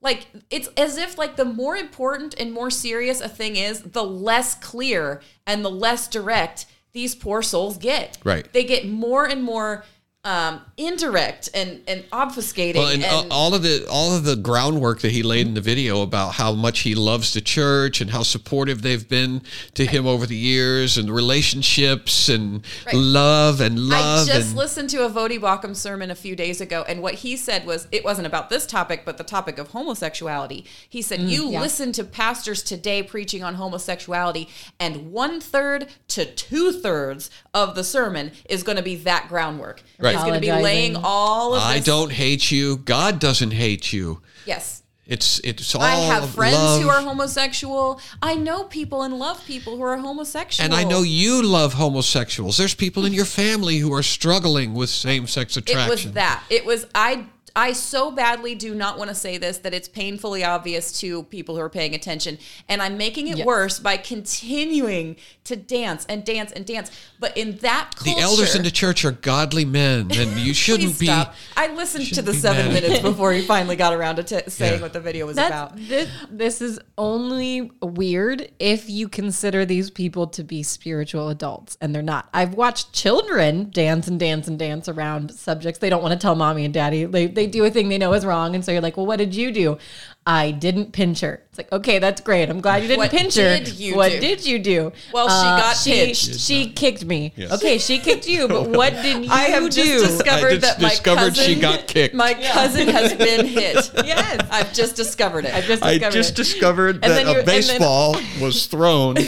like 0.00 0.26
it's 0.50 0.68
as 0.76 0.98
if 0.98 1.16
like 1.18 1.36
the 1.36 1.44
more 1.46 1.76
important 1.76 2.34
and 2.38 2.52
more 2.52 2.70
serious 2.70 3.20
a 3.20 3.28
thing 3.28 3.56
is, 3.56 3.80
the 3.82 4.04
less 4.04 4.54
clear 4.54 5.20
and 5.46 5.64
the 5.64 5.70
less 5.70 6.06
direct 6.08 6.66
these 6.92 7.14
poor 7.14 7.42
souls 7.42 7.76
get. 7.78 8.18
Right. 8.22 8.50
They 8.52 8.62
get 8.64 8.86
more 8.86 9.24
and 9.26 9.42
more 9.42 9.84
um, 10.24 10.60
indirect 10.76 11.50
and 11.54 11.82
and 11.86 12.02
obfuscating. 12.10 12.76
Well, 12.76 12.88
and, 12.88 13.04
and 13.04 13.30
all 13.30 13.54
of 13.54 13.62
the 13.62 13.86
all 13.90 14.16
of 14.16 14.24
the 14.24 14.36
groundwork 14.36 15.00
that 15.00 15.12
he 15.12 15.22
laid 15.22 15.46
in 15.46 15.54
the 15.54 15.60
video 15.60 16.00
about 16.02 16.34
how 16.34 16.52
much 16.52 16.80
he 16.80 16.94
loves 16.94 17.34
the 17.34 17.40
church 17.40 18.00
and 18.00 18.10
how 18.10 18.22
supportive 18.22 18.82
they've 18.82 19.06
been 19.08 19.42
to 19.74 19.84
him 19.86 20.06
over 20.06 20.26
the 20.26 20.36
years 20.36 20.96
and 20.96 21.10
relationships 21.10 22.28
and 22.28 22.64
Right. 22.86 22.94
love 22.94 23.60
and 23.60 23.78
love 23.78 24.28
I 24.28 24.32
just 24.32 24.48
and 24.50 24.58
listened 24.58 24.90
to 24.90 25.04
a 25.04 25.10
Voddie 25.10 25.38
Baucham 25.38 25.76
sermon 25.76 26.10
a 26.10 26.14
few 26.14 26.34
days 26.34 26.60
ago, 26.60 26.84
and 26.88 27.02
what 27.02 27.14
he 27.14 27.36
said 27.36 27.66
was 27.66 27.86
it 27.92 28.04
wasn't 28.04 28.26
about 28.26 28.50
this 28.50 28.66
topic, 28.66 29.02
but 29.04 29.18
the 29.18 29.24
topic 29.24 29.58
of 29.58 29.68
homosexuality. 29.68 30.64
He 30.88 31.02
said, 31.02 31.20
You 31.20 31.50
yeah. 31.50 31.60
listen 31.60 31.92
to 31.92 32.04
pastors 32.04 32.62
today 32.62 33.02
preaching 33.02 33.42
on 33.42 33.54
homosexuality, 33.54 34.48
and 34.80 35.12
one 35.12 35.40
third 35.40 35.88
to 36.08 36.24
two 36.24 36.72
thirds 36.72 37.30
of 37.52 37.74
the 37.74 37.84
sermon 37.84 38.32
is 38.48 38.62
going 38.62 38.76
to 38.76 38.82
be 38.82 38.96
that 38.96 39.28
groundwork. 39.28 39.82
Right. 39.98 40.13
He's 40.14 40.22
going 40.24 40.34
to 40.34 40.40
be 40.40 40.52
laying 40.52 40.96
all 40.96 41.54
of 41.54 41.62
I 41.62 41.76
this. 41.76 41.84
don't 41.84 42.12
hate 42.12 42.50
you. 42.50 42.78
God 42.78 43.18
doesn't 43.18 43.52
hate 43.52 43.92
you. 43.92 44.20
Yes. 44.46 44.82
It's 45.06 45.38
it's 45.44 45.74
all 45.74 45.82
I 45.82 45.96
have 45.96 46.30
friends 46.30 46.56
love. 46.56 46.82
who 46.82 46.88
are 46.88 47.02
homosexual. 47.02 48.00
I 48.22 48.36
know 48.36 48.64
people 48.64 49.02
and 49.02 49.18
love 49.18 49.44
people 49.44 49.76
who 49.76 49.82
are 49.82 49.98
homosexual. 49.98 50.64
and 50.64 50.74
I 50.74 50.84
know 50.84 51.02
you 51.02 51.42
love 51.42 51.74
homosexuals. 51.74 52.56
There's 52.56 52.74
people 52.74 53.04
in 53.04 53.12
your 53.12 53.26
family 53.26 53.78
who 53.78 53.92
are 53.92 54.02
struggling 54.02 54.72
with 54.72 54.88
same-sex 54.88 55.58
attraction. 55.58 55.86
It 55.86 55.90
was 55.90 56.12
that. 56.12 56.42
It 56.48 56.64
was 56.64 56.86
I 56.94 57.26
I 57.56 57.72
so 57.72 58.10
badly 58.10 58.56
do 58.56 58.74
not 58.74 58.98
want 58.98 59.10
to 59.10 59.14
say 59.14 59.38
this 59.38 59.58
that 59.58 59.72
it's 59.72 59.86
painfully 59.88 60.42
obvious 60.42 60.98
to 61.00 61.22
people 61.24 61.54
who 61.54 61.60
are 61.60 61.68
paying 61.70 61.94
attention 61.94 62.38
and 62.68 62.82
I'm 62.82 62.96
making 62.98 63.28
it 63.28 63.38
Yes. 63.38 63.46
worse 63.46 63.78
by 63.78 63.96
continuing 63.96 65.16
to 65.44 65.56
dance 65.56 66.04
and 66.08 66.24
dance 66.24 66.50
and 66.52 66.66
dance. 66.66 66.90
But 67.20 67.36
in 67.36 67.56
that 67.58 67.92
culture 67.96 68.16
The 68.16 68.22
elders 68.22 68.54
in 68.54 68.62
the 68.62 68.70
church 68.70 69.04
are 69.04 69.12
godly 69.12 69.64
men, 69.64 70.10
and 70.12 70.32
you 70.38 70.52
shouldn't 70.64 70.90
Please 70.90 70.98
be. 70.98 71.06
stop. 71.06 71.34
I 71.56 71.68
listened 71.74 72.06
to 72.14 72.22
the 72.22 72.34
seven 72.34 72.72
mad. 72.72 72.82
minutes 72.82 73.00
before 73.02 73.32
he 73.32 73.42
finally 73.42 73.76
got 73.76 73.92
around 73.92 74.16
to 74.16 74.22
t- 74.24 74.50
saying 74.50 74.74
Yeah. 74.76 74.80
what 74.82 74.92
the 74.92 75.00
video 75.00 75.26
was 75.26 75.36
That's, 75.36 75.48
about. 75.50 75.76
this, 75.76 76.08
this 76.30 76.60
is 76.60 76.78
only 76.98 77.70
weird 77.82 78.50
if 78.58 78.88
you 78.90 79.08
consider 79.08 79.64
these 79.64 79.90
people 79.90 80.26
to 80.28 80.42
be 80.44 80.62
spiritual 80.62 81.28
adults, 81.28 81.76
and 81.80 81.94
they're 81.94 82.02
not. 82.02 82.28
I've 82.34 82.54
watched 82.54 82.92
children 82.92 83.70
dance 83.70 84.08
and 84.08 84.18
dance 84.18 84.48
and 84.48 84.58
dance 84.58 84.88
around 84.88 85.30
subjects 85.32 85.78
they 85.78 85.90
don't 85.90 86.02
want 86.02 86.12
to 86.12 86.18
tell 86.18 86.34
mommy 86.34 86.64
and 86.64 86.74
daddy. 86.74 87.04
They, 87.04 87.26
they 87.26 87.43
do 87.46 87.64
a 87.64 87.70
thing 87.70 87.88
they 87.88 87.98
know 87.98 88.12
is 88.12 88.24
wrong, 88.24 88.54
and 88.54 88.64
so 88.64 88.72
you're 88.72 88.80
like, 88.80 88.96
well, 88.96 89.06
what 89.06 89.16
did 89.16 89.34
you 89.34 89.52
do? 89.52 89.78
I 90.26 90.52
didn't 90.52 90.92
pinch 90.92 91.20
her. 91.20 91.42
It's 91.50 91.58
like, 91.58 91.70
okay, 91.70 91.98
that's 91.98 92.20
great. 92.22 92.48
I'm 92.48 92.60
glad 92.62 92.80
you 92.82 92.88
didn't 92.88 92.98
What 92.98 93.10
pinch 93.10 93.36
her. 93.36 93.58
did 93.58 93.74
you 93.78 93.94
what 93.94 94.10
do? 94.10 94.20
did 94.20 94.44
you 94.44 94.58
do? 94.58 94.86
Uh, 94.86 94.90
Well, 95.12 95.28
she 95.28 95.62
got 95.62 95.76
she, 95.76 95.90
pinched. 95.92 96.40
She 96.40 96.70
kicked 96.70 97.04
me. 97.04 97.32
Yes. 97.36 97.52
Okay, 97.52 97.76
she 97.78 97.98
kicked 97.98 98.26
you, 98.26 98.48
but 98.48 98.70
what 98.70 98.92
did 99.02 99.24
you 99.26 99.30
I 99.30 99.42
have 99.44 99.64
do? 99.70 99.82
just 100.00 100.16
discovered 100.18 100.46
I 100.54 100.56
just 100.56 100.78
that 100.78 100.82
my 100.82 100.94
cousin 100.96 101.34
she 101.34 101.60
got 101.60 101.86
kicked. 101.86 102.14
My 102.14 102.32
cousin 102.34 102.88
has 102.88 103.14
been 103.14 103.44
hit. 103.58 103.90
Yes. 104.04 104.48
I've 104.50 104.72
just 104.72 104.96
discovered 104.96 105.44
it. 105.44 105.54
I 105.54 105.60
just 105.60 105.82
I 105.82 105.92
discovered 105.98 106.12
just 106.14 106.30
it. 106.30 106.36
discovered 106.36 107.02
that 107.02 107.08
you're- 107.26 107.34
a 107.34 107.38
and 107.40 107.46
then- 107.46 107.56
baseball 107.60 108.16
was 108.40 108.66
thrown. 108.66 109.16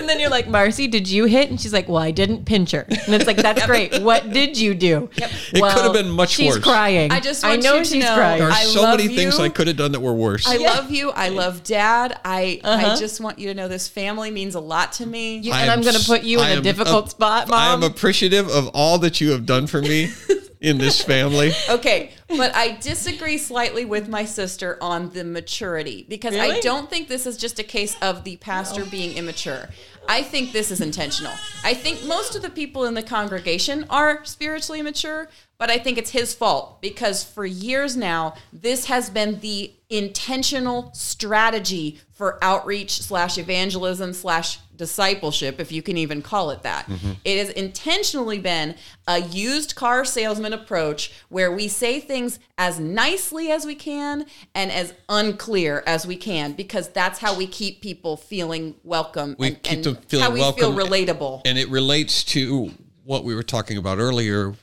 And 0.00 0.08
then 0.08 0.18
you're 0.20 0.30
like, 0.30 0.48
Marcy, 0.48 0.86
did 0.86 1.08
you 1.08 1.24
hit? 1.26 1.50
And 1.50 1.60
she's 1.60 1.72
like, 1.72 1.88
Well, 1.88 1.98
I 2.02 2.10
didn't 2.10 2.44
pinch 2.46 2.70
her. 2.72 2.82
And 2.88 3.14
it's 3.14 3.26
like, 3.26 3.36
That's 3.36 3.66
great. 3.66 4.00
What 4.02 4.30
did 4.30 4.56
you 4.56 4.74
do? 4.74 5.10
Yep. 5.16 5.30
It 5.52 5.60
could 5.60 5.82
have 5.84 5.92
been 5.92 6.10
much 6.10 6.30
she's 6.30 6.46
worse. 6.46 6.54
She's 6.56 6.64
crying. 6.64 7.10
I 7.10 7.20
just 7.20 7.44
I 7.44 7.56
know 7.56 7.74
you 7.74 7.84
to 7.84 7.84
she's 7.84 8.04
know- 8.04 8.14
crying. 8.14 8.38
There 8.38 8.48
are 8.48 8.52
I 8.52 8.64
so 8.64 8.82
love 8.82 8.98
many 8.98 9.14
things. 9.14 9.38
I 9.38 9.48
could 9.48 9.66
have 9.66 9.76
done 9.76 9.92
that 9.92 10.00
were 10.00 10.09
worse. 10.12 10.46
I 10.46 10.56
Yeah. 10.56 10.72
love 10.74 10.90
you. 10.90 11.10
I 11.10 11.28
love 11.28 11.62
dad. 11.64 12.18
I 12.24 12.60
I 12.64 12.84
Uh-huh. 12.84 12.96
just 12.96 13.20
want 13.20 13.38
you 13.38 13.48
to 13.48 13.54
know 13.54 13.68
this 13.68 13.88
family 13.88 14.30
means 14.30 14.54
a 14.54 14.60
lot 14.60 14.92
to 14.94 15.06
me. 15.06 15.38
You- 15.38 15.52
I 15.52 15.60
and 15.62 15.70
am 15.70 15.78
I'm 15.78 15.84
going 15.84 15.96
to 15.96 16.04
put 16.04 16.22
you 16.22 16.40
I 16.40 16.50
in 16.50 16.58
a 16.58 16.62
difficult 16.62 17.04
ap- 17.06 17.10
spot, 17.10 17.48
mom. 17.48 17.58
I 17.58 17.72
am 17.72 17.82
appreciative 17.82 18.48
of 18.48 18.68
all 18.68 18.98
that 18.98 19.20
you 19.20 19.30
have 19.30 19.46
done 19.46 19.66
for 19.66 19.80
me 19.82 20.10
in 20.60 20.78
this 20.78 21.00
family. 21.00 21.52
Okay, 21.70 22.10
but 22.28 22.54
I 22.54 22.76
disagree 22.80 23.38
slightly 23.38 23.84
with 23.84 24.08
my 24.08 24.24
sister 24.26 24.76
on 24.82 25.10
the 25.10 25.24
maturity 25.24 26.04
because 26.08 26.36
I 26.36 26.60
don't 26.60 26.90
think 26.90 27.08
this 27.08 27.26
is 27.26 27.36
just 27.38 27.58
a 27.58 27.62
case 27.64 27.96
of 28.02 28.24
the 28.24 28.36
pastor 28.36 28.84
being 28.84 29.16
immature. 29.16 29.70
I 30.10 30.24
think 30.24 30.50
this 30.50 30.72
is 30.72 30.80
intentional. 30.80 31.32
I 31.62 31.72
think 31.72 32.04
most 32.04 32.34
of 32.34 32.42
the 32.42 32.50
people 32.50 32.84
in 32.84 32.94
the 32.94 33.02
congregation 33.02 33.86
are 33.88 34.24
spiritually 34.24 34.82
mature, 34.82 35.28
but 35.56 35.70
I 35.70 35.78
think 35.78 35.98
it's 35.98 36.10
his 36.10 36.34
fault 36.34 36.82
because 36.82 37.22
for 37.22 37.46
years 37.46 37.96
now, 37.96 38.34
this 38.52 38.86
has 38.86 39.08
been 39.08 39.38
the 39.38 39.72
intentional 39.88 40.90
strategy 40.94 42.00
for 42.10 42.42
outreach 42.42 43.00
slash 43.02 43.38
evangelism 43.38 44.12
slash 44.12 44.58
discipleship, 44.80 45.60
if 45.60 45.70
you 45.70 45.82
can 45.82 45.98
even 45.98 46.22
call 46.22 46.50
it 46.50 46.62
that. 46.62 46.86
Mm-hmm. 46.86 47.12
It 47.24 47.38
has 47.38 47.50
intentionally 47.50 48.38
been 48.38 48.76
a 49.06 49.20
used 49.20 49.74
car 49.74 50.06
salesman 50.06 50.54
approach 50.54 51.12
where 51.28 51.52
we 51.52 51.68
say 51.68 52.00
things 52.00 52.38
as 52.56 52.80
nicely 52.80 53.50
as 53.50 53.66
we 53.66 53.74
can 53.74 54.24
and 54.54 54.72
as 54.72 54.94
unclear 55.10 55.82
as 55.86 56.06
we 56.06 56.16
can 56.16 56.52
because 56.52 56.88
that's 56.88 57.18
how 57.18 57.36
we 57.36 57.46
keep 57.46 57.82
people 57.82 58.16
feeling 58.16 58.74
welcome 58.82 59.36
We 59.38 59.48
and, 59.48 59.62
keep 59.62 59.72
and 59.74 59.84
them 59.84 59.98
feeling 60.08 60.24
how 60.24 60.32
we 60.32 60.40
welcome. 60.40 60.74
feel 60.74 60.86
relatable. 60.86 61.42
And 61.44 61.58
it 61.58 61.68
relates 61.68 62.24
to 62.24 62.72
what 63.04 63.24
we 63.24 63.34
were 63.34 63.42
talking 63.42 63.76
about 63.76 63.98
earlier 63.98 64.54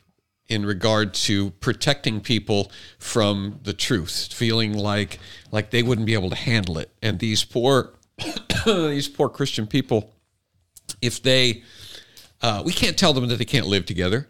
in 0.47 0.65
regard 0.65 1.13
to 1.13 1.51
protecting 1.51 2.21
people 2.21 2.71
from 2.99 3.59
the 3.63 3.73
truth, 3.73 4.33
feeling 4.33 4.73
like 4.73 5.19
like 5.51 5.71
they 5.71 5.83
wouldn't 5.83 6.07
be 6.07 6.13
able 6.13 6.29
to 6.29 6.35
handle 6.35 6.77
it. 6.77 6.91
And 7.01 7.19
these 7.19 7.43
poor 7.43 7.93
these 8.65 9.07
poor 9.07 9.29
Christian 9.29 9.67
people, 9.67 10.13
if 11.01 11.21
they 11.21 11.63
uh, 12.41 12.61
we 12.65 12.71
can't 12.71 12.97
tell 12.97 13.13
them 13.13 13.27
that 13.27 13.37
they 13.37 13.45
can't 13.45 13.67
live 13.67 13.85
together. 13.85 14.29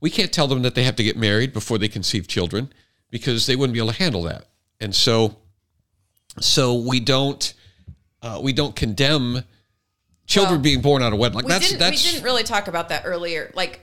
We 0.00 0.10
can't 0.10 0.32
tell 0.32 0.46
them 0.46 0.62
that 0.62 0.74
they 0.74 0.84
have 0.84 0.96
to 0.96 1.02
get 1.02 1.16
married 1.16 1.52
before 1.52 1.78
they 1.78 1.88
conceive 1.88 2.28
children 2.28 2.70
because 3.10 3.46
they 3.46 3.56
wouldn't 3.56 3.72
be 3.72 3.80
able 3.80 3.92
to 3.92 3.98
handle 3.98 4.22
that. 4.24 4.46
And 4.78 4.94
so 4.94 5.36
so 6.40 6.74
we 6.74 7.00
don't 7.00 7.54
uh, 8.22 8.40
we 8.42 8.52
don't 8.52 8.76
condemn 8.76 9.42
children 10.26 10.56
Well, 10.56 10.62
being 10.62 10.80
born 10.82 11.02
out 11.02 11.12
of 11.12 11.18
wedlock. 11.18 11.44
we 11.44 11.48
that's 11.48 11.68
didn't 11.68 11.80
that's 11.80 12.04
we 12.04 12.10
didn't 12.12 12.24
really 12.24 12.42
talk 12.42 12.68
about 12.68 12.88
that 12.90 13.02
earlier. 13.04 13.50
Like 13.54 13.80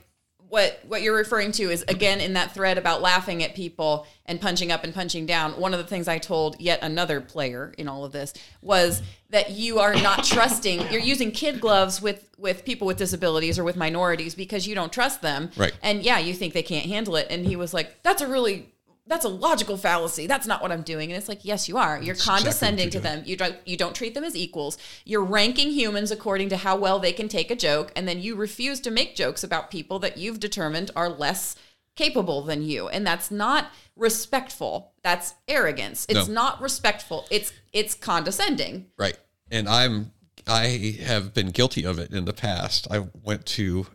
what 0.50 0.82
what 0.88 1.02
you're 1.02 1.16
referring 1.16 1.52
to 1.54 1.64
is 1.64 1.84
again 1.88 2.22
in 2.22 2.34
that 2.34 2.54
thread 2.54 2.78
about 2.78 3.02
laughing 3.02 3.42
at 3.42 3.56
people 3.56 4.06
and 4.28 4.40
punching 4.40 4.72
up 4.72 4.84
and 4.84 4.94
punching 4.94 5.26
down. 5.26 5.54
One 5.60 5.74
of 5.74 5.80
the 5.80 5.86
things 5.86 6.08
I 6.08 6.20
told 6.20 6.60
yet 6.62 6.80
another 6.84 7.22
player 7.22 7.74
in 7.78 7.88
all 7.88 8.06
of 8.06 8.12
this 8.12 8.34
was 8.62 9.02
that 9.32 9.50
you 9.52 9.80
are 9.80 9.96
not 9.96 10.24
trusting. 10.24 10.92
You're 10.92 11.02
using 11.02 11.32
kid 11.32 11.60
gloves 11.60 12.02
with 12.02 12.30
with 12.38 12.66
people 12.66 12.86
with 12.86 12.98
disabilities 12.98 13.58
or 13.58 13.64
with 13.64 13.76
minorities 13.76 14.36
because 14.36 14.68
you 14.68 14.76
don't 14.76 14.94
trust 14.94 15.24
them. 15.24 15.50
Right. 15.58 15.74
And 15.82 16.04
yeah, 16.04 16.20
you 16.20 16.36
think 16.36 16.54
they 16.54 16.62
can't 16.62 16.86
handle 16.86 17.16
it. 17.16 17.28
And 17.32 17.46
he 17.48 17.56
was 17.56 17.74
like, 17.74 18.04
"That's 18.04 18.22
a 18.22 18.28
really." 18.28 18.70
That's 19.06 19.26
a 19.26 19.30
logical 19.30 19.76
fallacy. 19.76 20.28
That's 20.28 20.48
not 20.48 20.62
what 20.62 20.72
I'm 20.72 20.82
doing. 20.82 21.12
And 21.12 21.18
it's 21.18 21.28
like, 21.28 21.44
yes, 21.44 21.68
you 21.68 21.78
are. 21.78 22.02
You're 22.02 22.14
exactly 22.16 22.44
condescending 22.44 22.86
you're 22.86 22.92
to 22.92 23.00
them. 23.02 23.24
You 23.26 23.36
don't 23.36 23.56
you 23.66 23.76
don't 23.76 23.94
treat 23.96 24.14
them 24.14 24.24
as 24.24 24.36
equals. 24.36 24.78
You're 25.04 25.24
ranking 25.26 25.72
humans 25.72 26.10
according 26.10 26.50
to 26.50 26.58
how 26.58 26.78
well 26.78 27.00
they 27.00 27.12
can 27.12 27.28
take 27.28 27.52
a 27.52 27.56
joke, 27.56 27.92
and 27.96 28.08
then 28.08 28.22
you 28.22 28.36
refuse 28.36 28.80
to 28.82 28.92
make 28.92 29.16
jokes 29.16 29.44
about 29.44 29.70
people 29.70 30.00
that 30.00 30.18
you've 30.18 30.40
determined 30.40 30.90
are 30.96 31.10
less 31.10 31.56
capable 31.96 32.42
than 32.44 32.62
you. 32.64 32.88
And 32.88 33.06
that's 33.06 33.30
not 33.30 33.72
respectful. 33.96 34.94
That's 35.04 35.34
arrogance. 35.48 36.06
It's 36.10 36.28
No. 36.28 36.34
not 36.34 36.62
respectful. 36.62 37.26
It's 37.30 37.52
it's 37.74 37.96
condescending. 37.96 38.88
right. 38.98 39.18
And 39.52 39.68
I'm 39.68 40.12
I 40.48 40.98
have 41.04 41.34
been 41.34 41.52
guilty 41.52 41.86
of 41.86 42.00
it 42.00 42.12
in 42.12 42.26
the 42.26 42.34
past. 42.34 42.88
I 42.90 43.00
went 43.24 43.46
to 43.48 43.88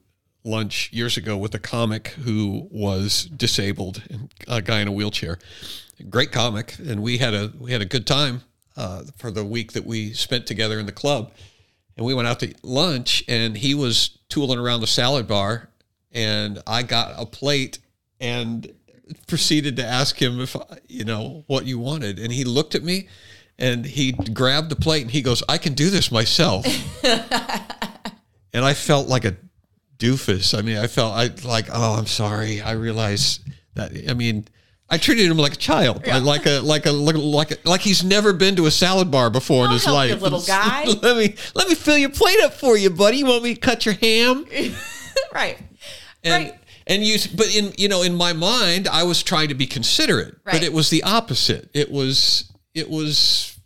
lunch 0.48 0.90
years 0.92 1.16
ago 1.16 1.36
with 1.36 1.54
a 1.54 1.58
comic 1.58 2.08
who 2.08 2.66
was 2.70 3.24
disabled, 3.26 4.02
and 4.10 4.32
a 4.48 4.62
guy 4.62 4.80
in 4.80 4.88
a 4.88 4.92
wheelchair. 4.92 5.38
Great 6.08 6.32
comic, 6.32 6.76
and 6.78 7.02
we 7.02 7.18
had 7.18 7.34
a 7.34 7.52
we 7.58 7.72
had 7.72 7.82
a 7.82 7.84
good 7.84 8.06
time 8.06 8.42
uh, 8.76 9.02
for 9.16 9.30
the 9.30 9.44
week 9.44 9.72
that 9.72 9.84
we 9.84 10.12
spent 10.12 10.46
together 10.46 10.78
in 10.78 10.86
the 10.86 10.92
club. 10.92 11.32
and 11.96 12.06
we 12.06 12.14
went 12.14 12.28
out 12.28 12.38
to 12.40 12.54
lunch, 12.62 13.24
and 13.28 13.56
he 13.56 13.74
was 13.74 14.18
tooling 14.28 14.58
around 14.58 14.80
the 14.80 14.86
salad 14.86 15.26
bar, 15.26 15.68
and 16.12 16.62
I 16.66 16.84
got 16.84 17.12
a 17.16 17.26
plate 17.26 17.80
and 18.20 18.72
proceeded 19.26 19.76
to 19.76 19.84
ask 19.84 20.20
him 20.20 20.40
if 20.40 20.54
you 20.88 21.04
know 21.04 21.44
what 21.48 21.66
you 21.66 21.78
wanted, 21.78 22.18
and 22.18 22.32
he 22.32 22.44
looked 22.44 22.74
at 22.74 22.84
me, 22.84 23.08
and 23.58 23.84
he 23.84 24.12
grabbed 24.12 24.70
the 24.70 24.76
plate, 24.76 25.02
and 25.02 25.10
he 25.10 25.22
goes, 25.22 25.42
"I 25.48 25.58
can 25.58 25.74
do 25.74 25.90
this 25.90 26.12
myself," 26.12 26.64
and 27.04 28.64
I 28.64 28.74
felt 28.74 29.08
like 29.08 29.24
a 29.24 29.36
doofus. 29.98 30.56
I 30.58 30.62
mean, 30.62 30.76
I 30.78 30.86
felt 30.86 31.14
I 31.14 31.30
like, 31.46 31.66
oh, 31.72 31.94
I'm 31.98 32.06
sorry. 32.06 32.60
I 32.60 32.72
realize 32.72 33.40
that. 33.74 33.92
I 34.08 34.14
mean, 34.14 34.46
I 34.90 34.96
treated 34.98 35.30
him 35.30 35.36
like 35.36 35.52
a 35.54 35.56
child, 35.56 36.06
like 36.06 36.46
a 36.46 36.60
like 36.60 36.86
a 36.86 36.90
like 36.92 37.14
a, 37.14 37.18
like, 37.18 37.50
a, 37.52 37.56
like 37.68 37.80
he's 37.82 38.02
never 38.02 38.32
been 38.32 38.56
to 38.56 38.66
a 38.66 38.70
salad 38.70 39.10
bar 39.10 39.28
before 39.30 39.64
in 39.64 39.68
I'll 39.68 39.74
his 39.74 39.84
help 39.84 39.94
life. 39.96 40.10
you, 40.10 40.16
little 40.16 40.40
guy. 40.46 40.84
let 41.02 41.16
me 41.16 41.34
let 41.54 41.68
me 41.68 41.74
fill 41.74 41.98
your 41.98 42.10
plate 42.10 42.40
up 42.40 42.54
for 42.54 42.76
you, 42.76 42.88
buddy. 42.90 43.18
You 43.18 43.26
want 43.26 43.42
me 43.44 43.54
to 43.54 43.60
cut 43.60 43.84
your 43.84 43.94
ham? 43.96 44.46
right. 45.34 45.58
And 46.24 46.44
Right. 46.44 46.58
and 46.86 47.02
you, 47.04 47.18
but 47.36 47.54
in 47.54 47.72
you 47.76 47.88
know, 47.88 48.02
in 48.02 48.14
my 48.14 48.32
mind, 48.32 48.88
I 48.88 49.02
was 49.02 49.22
trying 49.22 49.48
to 49.48 49.54
be 49.54 49.66
considerate, 49.66 50.36
right. 50.44 50.52
but 50.54 50.62
it 50.62 50.72
was 50.72 50.88
the 50.90 51.02
opposite. 51.02 51.68
It 51.74 51.90
was 51.90 52.50
it 52.74 52.88
was 52.88 53.58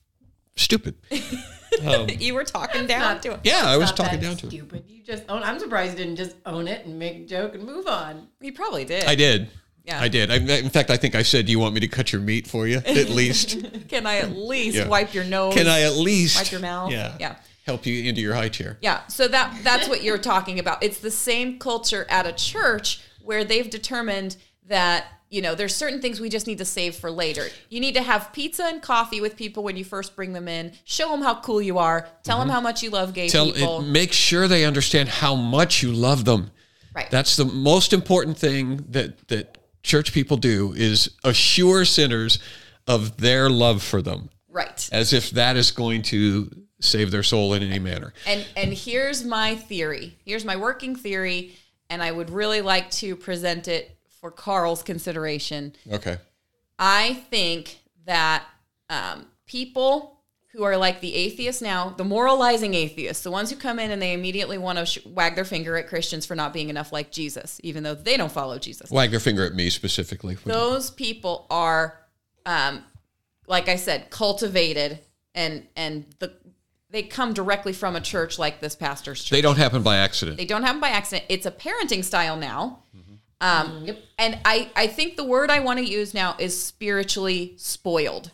stupid. 0.57 0.97
Um, 1.87 2.08
you 2.18 2.35
were 2.35 2.44
talking 2.44 2.87
down 2.87 3.00
not- 3.00 3.22
to 3.22 3.32
him. 3.32 3.40
Yeah, 3.44 3.62
I 3.64 3.76
was 3.76 3.88
Not 3.90 3.96
talking 3.96 4.20
that 4.20 4.26
down 4.26 4.37
to 4.37 4.46
him. 4.46 4.50
stupid. 4.50 4.85
You 4.88 5.02
just 5.02 5.24
own. 5.28 5.42
I'm 5.42 5.58
surprised 5.58 5.98
you 5.98 6.04
didn't 6.04 6.16
just 6.16 6.37
own 6.46 6.68
it 6.68 6.85
and 6.87 6.98
make 6.98 7.16
a 7.16 7.24
joke 7.26 7.54
and 7.54 7.64
move 7.64 7.87
on. 7.87 8.28
You 8.40 8.52
probably 8.52 8.85
did. 8.85 9.04
I 9.04 9.14
did. 9.14 9.48
Yeah. 9.85 10.00
I 10.00 10.06
did. 10.08 10.30
I, 10.30 10.37
in 10.37 10.70
fact, 10.70 10.90
I 10.90 10.96
think 10.96 11.14
I 11.16 11.22
said, 11.22 11.46
"Do 11.46 11.52
you 11.52 11.58
want 11.58 11.74
me 11.74 11.80
to 11.80 11.88
cut 11.88 12.12
your 12.12 12.20
meat 12.22 12.46
for 12.46 12.68
you 12.68 12.76
at 12.87 13.08
least?" 13.11 13.56
Can 13.88 14.06
I 14.06 14.18
at 14.18 14.30
least 14.37 14.76
Yeah. 14.76 14.87
wipe 14.88 15.12
your 15.12 15.24
nose? 15.24 15.54
Can 15.54 15.66
I 15.66 15.80
at 15.82 15.94
least 15.96 16.37
Wipe 16.38 16.52
your 16.52 16.61
mouth? 16.61 16.92
Yeah, 16.92 17.16
Yeah. 17.18 17.35
help 17.66 17.85
you 17.85 18.04
into 18.08 18.20
your 18.20 18.35
high 18.35 18.48
chair. 18.48 18.78
Yeah, 18.80 19.04
so 19.08 19.26
that 19.28 19.58
that's 19.64 19.88
what 19.88 20.04
you're 20.04 20.18
talking 20.18 20.61
about. 20.61 20.82
It's 20.85 20.98
the 20.98 21.11
same 21.11 21.58
culture 21.58 22.06
at 22.08 22.26
a 22.26 22.32
church 22.32 23.00
where 23.24 23.42
they've 23.44 23.68
determined 23.68 24.37
that 24.68 25.06
you 25.33 25.40
know 25.40 25.55
there's 25.55 25.75
certain 25.75 26.01
things 26.01 26.21
we 26.21 26.29
just 26.29 26.47
need 26.47 26.59
to 26.59 26.64
save 26.66 26.95
for 26.95 27.11
later. 27.11 27.47
You 27.71 27.81
need 27.81 27.95
to 27.95 28.03
have 28.03 28.33
pizza 28.35 28.64
and 28.66 28.83
coffee 28.83 29.23
with 29.23 29.35
people 29.35 29.64
when 29.64 29.79
you 29.79 29.85
first 29.85 30.14
bring 30.14 30.35
them 30.35 30.47
in. 30.47 30.73
Show 30.85 31.09
them 31.09 31.23
how 31.23 31.40
cool 31.40 31.62
you 31.62 31.79
are. 31.79 32.07
Tell 32.23 32.38
them 32.38 32.51
how 32.51 32.61
much 32.61 32.83
you 32.83 32.90
love 32.90 33.14
gay 33.14 33.29
Mm-hmm. 33.29 33.33
Tell 33.33 33.53
people. 33.53 33.81
it, 33.81 33.88
make 33.88 34.12
sure 34.12 34.47
they 34.47 34.66
understand 34.66 35.09
how 35.09 35.35
much 35.35 35.83
you 35.83 35.90
love 35.90 36.27
them. 36.27 36.51
Right. 36.95 37.11
That's 37.11 37.37
the 37.37 37.47
most 37.47 37.95
important 37.95 38.37
thing 38.37 38.85
that 38.90 39.27
that 39.29 39.57
church 39.83 40.12
people 40.12 40.37
do 40.37 40.75
is 40.77 41.11
assure 41.25 41.87
sinners 41.87 42.38
of 42.87 43.16
their 43.16 43.49
love 43.49 43.83
for 43.83 44.03
them, 44.03 44.29
right. 44.51 44.87
as 44.92 45.14
if 45.14 45.31
that 45.31 45.57
is 45.57 45.71
going 45.71 46.03
to 46.03 46.51
save 46.81 47.11
their 47.11 47.23
soul 47.23 47.55
in 47.55 47.62
any 47.62 47.79
manner. 47.79 48.12
And 48.27 48.45
and 48.55 48.75
here's 48.75 49.25
my 49.25 49.55
theory. 49.55 50.18
Here's 50.27 50.45
my 50.45 50.57
working 50.57 50.95
theory, 50.95 51.57
and 51.88 52.03
I 52.03 52.12
would 52.12 52.29
really 52.29 52.61
like 52.61 52.90
to 52.92 53.16
present 53.16 53.66
it 53.66 53.97
for 54.22 54.30
Carl's 54.30 54.82
consideration. 54.82 55.74
Okay. 55.90 56.16
I 56.78 57.14
think 57.28 57.80
that 58.06 58.44
um, 58.88 59.26
people 59.46 60.20
who 60.52 60.62
are 60.62 60.76
like 60.76 61.00
the 61.00 61.14
atheists 61.14 61.61
now, 61.61 61.90
the 61.90 62.04
moralizing 62.04 62.72
atheists, 62.72 63.24
the 63.24 63.30
ones 63.30 63.50
who 63.50 63.56
come 63.56 63.78
in 63.78 63.90
and 63.90 64.00
they 64.00 64.12
immediately 64.12 64.58
want 64.58 64.78
to 64.78 64.87
sh- 64.87 65.04
wag 65.06 65.35
their 65.35 65.44
finger 65.44 65.76
at 65.76 65.88
Christians 65.88 66.24
for 66.24 66.37
not 66.37 66.52
being 66.52 66.68
enough 66.68 66.92
like 66.92 67.11
Jesus, 67.11 67.61
even 67.64 67.82
though 67.82 67.94
they 67.94 68.16
don't 68.16 68.30
follow 68.30 68.58
Jesus. 68.58 68.90
Wag 68.90 69.11
their 69.11 69.20
finger 69.20 69.44
at 69.44 69.54
me 69.54 69.70
specifically. 69.70 70.37
Those 70.44 70.90
people 70.90 71.46
are, 71.50 71.98
um, 72.46 72.85
like 73.48 73.68
I 73.68 73.76
said, 73.76 74.11
cultivated 74.11 75.00
and 75.35 75.66
and 75.74 76.04
the 76.18 76.32
they 76.90 77.02
come 77.02 77.32
directly 77.32 77.72
from 77.72 77.96
a 77.96 78.00
church 78.00 78.38
like 78.38 78.61
this 78.61 78.76
pastor's 78.76 79.24
church. 79.24 79.30
they 79.30 79.40
don't 79.40 79.56
happen 79.56 79.82
by 79.82 79.96
accident. 79.96 80.37
They 80.37 80.44
don't 80.44 80.62
happen 80.62 80.80
by 80.80 80.90
accident. 80.90 81.24
It's 81.30 81.46
a 81.46 81.50
parenting 81.50 82.04
style 82.04 82.37
now. 82.37 82.82
Mm-hmm. 82.94 83.02
Um, 83.42 83.87
And 84.18 84.38
I, 84.44 84.70
I 84.76 84.87
think 84.87 85.16
the 85.16 85.24
word 85.24 85.50
I 85.50 85.59
want 85.61 85.78
to 85.81 85.85
use 85.85 86.14
now 86.14 86.37
is 86.38 86.59
spiritually 86.62 87.55
spoiled. 87.57 88.31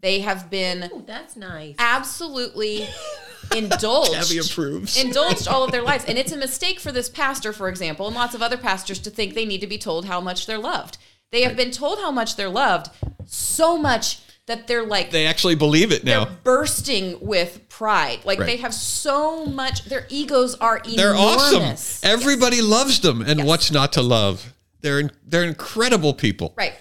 They 0.00 0.20
have 0.20 0.48
been 0.48 0.90
Oh, 0.92 1.02
that's 1.06 1.34
nice. 1.36 1.74
absolutely 1.78 2.86
indulged. 3.56 4.14
Abby 4.14 4.38
approves. 4.38 4.96
Indulged 5.02 5.48
all 5.48 5.64
of 5.64 5.72
their 5.72 5.82
lives. 5.90 6.04
And 6.04 6.16
it's 6.18 6.32
a 6.32 6.36
mistake 6.36 6.78
for 6.78 6.92
this 6.92 7.08
pastor, 7.08 7.52
for 7.52 7.68
example, 7.68 8.06
and 8.06 8.14
lots 8.14 8.34
of 8.34 8.42
other 8.42 8.56
pastors 8.56 8.98
to 9.00 9.10
think 9.10 9.34
they 9.34 9.44
need 9.46 9.60
to 9.60 9.66
be 9.66 9.78
told 9.78 10.04
how 10.06 10.20
much 10.20 10.46
they're 10.46 10.58
loved. 10.58 10.98
They 11.32 11.42
have 11.42 11.56
been 11.56 11.70
told 11.72 11.98
how 11.98 12.10
much 12.12 12.36
they're 12.36 12.48
loved 12.48 12.90
so 13.26 13.76
much 13.76 14.20
that 14.46 14.66
they're 14.66 14.84
like 14.84 15.10
they 15.10 15.26
actually 15.26 15.54
believe 15.54 15.90
it 15.92 16.04
now. 16.04 16.24
they're 16.24 16.36
bursting 16.44 17.18
with 17.20 17.66
pride. 17.68 18.20
Like 18.24 18.38
Right. 18.38 18.46
they 18.46 18.56
have 18.58 18.74
so 18.74 19.46
much 19.46 19.84
their 19.86 20.06
egos 20.08 20.54
are 20.56 20.78
enormous. 20.78 20.96
They're 20.96 21.14
awesome. 21.14 22.10
Everybody 22.10 22.60
loves 22.60 23.00
them, 23.00 23.22
and 23.22 23.44
what's 23.44 23.70
not 23.70 23.92
to 23.94 24.02
love? 24.02 24.52
They're 24.80 25.10
they're 25.26 25.44
incredible 25.44 26.12
people. 26.14 26.52
Right. 26.56 26.74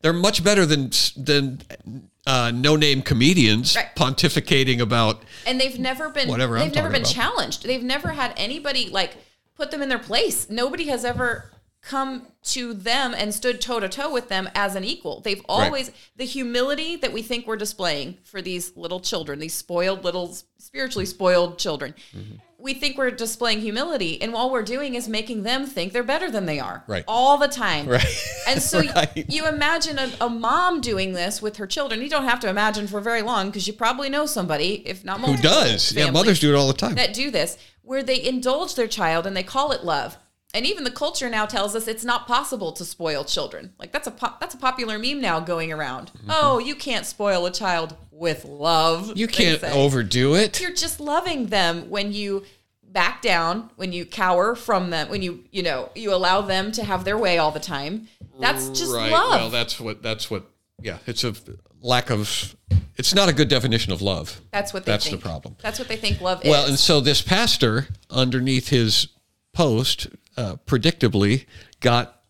They're 0.00 0.12
much 0.12 0.44
better 0.44 0.64
than 0.64 0.90
than 1.16 1.60
uh, 2.26 2.52
no 2.54 2.76
name 2.76 3.02
comedians 3.02 3.74
Right. 3.74 3.88
pontificating 3.96 4.80
about. 4.80 5.22
and 5.46 5.60
they've 5.60 5.78
never 5.78 6.10
been 6.10 6.28
Whatever 6.28 6.56
I'm 6.58 6.66
they've 6.66 6.74
never 6.76 6.90
been 6.90 7.00
about. 7.02 7.12
challenged 7.14 7.64
they've 7.64 7.82
never 7.82 8.10
had 8.10 8.32
anybody 8.36 8.90
like 8.90 9.16
put 9.56 9.70
them 9.70 9.80
in 9.82 9.88
their 9.88 9.98
place 9.98 10.48
nobody 10.50 10.84
has 10.88 11.04
ever 11.06 11.50
come 11.80 12.26
to 12.42 12.74
them 12.74 13.14
and 13.16 13.32
stood 13.32 13.60
toe 13.60 13.78
to 13.80 13.88
toe 13.88 14.12
with 14.12 14.28
them 14.28 14.48
as 14.54 14.74
an 14.74 14.82
equal 14.84 15.20
they've 15.20 15.42
always 15.48 15.90
the 16.16 16.24
humility 16.24 16.96
that 16.96 17.12
we 17.12 17.22
think 17.22 17.46
we're 17.46 17.56
displaying 17.56 18.18
for 18.24 18.42
these 18.42 18.76
little 18.76 18.98
children 19.00 19.38
these 19.38 19.54
spoiled 19.54 20.02
little 20.04 20.36
spiritually 20.58 21.06
spoiled 21.06 21.58
children 21.58 21.94
Mm-hmm. 22.16 22.34
we 22.58 22.74
think 22.74 22.98
we're 22.98 23.12
displaying 23.12 23.60
humility 23.60 24.20
and 24.20 24.34
all 24.34 24.50
we're 24.50 24.62
doing 24.62 24.96
is 24.96 25.08
making 25.08 25.44
them 25.44 25.66
think 25.66 25.92
they're 25.92 26.02
better 26.02 26.30
than 26.30 26.46
they 26.46 26.58
are 26.58 26.82
Right. 26.88 27.04
all 27.06 27.38
the 27.38 27.46
time 27.48 27.86
Right. 27.86 28.04
and 28.48 28.60
so 28.70 28.80
Right. 28.80 29.24
you 29.28 29.46
imagine 29.46 29.98
a, 30.00 30.10
a 30.20 30.28
mom 30.28 30.80
doing 30.80 31.12
this 31.12 31.40
with 31.40 31.58
her 31.58 31.66
children 31.66 32.02
you 32.02 32.08
don't 32.10 32.24
have 32.24 32.40
to 32.40 32.48
imagine 32.48 32.88
for 32.88 33.00
very 33.00 33.22
long 33.22 33.46
because 33.50 33.68
you 33.68 33.72
probably 33.72 34.08
know 34.10 34.26
somebody 34.26 34.82
if 34.86 35.04
not 35.04 35.20
Who 35.20 35.36
does? 35.36 35.92
Yeah, 35.92 36.10
mothers 36.10 36.40
do 36.40 36.52
it 36.52 36.56
all 36.56 36.66
the 36.66 36.72
time. 36.74 36.96
that 36.96 37.14
do 37.14 37.30
this 37.30 37.56
where 37.82 38.02
they 38.02 38.20
indulge 38.22 38.74
their 38.74 38.88
child 38.88 39.26
and 39.26 39.36
they 39.36 39.44
call 39.44 39.70
it 39.72 39.84
love 39.84 40.16
and 40.54 40.64
even 40.66 40.84
the 40.84 40.90
culture 40.90 41.28
now 41.28 41.44
tells 41.46 41.74
us 41.76 41.86
it's 41.86 42.04
not 42.04 42.26
possible 42.26 42.72
to 42.72 42.84
spoil 42.84 43.24
children 43.24 43.72
like 43.78 43.92
that's 43.92 44.06
a 44.06 44.10
po- 44.10 44.34
that's 44.40 44.54
a 44.54 44.58
popular 44.58 44.98
meme 44.98 45.20
now 45.20 45.38
going 45.40 45.72
around 45.72 46.10
oh 46.28 46.58
you 46.58 46.74
can't 46.74 47.04
spoil 47.06 47.44
a 47.46 47.50
child 47.50 47.96
with 48.10 48.44
love 48.44 49.08
Mm-hmm. 49.08 49.18
you 49.18 49.28
can't 49.28 49.60
say. 49.60 49.72
overdo 49.72 50.34
it. 50.34 50.60
you're 50.60 50.72
just 50.74 51.00
loving 51.00 51.46
them 51.46 51.88
when 51.90 52.12
you 52.12 52.44
back 52.90 53.20
down 53.20 53.70
when 53.76 53.92
you 53.92 54.06
cower 54.06 54.54
from 54.54 54.90
them 54.90 55.08
when 55.10 55.20
you 55.22 55.44
you 55.52 55.62
know 55.62 55.90
you 55.94 56.12
allow 56.14 56.40
them 56.40 56.72
to 56.72 56.82
have 56.84 57.04
their 57.04 57.18
way 57.18 57.36
all 57.38 57.50
the 57.52 57.60
time 57.60 58.08
that's 58.40 58.68
just 58.70 58.94
right. 58.94 59.10
love 59.10 59.40
Well, 59.40 59.50
that's 59.50 59.80
what. 59.80 60.00
That's 60.00 60.30
what. 60.30 60.44
Yeah, 60.80 60.98
it's 61.06 61.24
a 61.24 61.34
lack 61.82 62.08
of. 62.08 62.54
It's 62.96 63.12
not 63.12 63.28
a 63.28 63.32
good 63.32 63.48
definition 63.48 63.92
of 63.92 64.00
love. 64.00 64.40
that's 64.52 64.72
what 64.72 64.84
they 64.84 64.92
that's 64.92 65.10
the 65.10 65.16
problem. 65.16 65.56
that's 65.60 65.80
what 65.80 65.88
they 65.88 65.96
think 65.96 66.20
love 66.20 66.42
Well, 66.44 66.52
is 66.52 66.56
Well, 66.62 66.68
and 66.68 66.78
so 66.78 67.00
this 67.00 67.20
pastor, 67.20 67.88
underneath 68.10 68.68
his 68.68 69.08
post, 69.58 70.06
uh, 70.36 70.54
predictably 70.66 71.44
got 71.80 72.22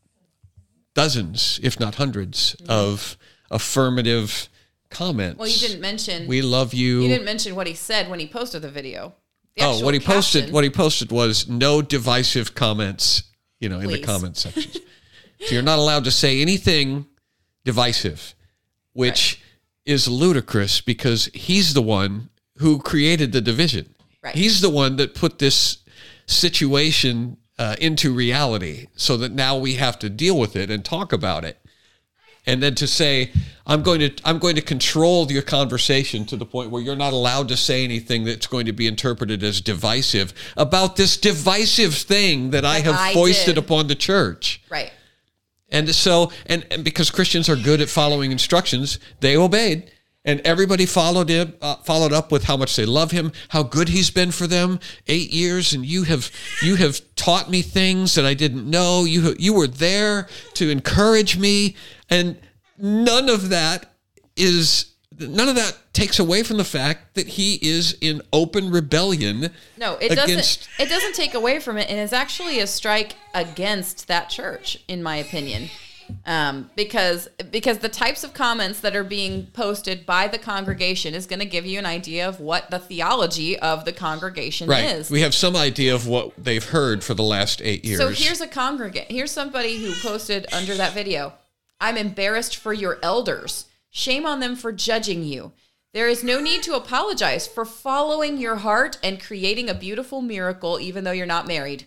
dozens, 0.94 1.60
if 1.62 1.78
not 1.78 1.96
100s 1.96 2.58
of 2.66 3.18
affirmative 3.50 4.48
comments. 4.88 5.34
Mm-hmm. 5.34 5.40
well 5.40 5.48
you 5.50 5.58
didn't 5.58 5.82
mention 5.82 6.26
We 6.26 6.40
love 6.40 6.72
you. 6.72 7.02
You 7.02 7.08
didn't 7.08 7.26
mention 7.26 7.54
what 7.54 7.66
he 7.66 7.74
said 7.74 8.08
when 8.08 8.18
he 8.18 8.26
posted 8.26 8.62
the 8.62 8.70
video. 8.70 9.14
The 9.58 9.64
oh, 9.66 9.84
what 9.84 9.92
he 9.92 10.00
posted. 10.00 10.50
What 10.50 10.64
he 10.64 10.70
posted 10.70 11.12
was 11.12 11.46
no 11.46 11.82
divisive 11.82 12.54
comments. 12.54 13.24
You 13.60 13.68
know, 13.68 13.80
in 13.80 13.88
the 13.88 14.00
comment 14.00 14.36
sections. 14.44 14.78
so 15.40 15.54
you're 15.54 15.62
not 15.62 15.78
allowed 15.78 16.04
to 16.04 16.10
say 16.10 16.40
anything 16.40 17.04
divisive, 17.66 18.34
which 18.94 19.42
is 19.84 20.08
ludicrous 20.08 20.80
because 20.80 21.26
he's 21.34 21.74
the 21.74 21.82
one 21.82 22.30
who 22.58 22.78
created 22.78 23.32
the 23.32 23.42
division. 23.42 23.94
Right. 24.22 24.34
He's 24.34 24.62
the 24.62 24.70
one 24.70 24.96
that 24.96 25.14
put 25.14 25.38
this 25.38 25.78
situation 26.28 27.36
uh, 27.58 27.74
into 27.80 28.14
reality, 28.14 28.86
so 28.94 29.16
that 29.16 29.32
now 29.32 29.56
we 29.56 29.74
have 29.74 29.98
to 29.98 30.08
deal 30.08 30.38
with 30.38 30.54
it 30.54 30.70
and 30.70 30.84
talk 30.84 31.12
about 31.12 31.44
it 31.44 31.58
and 32.48 32.62
then 32.62 32.74
to 32.74 32.86
say 32.86 33.30
i'm 33.66 33.82
going 33.82 34.00
to 34.00 34.10
i'm 34.24 34.38
going 34.38 34.56
to 34.56 34.62
control 34.62 35.30
your 35.30 35.42
conversation 35.42 36.24
to 36.24 36.36
the 36.36 36.46
point 36.46 36.70
where 36.70 36.82
you're 36.82 36.96
not 36.96 37.12
allowed 37.12 37.46
to 37.46 37.56
say 37.56 37.84
anything 37.84 38.24
that's 38.24 38.46
going 38.46 38.66
to 38.66 38.72
be 38.72 38.86
interpreted 38.86 39.44
as 39.44 39.60
divisive 39.60 40.32
about 40.56 40.96
this 40.96 41.16
divisive 41.16 41.94
thing 41.94 42.50
that 42.50 42.64
i 42.64 42.80
have 42.80 42.96
I 42.96 43.12
foisted 43.12 43.54
did. 43.54 43.58
upon 43.58 43.86
the 43.86 43.94
church 43.94 44.62
right. 44.70 44.92
and 45.68 45.94
so 45.94 46.32
and, 46.46 46.66
and 46.70 46.82
because 46.82 47.10
christians 47.10 47.48
are 47.48 47.56
good 47.56 47.80
at 47.80 47.88
following 47.88 48.32
instructions 48.32 48.98
they 49.20 49.36
obeyed 49.36 49.92
and 50.28 50.40
everybody 50.42 50.84
followed 50.84 51.30
him 51.30 51.54
uh, 51.62 51.76
followed 51.76 52.12
up 52.12 52.30
with 52.30 52.44
how 52.44 52.56
much 52.56 52.76
they 52.76 52.84
love 52.84 53.10
him 53.10 53.32
how 53.48 53.62
good 53.62 53.88
he's 53.88 54.10
been 54.10 54.30
for 54.30 54.46
them 54.46 54.78
8 55.06 55.32
years 55.32 55.72
and 55.72 55.84
you 55.86 56.04
have 56.04 56.30
you 56.62 56.76
have 56.76 57.00
taught 57.16 57.50
me 57.50 57.62
things 57.62 58.14
that 58.14 58.26
I 58.26 58.34
didn't 58.34 58.68
know 58.70 59.04
you 59.04 59.34
you 59.38 59.54
were 59.54 59.66
there 59.66 60.28
to 60.54 60.70
encourage 60.70 61.38
me 61.38 61.74
and 62.10 62.38
none 62.76 63.28
of 63.28 63.48
that 63.48 63.94
is 64.36 64.92
none 65.18 65.48
of 65.48 65.56
that 65.56 65.76
takes 65.92 66.18
away 66.18 66.42
from 66.42 66.58
the 66.58 66.64
fact 66.64 67.14
that 67.14 67.26
he 67.26 67.58
is 67.60 67.96
in 68.00 68.22
open 68.32 68.70
rebellion. 68.70 69.50
No, 69.76 69.94
it 69.94 70.12
against- 70.12 70.68
doesn't. 70.68 70.68
It 70.78 70.88
doesn't 70.88 71.14
take 71.14 71.34
away 71.34 71.58
from 71.58 71.76
it, 71.76 71.90
and 71.90 71.98
it's 71.98 72.12
actually 72.12 72.60
a 72.60 72.68
strike 72.68 73.16
against 73.34 74.06
that 74.06 74.30
church, 74.30 74.78
in 74.86 75.02
my 75.02 75.16
opinion, 75.16 75.70
um, 76.26 76.70
because 76.76 77.28
because 77.50 77.78
the 77.78 77.88
types 77.88 78.24
of 78.24 78.34
comments 78.34 78.80
that 78.80 78.94
are 78.96 79.04
being 79.04 79.46
posted 79.46 80.06
by 80.06 80.28
the 80.28 80.38
congregation 80.38 81.14
is 81.14 81.26
going 81.26 81.38
to 81.40 81.46
give 81.46 81.66
you 81.66 81.78
an 81.78 81.86
idea 81.86 82.28
of 82.28 82.40
what 82.40 82.70
the 82.70 82.78
theology 82.78 83.58
of 83.58 83.84
the 83.84 83.92
congregation 83.92 84.68
Right. 84.68 84.84
is. 84.84 85.10
We 85.10 85.20
have 85.22 85.34
some 85.34 85.56
idea 85.56 85.94
of 85.94 86.06
what 86.06 86.32
they've 86.36 86.64
heard 86.64 87.02
for 87.04 87.14
the 87.14 87.22
last 87.22 87.60
eight 87.62 87.84
years. 87.84 87.98
So 87.98 88.08
here's 88.08 88.40
a 88.40 88.46
congregant. 88.48 89.10
Here's 89.10 89.30
somebody 89.30 89.78
who 89.78 89.92
posted 89.94 90.46
under 90.52 90.74
that 90.76 90.92
video. 90.92 91.32
I'm 91.80 91.96
embarrassed 91.96 92.56
for 92.56 92.72
your 92.72 92.98
elders. 93.02 93.66
Shame 93.90 94.26
on 94.26 94.40
them 94.40 94.56
for 94.56 94.72
judging 94.72 95.22
you. 95.22 95.52
There 95.94 96.08
is 96.08 96.22
no 96.22 96.40
need 96.40 96.62
to 96.64 96.74
apologize 96.74 97.46
for 97.46 97.64
following 97.64 98.36
your 98.36 98.56
heart 98.56 98.98
and 99.02 99.20
creating 99.22 99.70
a 99.70 99.74
beautiful 99.74 100.20
miracle, 100.20 100.78
even 100.78 101.04
though 101.04 101.12
you're 101.12 101.24
not 101.26 101.46
married. 101.46 101.86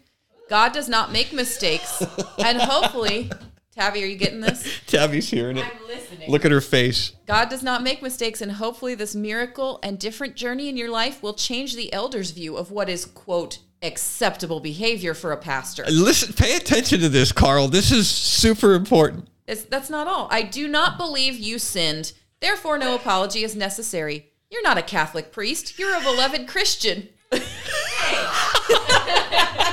God 0.50 0.74
does 0.74 0.90
not 0.90 1.12
make 1.12 1.32
mistakes, 1.32 2.04
and 2.40 2.60
hopefully, 2.60 3.30
Tabby, 3.72 4.04
are 4.04 4.08
you 4.08 4.18
getting 4.18 4.42
this? 4.42 4.68
Tabby's 4.88 5.30
hearing 5.30 5.58
it. 5.58 5.66
I'm 5.66 5.88
listening. 5.88 6.30
Look 6.30 6.44
at 6.44 6.52
her 6.52 6.60
face. 6.60 7.14
God 7.26 7.50
does 7.50 7.64
not 7.64 7.84
make 7.84 8.02
mistakes, 8.02 8.42
and 8.42 8.52
hopefully, 8.52 8.96
this 8.96 9.16
miracle 9.16 9.80
and 9.82 9.98
different 9.98 10.36
journey 10.36 10.68
in 10.68 10.76
your 10.76 10.90
life 10.90 11.24
will 11.24 11.34
change 11.34 11.76
the 11.76 11.92
elders' 11.94 12.32
view 12.32 12.58
of 12.58 12.72
what 12.72 12.90
is, 12.90 13.06
quote, 13.06 13.60
acceptable 13.82 14.60
behavior 14.60 15.14
for 15.14 15.32
a 15.32 15.38
pastor. 15.38 15.86
Uh, 15.86 15.92
listen, 15.92 16.34
pay 16.34 16.58
attention 16.58 17.00
to 17.00 17.08
this, 17.08 17.32
Carl. 17.32 17.70
This 17.70 17.92
is 17.92 18.10
super 18.10 18.74
important. 18.74 19.30
It's, 19.48 19.64
that's 19.64 19.90
not 19.90 20.06
all. 20.06 20.28
I 20.30 20.42
do 20.42 20.68
not 20.68 20.98
believe 20.98 21.40
you 21.40 21.58
sinned. 21.58 22.12
Therefore, 22.42 22.78
no 22.78 22.96
apology 22.96 23.44
is 23.44 23.56
necessary. 23.56 24.28
You're 24.50 24.64
not 24.64 24.78
a 24.78 24.84
Catholic 24.84 25.32
priest. 25.32 25.80
You're 25.80 25.96
a 25.96 26.02
beloved 26.02 26.48
Christian. 26.48 27.08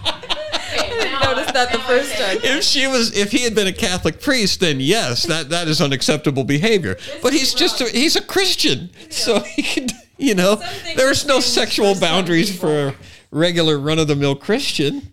That 1.52 1.70
the 1.70 1.80
first 1.80 2.14
time. 2.14 2.38
If 2.42 2.64
she 2.64 2.86
was, 2.86 3.14
if 3.14 3.30
he 3.30 3.44
had 3.44 3.54
been 3.54 3.66
a 3.66 3.74
Catholic 3.74 4.22
priest, 4.22 4.60
then 4.60 4.80
yes, 4.80 5.24
that 5.24 5.50
that 5.50 5.68
is 5.68 5.82
unacceptable 5.82 6.44
behavior. 6.44 6.96
But 7.22 7.34
he's 7.34 7.52
just, 7.52 7.82
a, 7.82 7.90
he's 7.90 8.16
a 8.16 8.22
Christian, 8.22 8.88
so 9.10 9.40
he 9.40 9.62
can, 9.62 9.88
you 10.16 10.34
know, 10.34 10.62
there's 10.96 11.26
no 11.26 11.40
sexual 11.40 11.94
boundaries 11.94 12.58
for 12.58 12.88
a 12.88 12.94
regular 13.30 13.78
run 13.78 13.98
of 13.98 14.08
the 14.08 14.16
mill 14.16 14.34
Christian. 14.34 15.11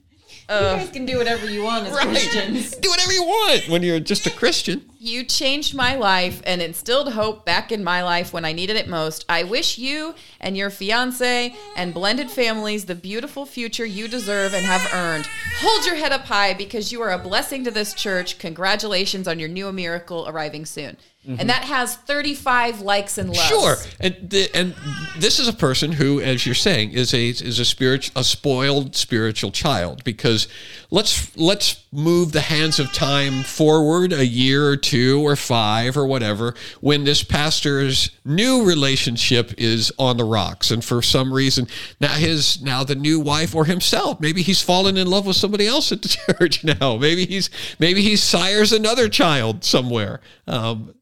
You 0.49 0.55
uh, 0.55 0.77
guys 0.77 0.89
can 0.89 1.05
do 1.05 1.17
whatever 1.19 1.47
you 1.47 1.63
want 1.63 1.85
as 1.85 1.95
Christians. 1.99 2.75
Do 2.77 2.89
whatever 2.89 3.13
you 3.13 3.23
want 3.23 3.69
when 3.69 3.83
you're 3.83 3.99
just 3.99 4.25
a 4.25 4.31
Christian. 4.31 4.83
You 4.97 5.23
changed 5.23 5.75
my 5.75 5.95
life 5.95 6.41
and 6.43 6.59
instilled 6.59 7.13
hope 7.13 7.45
back 7.45 7.71
in 7.71 7.83
my 7.83 8.03
life 8.03 8.33
when 8.33 8.45
I 8.45 8.51
needed 8.51 8.75
it 8.75 8.87
most. 8.87 9.25
I 9.29 9.43
wish 9.43 9.77
you 9.77 10.15
and 10.41 10.57
your 10.57 10.71
fiance 10.71 11.55
and 11.75 11.93
blended 11.93 12.31
families 12.31 12.85
the 12.85 12.95
beautiful 12.95 13.45
future 13.45 13.85
you 13.85 14.07
deserve 14.07 14.55
and 14.55 14.65
have 14.65 14.91
earned. 14.91 15.27
Hold 15.59 15.85
your 15.85 15.95
head 15.95 16.11
up 16.11 16.25
high 16.25 16.55
because 16.55 16.91
you 16.91 17.01
are 17.01 17.11
a 17.11 17.19
blessing 17.19 17.63
to 17.65 17.71
this 17.71 17.93
church. 17.93 18.39
Congratulations 18.39 19.27
on 19.27 19.37
your 19.37 19.49
new 19.49 19.71
miracle 19.71 20.27
arriving 20.27 20.65
soon. 20.65 20.97
And 21.27 21.49
that 21.49 21.65
has 21.65 21.97
35 21.97 22.79
likes 22.79 23.17
and 23.17 23.29
loves. 23.29 23.41
Sure, 23.41 23.75
and 23.99 24.33
and 24.55 24.73
this 25.17 25.37
is 25.37 25.49
a 25.49 25.53
person 25.53 25.91
who, 25.91 26.21
as 26.21 26.45
you're 26.45 26.55
saying, 26.55 26.91
is 26.93 27.13
a 27.13 27.27
is 27.27 27.59
a 27.59 27.65
spirit 27.65 28.09
a 28.15 28.23
spoiled 28.23 28.95
spiritual 28.95 29.51
child. 29.51 30.01
Because 30.05 30.47
let's 30.89 31.35
let's 31.37 31.83
move 31.91 32.31
the 32.31 32.41
hands 32.41 32.79
of 32.79 32.93
time 32.93 33.43
forward 33.43 34.13
a 34.13 34.25
year 34.25 34.65
or 34.65 34.77
two 34.77 35.21
or 35.21 35.35
five 35.35 35.97
or 35.97 36.05
whatever 36.07 36.55
when 36.79 37.03
this 37.03 37.21
pastor's 37.21 38.11
new 38.23 38.65
relationship 38.65 39.53
is 39.57 39.91
on 39.99 40.15
the 40.15 40.23
rocks, 40.23 40.71
and 40.71 40.85
for 40.85 41.01
some 41.01 41.33
reason 41.33 41.67
now 41.99 42.13
his 42.13 42.61
now 42.61 42.85
the 42.85 42.95
new 42.95 43.19
wife 43.19 43.53
or 43.53 43.65
himself 43.65 44.21
maybe 44.21 44.41
he's 44.41 44.61
fallen 44.61 44.95
in 44.95 45.05
love 45.05 45.25
with 45.25 45.35
somebody 45.35 45.67
else 45.67 45.91
at 45.91 46.01
the 46.01 46.07
church 46.39 46.63
now. 46.63 46.95
Maybe 46.95 47.25
he's 47.25 47.49
maybe 47.77 48.01
he 48.01 48.15
sires 48.15 48.71
another 48.71 49.09
child 49.09 49.65
somewhere. 49.65 50.21
Um, 50.47 50.95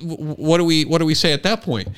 what 0.00 0.58
do 0.58 0.64
we 0.64 0.84
what 0.84 0.98
do 0.98 1.04
we 1.04 1.14
say 1.14 1.32
at 1.32 1.42
that 1.42 1.62
point? 1.62 1.88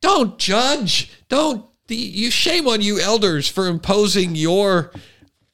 Don't 0.00 0.38
judge. 0.38 1.10
Don't 1.28 1.64
the, 1.86 1.96
you 1.96 2.30
shame 2.30 2.66
on 2.68 2.80
you 2.80 3.00
elders 3.00 3.48
for 3.48 3.66
imposing 3.66 4.34
your 4.34 4.92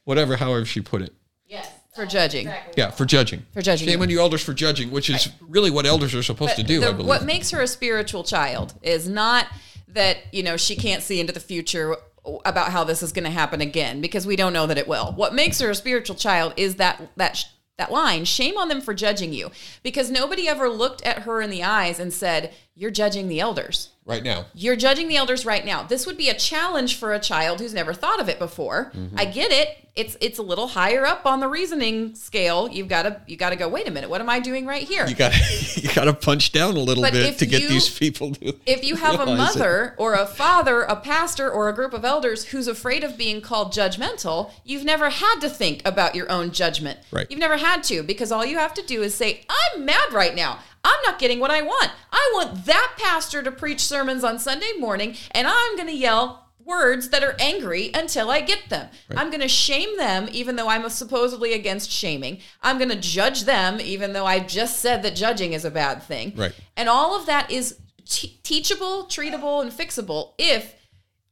whatever 0.05 0.37
however 0.37 0.65
she 0.65 0.81
put 0.81 1.03
it. 1.03 1.15
Yes. 1.47 1.71
For 1.95 2.05
judging. 2.07 2.51
Yeah, 2.77 2.91
for 2.91 3.07
judging. 3.07 3.45
For 3.55 3.63
judging 3.63 3.89
Shame 3.89 4.03
on 4.03 4.11
you 4.11 4.21
elders 4.21 4.43
for 4.43 4.53
judging, 4.53 4.91
which 4.91 5.09
is 5.09 5.31
really 5.41 5.71
what 5.71 5.87
elders 5.87 6.15
are 6.15 6.23
supposed 6.23 6.57
to 6.57 6.63
do, 6.63 6.81
the- 6.81 6.89
I 6.89 6.93
believe. 6.93 7.09
what 7.09 7.25
makes 7.25 7.51
her 7.53 7.63
a 7.63 7.67
spiritual 7.67 8.23
child 8.23 8.75
is 8.83 9.09
not 9.09 9.47
that 9.89 10.19
you 10.31 10.43
know 10.43 10.59
she 10.59 10.77
can't 10.77 11.03
see 11.03 11.21
into 11.21 11.33
the 11.33 11.41
future 11.41 11.97
about 12.45 12.71
how 12.71 12.85
this 12.85 13.03
is 13.03 13.13
going 13.13 13.25
to 13.25 13.31
happen 13.31 13.61
again 13.61 14.01
because 14.01 14.27
we 14.27 14.37
don't 14.37 14.53
know 14.53 14.67
that 14.67 14.77
it 14.77 14.87
will. 14.87 15.13
What 15.13 15.33
makes 15.35 15.61
her 15.61 15.71
a 15.71 15.75
spiritual 15.75 16.17
child 16.17 16.53
is 16.57 16.75
that 16.77 17.01
that 17.17 17.45
that 17.79 17.93
line, 17.93 18.25
shame 18.25 18.57
on 18.57 18.69
them 18.69 18.81
for 18.81 18.95
judging 18.95 19.33
you 19.33 19.51
because 19.83 20.11
nobody 20.11 20.49
ever 20.49 20.69
looked 20.69 21.03
at 21.03 21.21
her 21.21 21.43
in 21.43 21.51
the 21.51 21.63
eyes 21.63 21.99
and 21.99 22.13
said, 22.13 22.55
"You're 22.75 22.91
judging 22.91 23.29
the 23.29 23.41
elders." 23.41 23.91
Right 24.07 24.23
now. 24.23 24.47
You're 24.55 24.77
judging 24.77 25.09
the 25.09 25.17
elders 25.17 25.45
right 25.45 25.65
now. 25.65 25.83
This 25.83 26.07
would 26.07 26.17
be 26.17 26.29
a 26.31 26.35
challenge 26.35 26.97
for 26.97 27.13
a 27.13 27.19
child 27.21 27.61
who's 27.61 27.75
never 27.75 27.93
thought 27.93 28.21
of 28.21 28.29
it 28.29 28.39
before. 28.39 28.93
Mm-hmm. 28.95 29.19
I 29.19 29.25
get 29.27 29.51
it. 29.51 29.69
It's 29.97 30.15
it's 30.21 30.39
a 30.39 30.43
little 30.43 30.69
higher 30.69 31.07
up 31.07 31.25
on 31.25 31.41
the 31.41 31.49
reasoning 31.49 32.15
scale. 32.15 32.69
You've 32.69 32.89
got 32.89 33.03
to 33.05 33.21
you 33.27 33.39
got 33.39 33.51
to 33.51 33.57
go. 33.57 33.67
Wait 33.67 33.89
a 33.89 33.91
minute. 33.91 34.11
What 34.11 34.21
am 34.21 34.29
I 34.29 34.41
doing 34.41 34.67
right 34.67 34.83
here? 34.83 35.07
You 35.07 35.15
got 35.15 35.33
you 35.77 35.89
got 35.95 36.05
to 36.05 36.13
punch 36.13 36.53
down 36.53 36.77
a 36.77 36.81
little 36.81 37.03
But 37.03 37.15
bit 37.15 37.39
to 37.39 37.47
get 37.47 37.67
these 37.67 37.89
people 37.99 38.35
to 38.35 38.55
if 38.67 38.85
you 38.85 38.97
have 38.97 39.15
a 39.15 39.25
realize 39.25 39.57
it. 39.57 39.59
mother 39.59 39.95
or 39.97 40.13
a 40.13 40.27
father, 40.27 40.83
a 40.83 40.97
pastor, 40.97 41.51
or 41.51 41.71
a 41.71 41.75
group 41.75 41.95
of 41.95 42.05
elders 42.05 42.45
who's 42.45 42.69
afraid 42.69 43.05
of 43.05 43.17
being 43.17 43.41
called 43.41 43.73
judgmental, 43.73 44.51
you've 44.65 44.85
never 44.85 45.09
had 45.09 45.41
to 45.41 45.49
think 45.49 45.81
about 45.87 46.15
your 46.15 46.31
own 46.31 46.51
judgment. 46.51 46.99
Right. 47.11 47.27
You've 47.31 47.41
never 47.41 47.57
had 47.57 47.83
to 47.85 48.03
because 48.03 48.31
all 48.31 48.45
you 48.45 48.59
have 48.59 48.75
to 48.75 48.83
do 48.83 49.03
is 49.03 49.15
say, 49.15 49.47
I'm 49.49 49.87
mad 49.87 50.13
right 50.13 50.35
now. 50.35 50.59
I'm 50.87 51.03
not 51.05 51.19
getting 51.19 51.41
what 51.41 51.51
I 51.51 51.63
want. 51.63 51.91
I 52.13 52.31
want 52.35 52.65
that 52.67 52.95
pastor 52.97 53.43
to 53.43 53.51
preach 53.51 53.81
sermons 53.81 54.23
on 54.23 54.39
Sunday 54.39 54.73
morning, 54.79 55.17
and 55.33 55.49
I'm 55.49 55.77
going 55.77 55.89
to 55.89 55.97
yell 55.97 56.47
words 56.65 57.11
that 57.11 57.25
are 57.25 57.37
angry 57.41 57.91
until 57.93 58.31
I 58.31 58.41
get 58.41 58.69
them. 58.69 58.89
I'm 59.17 59.31
going 59.31 59.41
to 59.41 59.49
shame 59.49 59.97
them, 59.97 60.29
even 60.33 60.57
though 60.57 60.69
I'm 60.69 60.89
supposedly 60.89 61.53
against 61.55 61.91
shaming. 61.91 62.39
I'm 62.63 62.79
going 62.79 62.91
to 62.91 62.97
judge 62.97 63.45
them, 63.45 63.81
even 63.81 64.13
though 64.13 64.27
I 64.27 64.41
just 64.41 64.81
said 64.81 65.03
that 65.03 65.17
judging 65.17 65.53
is 65.53 65.65
a 65.65 65.71
bad 65.71 66.03
thing. 66.03 66.33
Right. 66.37 66.53
And 66.77 66.89
all 66.89 67.19
of 67.19 67.27
that 67.27 67.51
is 67.51 67.79
te- 68.05 68.39
teachable, 68.43 69.05
treatable, 69.05 69.63
and 69.63 69.73
fixable 69.73 70.33
if 70.39 70.75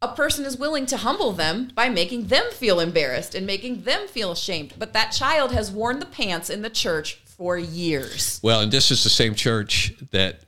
a 0.02 0.14
person 0.14 0.44
is 0.44 0.58
willing 0.58 0.86
to 0.86 0.98
humble 0.98 1.32
them 1.32 1.70
by 1.74 1.88
making 1.88 2.26
them 2.26 2.44
feel 2.52 2.78
embarrassed 2.78 3.34
and 3.34 3.46
making 3.46 3.82
them 3.82 4.06
feel 4.06 4.32
ashamed. 4.32 4.74
But 4.78 4.92
that 4.92 5.12
child 5.12 5.52
has 5.52 5.70
worn 5.70 5.98
the 5.98 6.06
pants 6.06 6.50
in 6.50 6.62
the 6.62 6.70
church 6.70 7.22
for 7.36 7.56
years. 7.58 8.40
Well, 8.42 8.60
and 8.60 8.70
this 8.72 8.90
is 8.90 9.02
the 9.04 9.10
same 9.10 9.34
church 9.34 9.94
that 10.10 10.40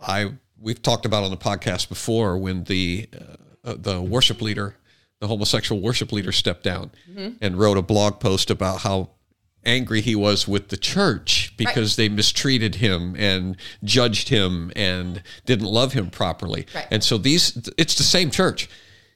I 0.00 0.32
we've 0.60 0.82
talked 0.82 1.06
about 1.06 1.24
on 1.24 1.30
the 1.30 1.36
podcast 1.36 1.88
before 1.88 2.38
when 2.38 2.64
the 2.64 3.08
uh, 3.14 3.70
uh, 3.70 3.74
the 3.78 4.00
worship 4.00 4.40
leader, 4.40 4.76
the 5.20 5.26
homosexual 5.28 5.80
worship 5.80 6.12
leader, 6.12 6.32
stepped 6.32 6.64
down 6.64 6.90
and 7.40 7.58
wrote 7.58 7.76
a 7.76 7.82
blog 7.82 8.20
post 8.20 8.50
about 8.50 8.80
how 8.80 9.10
angry 9.64 10.00
he 10.00 10.16
was 10.16 10.48
with 10.48 10.68
the 10.68 10.76
church 10.76 11.52
because 11.58 11.96
they 11.96 12.08
mistreated 12.08 12.76
him 12.76 13.14
and 13.18 13.56
judged 13.84 14.30
him 14.30 14.72
and 14.74 15.22
didn't 15.44 15.66
love 15.66 15.92
him 15.92 16.08
properly. 16.08 16.66
Right. 16.74 16.86
And 16.90 17.04
so 17.04 17.18
these 17.18 17.68
it's 17.76 17.94
the 17.96 18.02
same 18.02 18.30
church. 18.30 18.68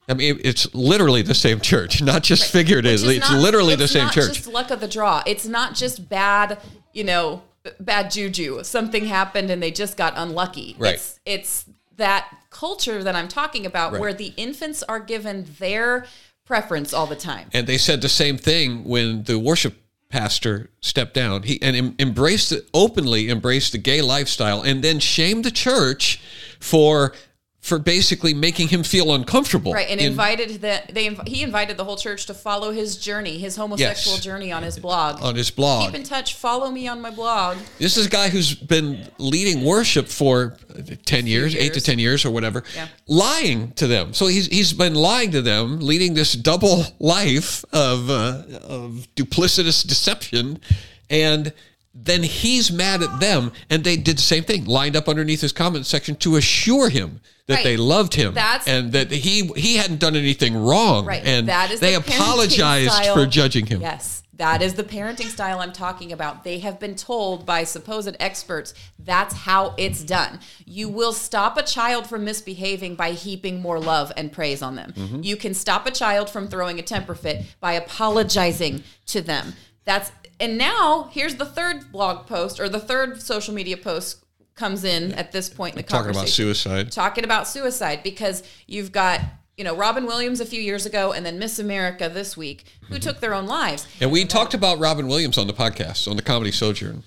I 0.07 0.13
mean, 0.13 0.39
it's 0.45 0.73
literally 0.75 1.23
the 1.23 1.35
same 1.35 1.61
church, 1.61 2.03
not 2.03 2.23
just 2.23 2.53
figuratively. 2.53 3.17
It's 3.17 3.31
not- 3.31 3.41
literally 3.41 3.75
the 3.75 3.85
it's 3.85 3.95
same 3.95 4.05
not 4.05 4.13
church. 4.13 4.35
just 4.35 4.47
luck 4.47 4.71
of 4.71 4.81
the 4.81 4.89
draw. 4.89 5.23
It's 5.27 5.47
not 5.47 5.75
just 5.75 6.11
bad, 6.11 6.59
you 6.95 7.05
know, 7.05 7.43
bad 7.81 8.11
juju. 8.11 8.63
Something 8.65 9.07
happened 9.07 9.51
and 9.51 9.63
they 9.63 9.71
just 9.71 9.97
got 9.97 10.15
unlucky. 10.17 10.77
Right. 10.79 10.95
It's 10.95 11.21
it's 11.27 11.65
that 11.97 12.29
culture 12.51 13.03
that 13.05 13.15
I'm 13.15 13.29
talking 13.29 13.67
about 13.67 13.93
Right. 13.93 14.01
where 14.01 14.15
the 14.15 14.33
infants 14.37 14.83
are 14.83 15.01
given 15.01 15.47
their 15.59 16.07
preference 16.45 16.93
all 16.93 17.07
the 17.07 17.17
time. 17.17 17.49
And 17.53 17.67
they 17.67 17.79
said 17.79 18.01
the 18.01 18.09
same 18.09 18.37
thing 18.37 18.85
when 18.85 19.25
the 19.25 19.39
worship 19.39 19.77
pastor 20.09 20.71
stepped 20.81 21.15
down. 21.15 21.43
He 21.45 21.61
and 21.63 21.75
em- 21.77 21.95
embraced 21.99 22.53
it 22.53 22.69
openly, 22.75 23.29
embraced 23.31 23.73
the 23.73 23.79
gay 23.79 24.01
lifestyle, 24.03 24.61
and 24.63 24.83
then 24.83 24.99
shamed 25.01 25.45
the 25.45 25.51
church 25.51 26.21
for 26.61 27.13
for 27.65 27.79
basically 27.79 28.35
making 28.35 28.69
him 28.69 28.83
feel 28.83 29.15
uncomfortable. 29.15 29.73
Right, 29.73 29.89
and 29.89 29.99
in- 29.99 30.09
invited 30.09 30.61
that 30.61 30.95
they 30.95 31.07
inv- 31.09 31.27
he 31.27 31.43
invited 31.43 31.79
the 31.79 31.85
whole 31.85 31.97
church 31.97 32.27
to 32.27 32.35
follow 32.35 32.73
his 32.73 32.99
journey, 32.99 33.39
his 33.39 33.57
homosexual 33.57 34.17
Yes. 34.17 34.25
journey 34.25 34.53
on 34.53 34.63
his 34.63 34.79
blog. 34.79 35.23
on 35.23 35.35
his 35.35 35.51
blog. 35.51 35.87
Keep 35.87 35.95
in 36.01 36.03
touch. 36.07 36.35
Follow 36.35 36.71
me 36.71 36.87
on 36.89 37.01
my 37.01 37.09
blog. 37.09 37.57
This 37.79 37.97
is 37.97 38.05
a 38.05 38.11
guy 38.11 38.29
who's 38.29 38.55
been 38.55 39.09
leading 39.17 39.65
worship 39.65 40.09
for 40.09 40.59
10 41.07 41.27
years, 41.27 41.55
8 41.57 41.73
to 41.73 41.81
10 41.81 41.99
years 41.99 42.27
or 42.27 42.31
whatever, 42.31 42.65
Yeah. 42.77 42.89
lying 43.07 43.73
to 43.77 43.87
them. 43.87 44.13
So 44.13 44.27
he's 44.27 44.47
he's 44.49 44.75
been 44.75 44.95
lying 44.95 45.31
to 45.31 45.41
them, 45.41 45.81
leading 45.81 46.13
this 46.13 46.35
double 46.35 46.85
life 46.99 47.65
of 47.73 48.11
uh, 48.11 48.43
of 48.61 49.09
duplicitous 49.17 49.87
deception 49.87 50.61
and 51.09 51.51
then 51.95 52.23
he's 52.25 52.73
mad 52.73 53.03
at 53.03 53.21
them, 53.21 53.53
and 53.71 53.85
they 53.85 53.97
did 53.97 54.19
the 54.19 54.23
same 54.23 54.43
thing, 54.45 54.65
lined 54.67 54.97
up 54.97 55.09
underneath 55.09 55.41
his 55.41 55.53
comment 55.53 55.87
section 55.87 56.17
to 56.17 56.37
assure 56.37 56.89
him 56.89 57.21
that 57.47 57.57
Right. 57.57 57.65
they 57.65 57.77
loved 57.77 58.15
him 58.15 58.35
That's- 58.35 58.67
and 58.67 58.93
that 58.93 59.11
he 59.13 59.51
he 59.57 59.77
hadn't 59.77 60.01
done 60.01 60.17
anything 60.17 60.57
wrong, 60.57 61.05
Right. 61.05 61.23
and 61.25 61.49
that 61.49 61.71
is 61.71 61.81
they 61.81 61.93
the 61.93 61.99
apologized 61.99 63.07
for 63.13 63.27
judging 63.27 63.67
him. 63.67 63.81
Yes. 63.81 64.23
That 64.37 64.63
is 64.63 64.75
the 64.75 64.83
parenting 64.83 65.31
style 65.31 65.61
I'm 65.61 65.73
talking 65.73 66.11
about. 66.11 66.43
They 66.43 66.59
have 66.59 66.81
been 66.81 66.97
told 66.97 67.47
by 67.47 67.63
supposed 67.63 68.17
experts 68.19 68.75
that's 68.99 69.33
how 69.33 69.75
it's 69.77 70.03
done. 70.03 70.41
You 70.67 70.89
will 70.89 71.13
stop 71.13 71.57
a 71.57 71.63
child 71.63 72.09
from 72.09 72.25
misbehaving 72.25 72.97
by 72.97 73.13
heaping 73.13 73.63
more 73.63 73.79
love 73.79 74.11
and 74.17 74.33
praise 74.33 74.61
on 74.61 74.75
them. 74.75 74.93
Mm-hmm. 74.97 75.23
You 75.23 75.37
can 75.37 75.55
stop 75.55 75.87
a 75.87 75.93
child 75.93 76.29
from 76.29 76.49
throwing 76.49 76.81
a 76.81 76.83
temper 76.83 77.15
fit 77.15 77.45
by 77.61 77.75
apologizing 77.75 78.83
to 79.07 79.21
them. 79.21 79.55
That's 79.85 80.11
and 80.45 80.59
now 80.59 81.09
here's 81.13 81.37
the 81.37 81.47
third 81.47 81.91
blog 81.91 82.27
post 82.27 82.61
or 82.61 82.69
the 82.69 82.81
third 82.81 83.21
social 83.23 83.55
media 83.55 83.77
post 83.77 84.25
comes 84.55 84.85
in 84.85 85.13
at 85.15 85.33
this 85.33 85.49
point 85.49 85.75
in 85.75 85.79
the 85.79 85.83
conversation. 85.83 86.15
Talking 86.15 86.21
about 86.23 86.29
suicide. 86.29 86.93
talking 86.93 87.25
about 87.25 87.49
suicide 87.49 88.03
because 88.05 88.43
you've 88.67 88.93
got 88.93 89.21
you 89.57 89.65
know 89.65 89.75
Robin 89.75 90.07
Williams 90.07 90.41
a 90.41 90.47
few 90.47 90.61
years 90.61 90.87
ago 90.87 91.13
and 91.13 91.25
then 91.25 91.39
Miss 91.39 91.59
America 91.59 92.09
this 92.09 92.37
week 92.37 92.65
who 92.89 92.99
took 92.99 93.21
their 93.21 93.35
own 93.35 93.47
lives. 93.47 93.87
And 94.01 94.13
we 94.13 94.25
talked 94.25 94.55
about 94.55 94.79
Robin 94.79 95.07
Williams 95.09 95.39
on 95.39 95.47
the 95.47 95.53
podcast 95.55 96.09
on 96.09 96.17
the 96.17 96.23
Comedy 96.23 96.53
Sojourn. 96.53 97.03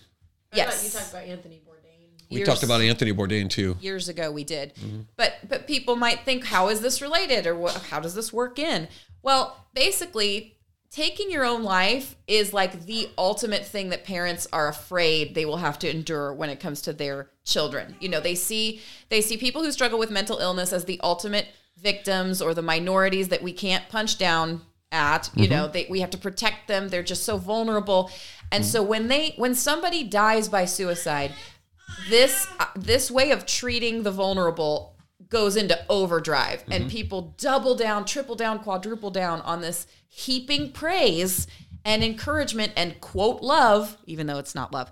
Yes. 0.53 0.83
You 0.83 0.99
talked 0.99 1.11
about 1.11 1.23
Anthony 1.25 1.61
Bourdain. 1.65 2.29
We 2.29 2.37
Years- 2.37 2.47
talked 2.49 2.63
about 2.63 2.81
Anthony 2.81 3.13
Bourdain 3.13 3.49
too. 3.49 3.77
years 3.79 4.09
ago 4.09 4.31
we 4.31 4.43
did 4.43 4.73
but 5.15 5.35
but 5.47 5.67
people 5.67 5.95
might 5.95 6.21
think 6.25 6.43
how 6.45 6.67
is 6.67 6.81
this 6.81 7.01
related 7.01 7.47
or 7.47 7.55
what, 7.55 7.75
how 7.89 7.99
does 8.01 8.15
this 8.15 8.33
work 8.33 8.59
in 8.59 8.87
well 9.21 9.65
basically 9.73 10.56
taking 10.91 11.29
your 11.29 11.45
own 11.45 11.63
life 11.63 12.15
is 12.27 12.53
like 12.53 12.85
the 12.85 13.09
ultimate 13.17 13.65
thing 13.65 13.89
that 13.89 14.03
parents 14.03 14.47
are 14.53 14.67
afraid 14.67 15.35
they 15.35 15.45
will 15.45 15.57
have 15.57 15.77
to 15.79 15.89
endure 15.89 16.33
when 16.33 16.49
it 16.49 16.59
comes 16.59 16.81
to 16.83 16.93
their 16.93 17.29
children. 17.43 17.95
You 17.99 18.09
know 18.09 18.19
they 18.19 18.35
see 18.35 18.81
they 19.09 19.21
see 19.21 19.37
people 19.37 19.63
who 19.63 19.71
struggle 19.71 19.99
with 19.99 20.11
mental 20.11 20.39
illness 20.39 20.73
as 20.73 20.85
the 20.85 20.99
ultimate 21.03 21.47
victims 21.77 22.41
or 22.41 22.53
the 22.53 22.61
minorities 22.61 23.27
that 23.29 23.43
we 23.43 23.53
can't 23.53 23.87
punch 23.89 24.17
down 24.17 24.61
at. 24.91 25.29
You 25.35 25.47
know 25.47 25.67
they, 25.67 25.85
we 25.89 25.99
have 25.99 26.09
to 26.11 26.17
protect 26.17 26.67
them. 26.67 26.89
They're 26.89 27.03
just 27.03 27.23
so 27.23 27.37
vulnerable. 27.37 28.09
And 28.51 28.65
so 28.65 28.81
when 28.81 29.07
they 29.07 29.33
when 29.37 29.55
somebody 29.55 30.03
dies 30.03 30.49
by 30.49 30.65
suicide 30.65 31.33
this 32.09 32.47
uh, 32.59 32.65
this 32.75 33.09
way 33.11 33.31
of 33.31 33.45
treating 33.45 34.03
the 34.03 34.11
vulnerable 34.11 34.96
goes 35.29 35.55
into 35.55 35.79
overdrive. 35.89 36.63
And 36.71 36.83
mm-hmm. 36.83 36.89
people 36.89 37.35
double 37.37 37.75
down 37.75 38.05
triple 38.05 38.35
down 38.35 38.59
quadruple 38.59 39.11
down 39.11 39.41
on 39.41 39.61
this 39.61 39.87
heaping 40.07 40.71
praise 40.71 41.47
and 41.85 42.03
encouragement 42.03 42.73
and 42.75 42.99
quote 42.99 43.41
love 43.41 43.97
even 44.05 44.27
though 44.27 44.39
it's 44.39 44.55
not 44.55 44.73
love 44.73 44.91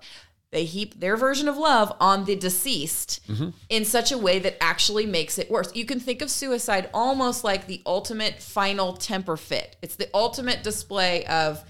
they 0.56 0.64
heap 0.64 1.00
their 1.00 1.16
version 1.16 1.48
of 1.48 1.58
love 1.58 1.92
on 2.00 2.24
the 2.24 2.36
deceased 2.36 3.20
mm-hmm. 3.28 3.50
in 3.68 3.84
such 3.84 4.12
a 4.12 4.18
way 4.18 4.38
that 4.38 4.56
actually 4.62 5.04
makes 5.04 5.38
it 5.38 5.50
worse. 5.50 5.74
You 5.74 5.84
can 5.84 6.00
think 6.00 6.22
of 6.22 6.30
suicide 6.30 6.88
almost 6.94 7.44
like 7.44 7.66
the 7.66 7.82
ultimate 7.84 8.40
final 8.40 8.94
temper 8.94 9.36
fit. 9.36 9.76
It's 9.82 9.96
the 9.96 10.08
ultimate 10.14 10.62
display 10.62 11.26
of 11.26 11.62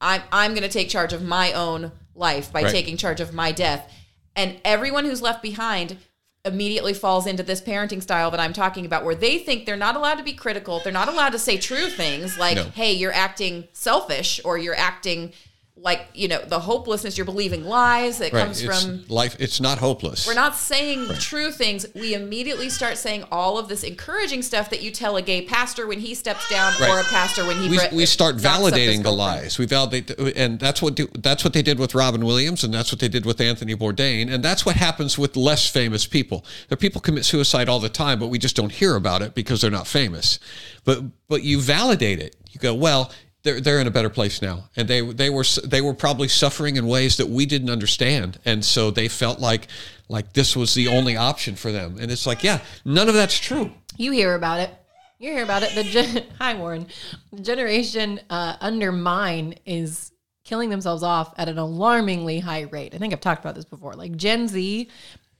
i'm, 0.00 0.22
I'm 0.32 0.52
going 0.52 0.62
to 0.62 0.68
take 0.68 0.88
charge 0.88 1.12
of 1.12 1.22
my 1.22 1.52
own 1.52 1.92
life 2.14 2.52
by 2.52 2.62
Right. 2.62 2.72
taking 2.72 2.96
charge 2.96 3.20
of 3.20 3.32
my 3.32 3.52
death. 3.52 3.88
And 4.34 4.60
everyone 4.64 5.04
who's 5.04 5.22
left 5.22 5.42
behind 5.42 5.98
immediately 6.44 6.92
falls 6.92 7.26
into 7.26 7.42
this 7.42 7.60
parenting 7.60 8.02
style 8.02 8.30
that 8.30 8.40
I'm 8.40 8.52
talking 8.52 8.84
about 8.84 9.04
where 9.04 9.14
they 9.14 9.38
think 9.38 9.64
they're 9.64 9.76
not 9.76 9.96
allowed 9.96 10.16
to 10.16 10.22
be 10.22 10.34
critical. 10.34 10.80
They're 10.84 10.92
not 10.92 11.08
allowed 11.08 11.30
to 11.30 11.38
say 11.38 11.56
true 11.56 11.88
things 11.88 12.38
like, 12.38 12.56
No. 12.56 12.64
hey, 12.64 12.92
you're 12.92 13.14
acting 13.14 13.68
selfish 13.72 14.40
or 14.44 14.58
you're 14.58 14.76
acting 14.76 15.32
like, 15.76 16.06
you 16.14 16.28
know, 16.28 16.40
the 16.46 16.60
hopelessness, 16.60 17.18
you're 17.18 17.24
believing 17.24 17.64
lies 17.64 18.18
that 18.18 18.32
Right. 18.32 18.44
comes 18.44 18.62
It's 18.62 18.82
from 18.82 19.04
life. 19.08 19.34
It's 19.40 19.60
not 19.60 19.78
hopeless. 19.78 20.24
we're 20.24 20.32
not 20.32 20.54
saying 20.56 21.08
true 21.18 21.50
things. 21.50 21.84
We 21.96 22.14
immediately 22.14 22.70
start 22.70 22.96
saying 22.96 23.24
all 23.32 23.58
of 23.58 23.66
this 23.68 23.82
encouraging 23.82 24.42
stuff 24.42 24.70
that 24.70 24.82
you 24.82 24.92
tell 24.92 25.16
a 25.16 25.22
gay 25.22 25.42
pastor 25.42 25.88
when 25.88 25.98
he 25.98 26.14
steps 26.14 26.48
down 26.48 26.72
or 26.80 27.00
a 27.00 27.04
pastor 27.04 27.44
when 27.44 27.56
he 27.58 27.68
we, 27.68 27.78
bre- 27.78 27.94
we 27.94 28.06
start 28.06 28.36
knocks 28.36 28.46
up 28.46 28.72
his 28.72 28.72
validating 28.72 29.02
the 29.02 29.10
lies. 29.10 29.58
We 29.58 29.66
validate, 29.66 30.06
the, 30.06 30.32
and 30.36 30.60
that's 30.60 30.80
what 30.80 30.94
do, 30.94 31.08
that's 31.18 31.42
what 31.42 31.52
they 31.52 31.62
did 31.62 31.80
with 31.80 31.92
Robin 31.94 32.24
Williams, 32.24 32.62
and 32.62 32.72
that's 32.72 32.92
what 32.92 33.00
they 33.00 33.08
did 33.08 33.26
with 33.26 33.40
Anthony 33.40 33.74
Bourdain, 33.74 34.32
and 34.32 34.44
that's 34.44 34.64
what 34.64 34.76
happens 34.76 35.18
with 35.18 35.34
less 35.36 35.68
famous 35.68 36.06
people. 36.06 36.44
There, 36.68 36.76
people 36.78 37.00
commit 37.00 37.24
suicide 37.24 37.68
all 37.68 37.80
the 37.80 37.88
time, 37.88 38.20
but 38.20 38.28
we 38.28 38.38
just 38.38 38.54
don't 38.54 38.70
hear 38.72 38.94
about 38.94 39.22
it 39.22 39.34
because 39.34 39.60
they're 39.60 39.72
not 39.72 39.88
famous. 39.88 40.38
But 40.84 41.02
but 41.26 41.42
you 41.42 41.60
validate 41.60 42.20
it. 42.20 42.36
You 42.52 42.60
go, 42.60 42.72
well, 42.74 43.10
they're 43.44 43.60
they're 43.60 43.78
in 43.78 43.86
a 43.86 43.90
better 43.90 44.10
place 44.10 44.42
now, 44.42 44.64
and 44.74 44.88
they 44.88 45.00
they 45.02 45.30
were 45.30 45.44
they 45.62 45.80
were 45.80 45.94
probably 45.94 46.28
suffering 46.28 46.76
in 46.76 46.86
ways 46.86 47.18
that 47.18 47.28
we 47.28 47.46
didn't 47.46 47.70
understand, 47.70 48.38
and 48.44 48.64
so 48.64 48.90
they 48.90 49.06
felt 49.06 49.38
like 49.38 49.68
like 50.08 50.32
this 50.32 50.56
was 50.56 50.74
the 50.74 50.88
only 50.88 51.16
option 51.16 51.54
for 51.54 51.70
them. 51.70 51.96
And 52.00 52.10
it's 52.10 52.26
like, 52.26 52.42
yeah, 52.42 52.60
none 52.84 53.08
of 53.08 53.14
that's 53.14 53.38
true. 53.38 53.70
You 53.96 54.10
hear 54.12 54.34
about 54.34 54.60
it. 54.60 54.70
You 55.18 55.32
hear 55.32 55.44
about 55.44 55.62
it. 55.62 55.74
The 55.74 55.84
gen- 55.84 56.24
hi 56.38 56.54
Warren. 56.54 56.86
The 57.32 57.42
generation 57.42 58.20
uh, 58.30 58.56
under 58.60 58.90
mine 58.90 59.54
is 59.66 60.10
killing 60.44 60.70
themselves 60.70 61.02
off 61.02 61.34
at 61.36 61.48
an 61.48 61.58
alarmingly 61.58 62.40
high 62.40 62.62
rate. 62.62 62.94
I 62.94 62.98
think 62.98 63.12
I've 63.12 63.20
talked 63.20 63.44
about 63.44 63.54
this 63.54 63.64
before. 63.64 63.94
Like 63.94 64.16
Gen 64.16 64.48
Z 64.48 64.88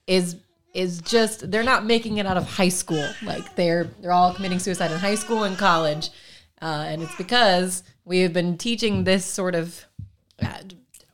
is 0.06 0.36
is 0.74 1.00
just 1.00 1.50
they're 1.50 1.62
not 1.62 1.86
making 1.86 2.18
it 2.18 2.26
out 2.26 2.36
of 2.36 2.44
high 2.44 2.68
school. 2.68 3.08
Like 3.22 3.56
they're 3.56 3.84
they're 4.00 4.12
all 4.12 4.34
committing 4.34 4.58
suicide 4.58 4.90
in 4.90 4.98
high 4.98 5.14
school 5.14 5.44
and 5.44 5.56
college, 5.56 6.10
uh, 6.60 6.84
and 6.86 7.02
it's 7.02 7.14
because 7.16 7.82
we 8.04 8.20
have 8.20 8.32
been 8.32 8.58
teaching 8.58 9.04
this 9.04 9.24
sort 9.24 9.54
of 9.54 9.84
uh, 10.42 10.58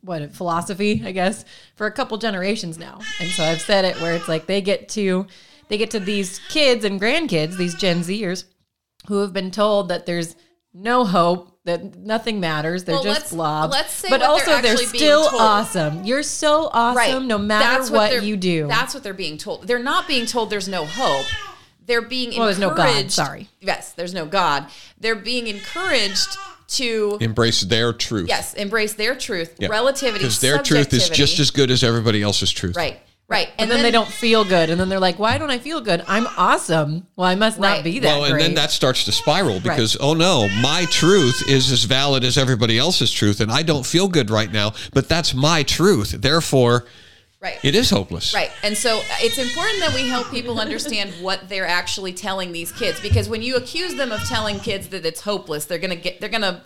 what 0.02 0.32
philosophy, 0.34 1.02
I 1.04 1.12
guess, 1.12 1.44
for 1.76 1.86
a 1.86 1.92
couple 1.92 2.16
generations 2.18 2.78
now. 2.78 3.00
And 3.20 3.30
so 3.30 3.44
I've 3.44 3.60
said 3.60 3.84
it 3.84 4.00
where 4.00 4.14
it's 4.14 4.28
like 4.28 4.46
they 4.46 4.60
get 4.60 4.88
to 4.90 5.26
they 5.68 5.78
get 5.78 5.90
to 5.92 6.00
these 6.00 6.40
kids 6.48 6.84
and 6.84 7.00
grandkids, 7.00 7.56
these 7.56 7.74
Gen 7.74 8.00
Zers, 8.00 8.44
who 9.06 9.18
have 9.20 9.32
been 9.32 9.50
told 9.52 9.88
that 9.88 10.04
there's 10.04 10.34
no 10.74 11.04
hope, 11.04 11.58
that 11.64 11.96
nothing 11.96 12.40
matters, 12.40 12.84
they're 12.84 12.96
Well, 12.96 13.04
just 13.04 13.20
let's- 13.20 13.32
blobs. 13.32 13.72
let's 13.72 13.92
say 13.92 14.08
but 14.08 14.22
also 14.22 14.60
they're 14.60 14.62
they're, 14.62 14.76
still 14.78 15.28
awesome. 15.32 16.04
You're 16.04 16.22
so 16.24 16.70
awesome 16.72 17.28
no 17.28 17.38
matter 17.38 17.78
That's 17.78 17.90
what, 17.90 18.10
they're- 18.10 18.22
you 18.22 18.36
do. 18.36 18.66
That's 18.66 18.94
what 18.94 19.04
they're 19.04 19.14
being 19.14 19.38
told. 19.38 19.66
They're 19.68 19.78
not 19.78 20.08
being 20.08 20.26
told 20.26 20.50
there's 20.50 20.68
no 20.68 20.86
hope. 20.86 21.26
They're 21.84 22.02
being 22.02 22.36
Well, 22.36 22.46
there's 22.46 22.58
no. 22.58 22.74
God, 22.74 23.10
sorry. 23.10 23.48
Yes, 23.60 23.92
there's 23.92 24.14
no 24.14 24.24
God. 24.26 24.66
They're 24.98 25.16
being 25.16 25.46
encouraged 25.48 26.36
to 26.70 27.18
Embrace 27.20 27.60
their 27.62 27.92
truth. 27.92 28.28
yes 28.28 28.54
embrace 28.54 28.94
their 28.94 29.14
truth, 29.14 29.54
Yeah. 29.58 29.68
relativity, 29.68 30.18
because 30.24 30.40
their 30.40 30.58
truth 30.62 30.92
is 30.94 31.08
just 31.08 31.38
as 31.38 31.50
good 31.50 31.70
as 31.70 31.82
everybody 31.82 32.22
else's 32.22 32.50
truth. 32.50 32.76
right, 32.76 32.98
right. 33.28 33.48
and 33.58 33.70
then, 33.70 33.82
they 33.82 33.90
don't 33.90 34.08
feel 34.10 34.44
good. 34.44 34.70
And 34.70 34.80
then 34.80 34.88
they're 34.88 35.00
like, 35.00 35.18
why 35.18 35.38
don't 35.38 35.50
I 35.50 35.58
feel 35.58 35.80
good? 35.80 36.02
I'm 36.06 36.26
awesome. 36.36 37.06
Well, 37.16 37.26
I 37.28 37.34
must 37.34 37.58
Right. 37.58 37.76
not 37.76 37.84
be 37.84 37.98
that 38.00 38.06
Well, 38.06 38.24
and 38.24 38.32
great. 38.34 38.42
then 38.42 38.54
that 38.54 38.70
starts 38.70 39.04
to 39.04 39.12
spiral 39.12 39.60
because 39.60 39.96
oh 40.00 40.14
no, 40.14 40.48
my 40.60 40.86
truth 40.90 41.42
is 41.48 41.70
as 41.72 41.84
valid 41.84 42.24
as 42.24 42.36
everybody 42.38 42.78
else's 42.78 43.10
truth, 43.10 43.40
and 43.40 43.50
I 43.50 43.62
don't 43.62 43.84
feel 43.86 44.08
good 44.08 44.30
right 44.30 44.52
now, 44.52 44.72
but 44.92 45.08
that's 45.08 45.34
my 45.34 45.62
truth. 45.62 46.16
Therefore, 46.20 46.86
right. 47.40 47.58
it 47.62 47.74
is 47.74 47.90
hopeless. 47.90 48.34
Right. 48.34 48.50
And 48.62 48.76
so 48.76 48.98
uh, 48.98 49.02
it's 49.20 49.38
important 49.38 49.80
that 49.80 49.94
we 49.94 50.08
help 50.08 50.30
people 50.30 50.60
understand 50.60 51.12
what 51.20 51.48
they're 51.48 51.66
actually 51.66 52.12
telling 52.12 52.52
these 52.52 52.72
kids 52.72 53.00
because 53.00 53.28
when 53.28 53.42
you 53.42 53.56
accuse 53.56 53.94
them 53.94 54.12
of 54.12 54.20
telling 54.24 54.58
kids 54.60 54.88
that 54.88 55.04
it's 55.06 55.20
hopeless, 55.20 55.66
they're 55.66 55.78
going 55.78 55.90
to 55.90 55.96
get 55.96 56.20
they're 56.20 56.28
going 56.28 56.42
to 56.42 56.62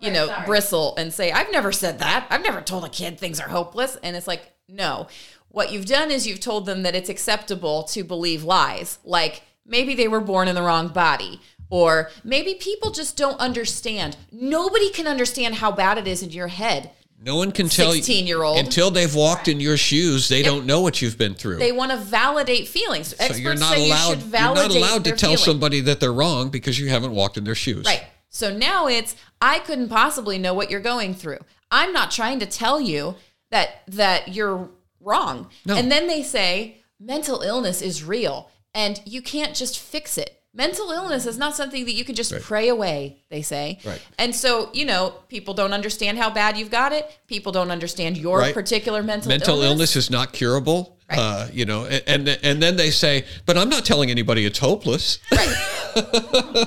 you 0.00 0.10
know, 0.10 0.34
bristle 0.44 0.94
and 0.96 1.12
say, 1.12 1.32
"I've 1.32 1.50
never 1.50 1.72
said 1.72 1.98
that. 2.00 2.26
I've 2.30 2.42
never 2.42 2.60
told 2.60 2.84
a 2.84 2.88
kid 2.88 3.18
things 3.18 3.40
are 3.40 3.48
hopeless." 3.48 3.96
And 4.02 4.16
it's 4.16 4.26
like, 4.26 4.52
"No. 4.68 5.08
What 5.48 5.72
you've 5.72 5.86
done 5.86 6.10
is 6.10 6.26
you've 6.26 6.40
told 6.40 6.66
them 6.66 6.82
that 6.82 6.94
it's 6.94 7.08
acceptable 7.08 7.84
to 7.84 8.02
believe 8.02 8.44
lies. 8.44 8.98
Like 9.04 9.42
maybe 9.64 9.94
they 9.94 10.08
were 10.08 10.20
born 10.20 10.48
in 10.48 10.54
the 10.54 10.62
wrong 10.62 10.88
body." 10.88 11.40
Or 11.70 12.10
maybe 12.22 12.54
people 12.54 12.90
just 12.90 13.16
don't 13.16 13.40
understand. 13.40 14.16
Nobody 14.30 14.90
can 14.90 15.06
understand 15.06 15.56
how 15.56 15.72
bad 15.72 15.96
it 15.98 16.06
is 16.06 16.22
in 16.22 16.30
your 16.30 16.48
head. 16.48 16.90
No 17.24 17.36
one 17.36 17.52
can 17.52 17.68
tell 17.68 17.94
you 17.94 18.02
16-year-old. 18.02 18.58
until 18.58 18.90
they've 18.90 19.14
walked 19.14 19.48
in 19.48 19.58
your 19.58 19.78
shoes. 19.78 20.28
They 20.28 20.42
don't 20.42 20.66
know 20.66 20.82
what 20.82 21.00
you've 21.00 21.16
been 21.16 21.34
through. 21.34 21.56
They 21.56 21.72
want 21.72 21.90
to 21.90 21.96
validate 21.96 22.68
feelings. 22.68 23.08
so 23.08 23.16
Experts 23.18 23.40
you're 23.40 23.54
not 23.54 23.78
allowed. 23.78 24.22
you 24.22 24.30
You're 24.30 24.54
not 24.54 24.70
allowed 24.70 25.04
to 25.04 25.12
tell 25.12 25.30
feelings. 25.30 25.44
somebody 25.44 25.80
that 25.80 26.00
they're 26.00 26.12
wrong 26.12 26.50
because 26.50 26.78
you 26.78 26.88
haven't 26.88 27.12
walked 27.12 27.38
in 27.38 27.44
their 27.44 27.54
shoes. 27.54 27.86
Right. 27.86 28.04
So 28.28 28.54
now 28.54 28.88
it's 28.88 29.16
I 29.40 29.60
couldn't 29.60 29.88
possibly 29.88 30.38
know 30.38 30.52
what 30.54 30.70
you're 30.70 30.80
going 30.80 31.14
through. 31.14 31.38
I'm 31.70 31.92
not 31.92 32.10
trying 32.10 32.40
to 32.40 32.46
tell 32.46 32.80
you 32.80 33.14
that 33.50 33.82
that 33.88 34.34
you're 34.34 34.68
wrong. 35.00 35.48
No. 35.64 35.76
And 35.76 35.90
then 35.90 36.08
they 36.08 36.22
say 36.22 36.82
mental 37.00 37.40
illness 37.40 37.80
is 37.80 38.04
real 38.04 38.50
and 38.74 39.00
you 39.04 39.22
can't 39.22 39.54
just 39.54 39.78
fix 39.78 40.18
it. 40.18 40.42
Mental 40.56 40.88
illness 40.92 41.26
is 41.26 41.36
not 41.36 41.56
something 41.56 41.84
that 41.84 41.94
you 41.94 42.04
can 42.04 42.14
just 42.14 42.32
pray 42.42 42.68
away, 42.68 43.24
they 43.28 43.42
say. 43.42 43.80
Right. 43.84 44.00
And 44.18 44.34
so, 44.34 44.70
you 44.72 44.84
know, 44.84 45.12
people 45.28 45.52
don't 45.52 45.72
understand 45.72 46.16
how 46.16 46.30
bad 46.30 46.56
you've 46.56 46.70
got 46.70 46.92
it. 46.92 47.10
People 47.26 47.50
don't 47.50 47.72
understand 47.72 48.16
your 48.16 48.38
Right. 48.38 48.54
particular 48.54 49.02
mental, 49.02 49.32
illness. 49.32 49.48
Mental 49.48 49.62
illness 49.64 49.96
is 49.96 50.10
not 50.10 50.32
curable. 50.32 50.93
Uh, 51.10 51.48
you 51.52 51.64
know, 51.66 51.84
and 51.84 52.02
and 52.06 52.28
and 52.42 52.62
then 52.62 52.76
they 52.76 52.90
say, 52.90 53.24
"But 53.44 53.58
I'm 53.58 53.68
not 53.68 53.84
telling 53.84 54.10
anybody 54.10 54.46
it's 54.46 54.58
hopeless." 54.58 55.18
Right. 55.30 55.54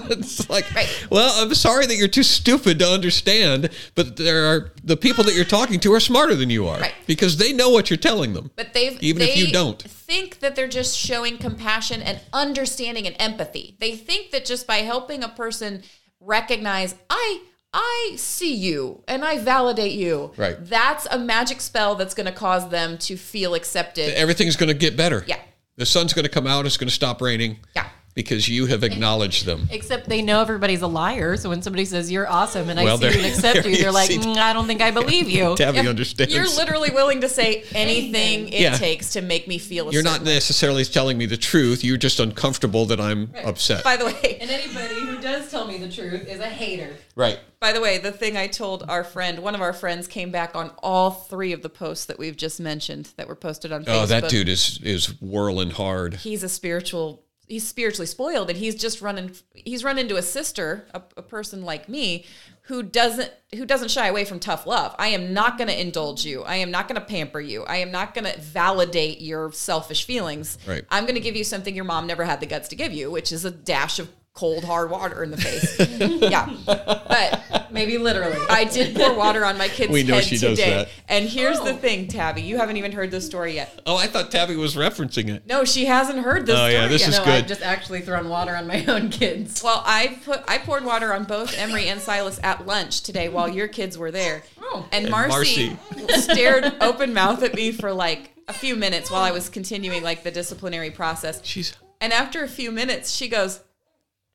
it's 0.09 0.49
like, 0.49 0.71
Right. 0.73 1.07
well, 1.09 1.33
I'm 1.43 1.53
sorry 1.53 1.85
that 1.87 1.95
you're 1.95 2.07
too 2.07 2.23
stupid 2.23 2.79
to 2.79 2.85
understand, 2.87 3.69
but 3.95 4.15
there 4.15 4.45
are 4.45 4.71
the 4.83 4.95
people 4.95 5.23
that 5.25 5.33
you're 5.35 5.43
talking 5.43 5.79
to 5.81 5.93
are 5.93 5.99
smarter 5.99 6.35
than 6.35 6.49
you 6.49 6.67
are 6.67 6.79
Right. 6.79 6.93
because 7.07 7.37
they 7.37 7.51
know 7.51 7.69
what 7.69 7.89
you're 7.89 7.97
telling 7.97 8.33
them. 8.33 8.51
But 8.55 8.73
they've 8.73 8.97
Even 9.01 9.23
if 9.23 9.35
you 9.35 9.51
don't. 9.51 9.81
think 9.81 10.39
that 10.39 10.55
they're 10.55 10.67
just 10.67 10.97
showing 10.97 11.37
compassion 11.37 12.01
and 12.01 12.19
understanding 12.31 13.05
and 13.07 13.15
empathy. 13.19 13.75
They 13.79 13.95
think 13.95 14.31
that 14.31 14.45
just 14.45 14.65
by 14.67 14.77
helping 14.77 15.23
a 15.23 15.29
person 15.29 15.83
recognize 16.21 16.95
I 17.09 17.41
I 17.73 18.13
see 18.15 18.53
you 18.53 19.03
and 19.07 19.23
I 19.23 19.39
validate 19.39 19.93
you. 19.93 20.31
Right. 20.37 20.57
That's 20.59 21.05
a 21.11 21.19
magic 21.19 21.61
spell 21.61 21.95
that's 21.95 22.13
going 22.13 22.25
to 22.25 22.31
cause 22.31 22.69
them 22.69 22.97
to 22.99 23.17
feel 23.17 23.53
accepted. 23.53 24.13
Everything's 24.15 24.55
going 24.55 24.69
to 24.69 24.77
get 24.77 24.95
better. 24.97 25.23
Yeah. 25.27 25.39
The 25.75 25.85
sun's 25.85 26.13
going 26.13 26.23
to 26.23 26.31
come 26.31 26.47
out. 26.47 26.65
It's 26.65 26.77
going 26.77 26.87
to 26.87 26.93
stop 26.93 27.21
raining. 27.21 27.57
Yeah. 27.75 27.87
Because 28.17 28.49
you 28.49 28.65
have 28.65 28.83
acknowledged 28.83 29.45
them. 29.45 29.69
Except 29.71 30.09
they 30.09 30.23
know 30.23 30.41
everybody's 30.41 30.81
a 30.81 30.87
liar. 30.87 31.37
So 31.37 31.49
when 31.49 31.61
somebody 31.61 31.85
says 31.85 32.11
you're 32.11 32.27
awesome 32.27 32.67
and 32.67 32.79
I 32.79 32.83
Well, 32.83 32.97
see 32.97 33.05
you 33.05 33.11
and 33.11 33.25
accept 33.27 33.63
you, 33.65 33.71
you 33.73 33.77
they're 33.77 33.91
like, 33.91 34.09
"Mm, 34.09 34.37
I 34.37 34.53
don't 34.53 34.65
think 34.65 34.81
I 34.81 34.89
believe 34.89 35.29
you. 35.29 35.55
Tabby 35.57 35.77
Yeah. 35.77 35.89
understands. 35.89 36.33
You're 36.33 36.47
literally 36.47 36.89
willing 36.89 37.21
to 37.21 37.29
say 37.29 37.63
anything 37.75 38.49
it 38.49 38.59
Yeah. 38.59 38.75
takes 38.75 39.13
to 39.13 39.21
make 39.21 39.47
me 39.47 39.59
feel 39.59 39.87
a 39.87 39.91
You're 39.91 40.01
not 40.01 40.13
certain 40.13 40.27
way. 40.27 40.33
necessarily 40.33 40.83
telling 40.83 41.17
me 41.17 41.27
the 41.27 41.37
truth. 41.37 41.83
You're 41.83 41.97
just 41.97 42.19
uncomfortable 42.19 42.85
that 42.87 42.99
I'm 42.99 43.31
upset. 43.45 43.83
By 43.83 43.97
the 43.97 44.05
way, 44.07 44.37
And 44.41 44.49
anybody 44.49 44.95
who 44.95 45.21
does 45.21 45.49
tell 45.51 45.67
me 45.67 45.77
the 45.77 45.87
truth 45.89 46.27
is 46.27 46.39
a 46.39 46.49
hater. 46.49 46.95
right. 47.15 47.39
By 47.59 47.71
the 47.73 47.81
way, 47.81 47.97
the 47.97 48.11
thing 48.11 48.37
I 48.37 48.45
told 48.47 48.83
our 48.87 49.03
friend, 49.03 49.39
one 49.39 49.55
of 49.55 49.61
our 49.61 49.73
friends 49.73 50.07
came 50.07 50.29
back 50.31 50.55
on 50.55 50.69
all 50.83 51.09
three 51.09 51.53
of 51.53 51.63
the 51.63 51.69
posts 51.69 52.05
that 52.05 52.19
we've 52.19 52.37
just 52.37 52.59
mentioned 52.59 53.09
that 53.17 53.27
were 53.27 53.35
posted 53.35 53.71
on 53.71 53.83
Facebook. 53.83 54.03
Oh, 54.03 54.05
that 54.07 54.29
dude 54.29 54.47
is 54.49 54.79
is 54.83 55.19
whirling 55.21 55.71
hard. 55.71 56.15
He's 56.15 56.43
a 56.43 56.49
spiritual. 56.49 57.23
He's 57.47 57.67
spiritually 57.67 58.07
spoiled, 58.07 58.49
and 58.49 58.57
he's 58.57 58.75
just 58.75 59.01
running. 59.01 59.31
He's 59.53 59.83
run 59.83 59.97
into 59.97 60.17
a 60.17 60.21
sister, 60.21 60.87
a, 60.93 61.01
a 61.15 61.21
person 61.21 61.63
like 61.63 61.87
me, 61.87 62.25
who 62.63 62.83
doesn't 62.83 63.31
who 63.55 63.65
doesn't 63.65 63.89
shy 63.89 64.07
away 64.07 64.25
from 64.25 64.39
tough 64.39 64.67
love. 64.67 64.93
I 64.99 65.07
am 65.07 65.33
not 65.33 65.57
going 65.57 65.69
to 65.69 65.79
indulge 65.79 66.25
you. 66.25 66.43
I 66.43 66.57
am 66.57 66.71
not 66.71 66.87
going 66.89 66.99
to 66.99 67.05
pamper 67.05 67.39
you. 67.39 67.63
I 67.63 67.77
am 67.77 67.91
not 67.91 68.13
going 68.13 68.25
to 68.25 68.37
validate 68.39 69.21
your 69.21 69.51
selfish 69.53 70.05
feelings. 70.05 70.57
Right. 70.67 70.83
I'm 70.89 71.05
going 71.05 71.15
to 71.15 71.21
give 71.21 71.37
you 71.37 71.45
something 71.45 71.73
your 71.73 71.85
mom 71.85 72.07
never 72.07 72.25
had 72.25 72.41
the 72.41 72.45
guts 72.45 72.67
to 72.69 72.75
give 72.75 72.91
you, 72.91 73.09
which 73.09 73.31
is 73.31 73.45
a 73.45 73.51
dash 73.51 73.99
of 73.99 74.09
cold 74.37 74.63
hard 74.63 74.91
water 74.91 75.23
in 75.23 75.31
the 75.31 75.37
face. 75.37 75.75
yeah, 76.21 76.47
but 76.65 77.67
Maybe 77.71 77.97
literally. 77.97 78.37
I 78.49 78.63
did 78.65 78.95
pour 78.95 79.13
water 79.15 79.43
on 79.43 79.57
my 79.57 79.67
kid's 79.67 79.91
We 79.91 80.03
know 80.03 80.15
head 80.15 80.23
she 80.23 80.37
today. 80.37 80.47
does 80.55 80.57
that. 80.59 80.89
And 81.07 81.27
here's 81.27 81.59
the 81.59 81.71
oh. 81.73 81.77
thing, 81.77 82.07
Tabby, 82.07 82.41
you 82.41 82.57
haven't 82.57 82.77
even 82.77 82.91
heard 82.91 83.11
this 83.11 83.25
story 83.25 83.55
yet. 83.55 83.81
Oh, 83.85 83.97
I 83.97 84.07
thought 84.07 84.31
Tabby 84.31 84.55
was 84.55 84.75
referencing 84.75 85.29
it. 85.29 85.45
No, 85.47 85.63
she 85.65 85.85
hasn't 85.85 86.19
heard 86.19 86.45
this 86.45 86.55
Oh, 86.55 86.59
story 86.59 86.73
yeah, 86.73 86.87
this 86.87 87.01
yet. 87.01 87.09
is 87.09 87.17
no, 87.17 87.25
good. 87.25 87.33
I've 87.33 87.47
just 87.47 87.61
actually 87.61 88.01
thrown 88.01 88.29
water 88.29 88.55
on 88.55 88.67
my 88.67 88.85
own 88.87 89.09
kids. 89.09 89.63
Well, 89.63 89.81
I 89.85 90.19
put 90.23 90.43
I 90.47 90.59
poured 90.59 90.85
water 90.85 91.13
on 91.13 91.23
both 91.23 91.57
Emery 91.57 91.87
and 91.87 91.99
Silas 91.99 92.39
at 92.43 92.65
lunch 92.65 93.01
today 93.01 93.29
while 93.29 93.49
your 93.49 93.67
kids 93.67 93.97
were 93.97 94.11
there. 94.11 94.43
Oh. 94.61 94.87
And 94.91 95.05
And 95.05 95.11
Marcy, 95.11 95.77
stared 96.09 96.73
open 96.81 97.13
mouth 97.13 97.43
at 97.43 97.53
me 97.53 97.71
for 97.71 97.91
like 97.91 98.33
a 98.47 98.53
few 98.53 98.75
minutes 98.75 99.11
while 99.11 99.23
I 99.23 99.31
was 99.31 99.49
continuing 99.49 100.03
like 100.03 100.23
the 100.23 100.31
disciplinary 100.31 100.91
process. 100.91 101.41
She's. 101.43 101.75
And 101.99 102.13
after 102.13 102.43
a 102.43 102.47
few 102.47 102.71
minutes, 102.71 103.11
she 103.15 103.27
goes, 103.27 103.59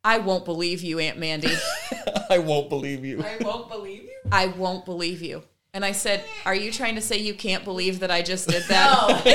"I 0.05 0.19
won't 0.19 0.45
believe 0.45 0.83
you, 0.83 0.99
Aunt 0.99 1.19
Mandy. 1.19 1.55
I 2.31 2.39
won't 2.39 2.69
believe 2.69 3.05
you. 3.05 3.23
I 3.23 3.43
won't 3.43 3.69
believe 3.69 4.03
you. 4.03 4.11
I 4.31 4.47
won't 4.47 4.85
believe 4.85 5.23
you." 5.23 5.43
And 5.75 5.85
I 5.85 5.93
said, 5.93 6.25
"Are 6.45 6.55
you 6.55 6.73
trying 6.73 6.97
to 6.97 7.01
say 7.01 7.19
you 7.19 7.35
can't 7.35 7.65
believe 7.65 8.01
that 8.01 8.11
I 8.11 8.23
just 8.23 8.49
did 8.49 8.65
that?" 8.69 9.25
No. 9.25 9.33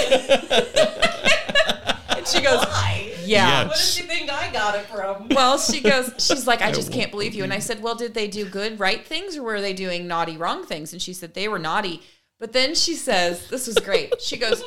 and 2.17 2.27
she 2.27 2.41
goes, 2.41 2.65
Why? 2.65 3.13
"Yeah." 3.23 3.27
Yeah. 3.27 3.67
What 3.67 3.75
does 3.75 3.93
she 3.93 4.03
think 4.03 4.31
I 4.31 4.51
got 4.51 4.75
it 4.75 4.85
from? 4.85 5.29
Well, 5.29 5.57
she 5.57 5.81
goes, 5.81 6.11
she's 6.17 6.47
like, 6.47 6.61
I 6.61 6.71
just 6.71 6.89
won't 6.89 7.01
can't 7.01 7.11
believe 7.11 7.33
you. 7.33 7.43
And 7.43 7.53
I 7.53 7.59
said, 7.59 7.83
Well, 7.83 7.95
did 7.95 8.13
they 8.13 8.27
do 8.27 8.45
good, 8.45 8.79
right 8.79 9.05
things, 9.05 9.37
or 9.37 9.43
were 9.43 9.61
they 9.61 9.73
doing 9.73 10.07
naughty, 10.07 10.37
wrong 10.37 10.65
things? 10.65 10.93
And 10.93 11.01
she 11.01 11.13
said, 11.13 11.33
They 11.33 11.47
were 11.47 11.59
naughty. 11.59 12.01
But 12.39 12.53
then 12.53 12.75
she 12.75 12.93
says, 12.93 13.49
This 13.49 13.67
was 13.67 13.77
great. 13.77 14.21
She 14.21 14.37
goes, 14.37 14.63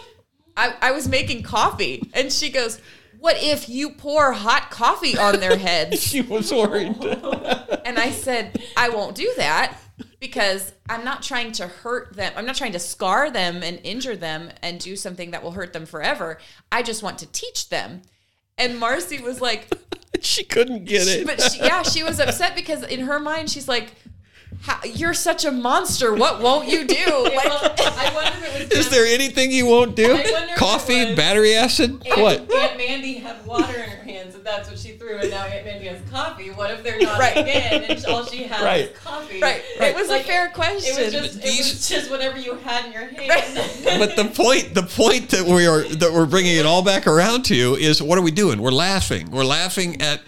I, 0.56 0.74
I 0.80 0.92
was 0.92 1.08
making 1.08 1.42
coffee. 1.42 2.10
And 2.12 2.32
she 2.32 2.50
goes, 2.50 2.80
What 3.20 3.36
if 3.38 3.68
you 3.68 3.90
pour 3.90 4.32
hot 4.32 4.70
coffee 4.70 5.16
on 5.16 5.40
their 5.40 5.56
heads? 5.68 6.02
She 6.02 6.22
was 6.22 6.50
worried. 6.52 6.96
And 7.82 7.98
I 7.98 8.10
said, 8.10 8.62
I 8.76 8.90
won't 8.90 9.16
do 9.16 9.32
that 9.36 9.76
because 10.20 10.72
I'm 10.88 11.04
not 11.04 11.22
trying 11.24 11.50
to 11.52 11.66
hurt 11.66 12.14
them. 12.14 12.32
I'm 12.36 12.46
not 12.46 12.54
trying 12.54 12.70
to 12.72 12.78
scar 12.78 13.32
them 13.32 13.64
and 13.64 13.80
injure 13.82 14.14
them 14.14 14.50
and 14.62 14.78
do 14.78 14.94
something 14.94 15.32
that 15.32 15.42
will 15.42 15.50
hurt 15.52 15.72
them 15.72 15.86
forever. 15.86 16.38
I 16.70 16.82
just 16.82 17.02
want 17.02 17.18
to 17.18 17.26
teach 17.26 17.68
them. 17.68 18.02
And 18.58 18.78
Marcy 18.78 19.20
was 19.20 19.40
like, 19.40 19.72
she 20.20 20.44
couldn't 20.44 20.84
get 20.84 21.08
it. 21.08 21.26
but 21.26 21.40
she, 21.40 21.58
yeah, 21.58 21.82
she 21.82 22.04
was 22.04 22.20
upset 22.20 22.54
because 22.54 22.84
in 22.84 23.00
her 23.00 23.18
mind, 23.18 23.50
she's 23.50 23.66
like, 23.66 23.94
How, 24.62 24.78
"You're 24.84 25.14
such 25.14 25.44
a 25.44 25.50
monster. 25.50 26.14
What 26.14 26.40
won't 26.42 26.68
you 26.68 26.86
do?" 26.86 26.94
Like, 27.34 27.46
I 27.46 28.32
if 28.42 28.62
it 28.62 28.68
was 28.70 28.78
Is 28.86 28.90
there 28.90 29.06
anything 29.06 29.50
you 29.52 29.66
won't 29.66 29.96
do? 29.96 30.04
I 30.04 30.08
wonder 30.14 30.28
if 30.28 30.50
it 30.50 30.56
Coffee, 30.56 31.04
was- 31.06 31.16
battery 31.16 31.54
acid? 31.54 32.02
What? 32.06 32.40
Aunt 32.52 32.76
Mandy 32.76 33.14
had 33.14 33.44
water 33.46 33.72
in 33.72 33.88
her 33.90 34.02
hands, 34.04 34.34
and 34.34 34.44
that's 34.44 34.68
what 34.68 34.78
she 34.78 34.90
threw, 34.92 35.16
and 35.18 35.30
now 35.30 35.44
Aunt 35.44 35.64
Mandy 35.64 35.86
has 35.86 36.00
coffee. 36.10 36.48
What 36.50 36.70
if 36.72 36.82
they're 36.82 37.00
not 37.00 37.18
Right. 37.18 37.36
again, 37.38 37.84
and 37.84 38.04
all 38.06 38.24
she 38.26 38.42
has 38.44 38.60
Right. 38.62 38.90
is 38.90 38.98
coffee? 38.98 39.40
right. 39.40 39.62
It 39.80 39.94
was 39.96 40.08
Like, 40.08 40.22
a 40.22 40.24
fair 40.24 40.48
question. 40.50 40.94
It 40.98 41.04
was 41.04 41.12
just, 41.14 41.36
it 41.44 41.58
was 41.58 41.88
just 41.88 42.10
whatever 42.10 42.38
you 42.38 42.54
had 42.56 42.86
in 42.86 42.92
your 42.92 43.06
hand. 43.06 43.78
But 44.00 44.16
the 44.16 44.24
point, 44.26 44.74
the 44.74 44.82
point 44.82 45.30
that 45.30 45.46
we 45.46 45.66
are 45.66 45.82
that 45.84 46.12
we're 46.12 46.26
bringing 46.26 46.56
it 46.56 46.66
all 46.66 46.82
back 46.82 47.06
around 47.06 47.44
to 47.46 47.54
you 47.54 47.76
is 47.76 48.02
what 48.02 48.18
are 48.18 48.22
we 48.22 48.30
doing? 48.30 48.60
We're 48.60 48.70
laughing. 48.72 49.30
We're 49.30 49.44
laughing 49.44 50.00
at 50.02 50.20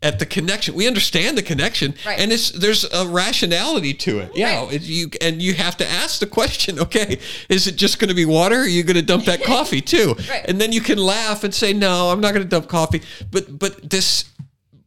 at 0.00 0.18
the 0.20 0.26
connection. 0.26 0.74
We 0.74 0.86
understand 0.86 1.36
the 1.36 1.42
connection, 1.42 1.94
Right. 2.06 2.18
and 2.20 2.30
it's 2.30 2.50
there's 2.50 2.84
a 2.92 3.06
rationality 3.08 3.92
to 3.94 4.20
it. 4.20 4.30
Yeah, 4.34 4.66
Right. 4.66 4.80
you 4.80 5.10
and 5.20 5.42
you 5.42 5.54
have 5.54 5.76
to 5.78 5.88
ask 5.88 6.20
the 6.20 6.26
question. 6.26 6.78
Okay, 6.88 7.18
is 7.48 7.66
it 7.66 7.76
just 7.76 7.98
going 7.98 8.08
to 8.08 8.14
be 8.14 8.24
water? 8.24 8.56
Or 8.56 8.60
are 8.60 8.66
you 8.66 8.82
going 8.84 8.96
to 8.96 9.02
dump 9.02 9.24
that 9.24 9.42
coffee 9.54 9.80
too? 9.80 10.14
Right. 10.30 10.44
And 10.46 10.60
then 10.60 10.70
you 10.72 10.80
can 10.80 10.98
laugh 10.98 11.42
and 11.44 11.52
say, 11.54 11.72
no, 11.72 12.10
I'm 12.10 12.20
not 12.20 12.32
going 12.32 12.44
to 12.44 12.48
dump 12.48 12.68
coffee. 12.68 13.02
But 13.30 13.58
but 13.58 13.90
this 13.90 14.24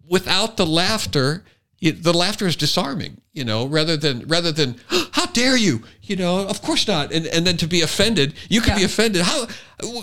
without 0.07 0.57
the 0.57 0.66
laughter. 0.66 1.43
It, 1.82 2.04
the 2.04 2.14
laughter 2.14 2.46
is 2.46 2.56
disarming, 2.56 3.22
you 3.34 3.44
know, 3.44 3.66
rather 3.66 3.98
than 3.98 4.28
rather 4.28 4.52
than 4.52 4.76
how 5.14 5.26
dare 5.26 5.58
you, 5.58 5.82
you 6.04 6.16
know, 6.16 6.48
of 6.48 6.62
course 6.62 6.88
not, 6.88 7.12
and 7.12 7.26
and 7.26 7.46
then 7.46 7.58
to 7.58 7.68
be 7.68 7.82
offended, 7.82 8.36
you 8.50 8.62
can 8.62 8.78
be 8.78 8.84
offended. 8.84 9.24
How 9.24 9.48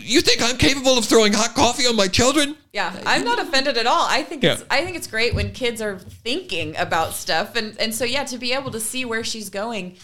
you 0.02 0.20
think 0.20 0.42
I'm 0.42 0.56
capable 0.56 0.98
of 0.98 1.04
throwing 1.04 1.32
hot 1.32 1.54
coffee 1.54 1.86
on 1.86 1.94
my 1.94 2.08
children? 2.08 2.56
Yeah, 2.72 3.00
I'm 3.06 3.24
not 3.24 3.38
offended 3.38 3.78
at 3.78 3.86
all. 3.86 4.06
I 4.08 4.24
think 4.24 4.42
it's 4.42 4.64
I 4.68 4.84
think 4.84 4.96
it's 4.96 5.06
great 5.06 5.34
when 5.34 5.52
kids 5.52 5.80
are 5.80 5.98
thinking 5.98 6.76
about 6.76 7.12
stuff, 7.12 7.54
and 7.54 7.78
and 7.78 7.94
so 7.94 8.04
yeah, 8.04 8.24
to 8.24 8.38
be 8.38 8.52
able 8.52 8.72
to 8.72 8.80
see 8.80 9.04
where 9.04 9.22
she's 9.22 9.48
going, 9.48 9.96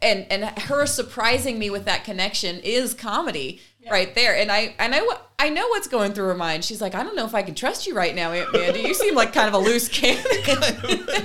and 0.00 0.24
and 0.30 0.44
her 0.60 0.86
surprising 0.86 1.58
me 1.58 1.68
with 1.68 1.84
that 1.86 2.04
connection 2.04 2.60
is 2.60 2.94
comedy 2.94 3.60
right 3.90 4.14
there. 4.14 4.36
And 4.36 4.50
I 4.50 4.74
and 4.78 4.94
I 4.94 5.02
what 5.02 5.30
I 5.38 5.48
know 5.50 5.68
what's 5.68 5.88
going 5.88 6.12
through 6.12 6.26
her 6.26 6.34
mind. 6.34 6.64
She's 6.64 6.80
like, 6.80 6.94
I 6.94 7.02
don't 7.02 7.14
know 7.16 7.24
if 7.26 7.34
I 7.34 7.42
can 7.42 7.54
trust 7.54 7.86
you 7.86 7.94
right 7.94 8.14
now, 8.14 8.32
Aunt 8.32 8.52
Mandy. 8.52 8.80
You 8.80 8.94
seem 8.94 9.14
like 9.14 9.32
kind 9.32 9.48
of 9.48 9.54
a 9.54 9.58
loose 9.58 9.88
cannon. 9.88 10.24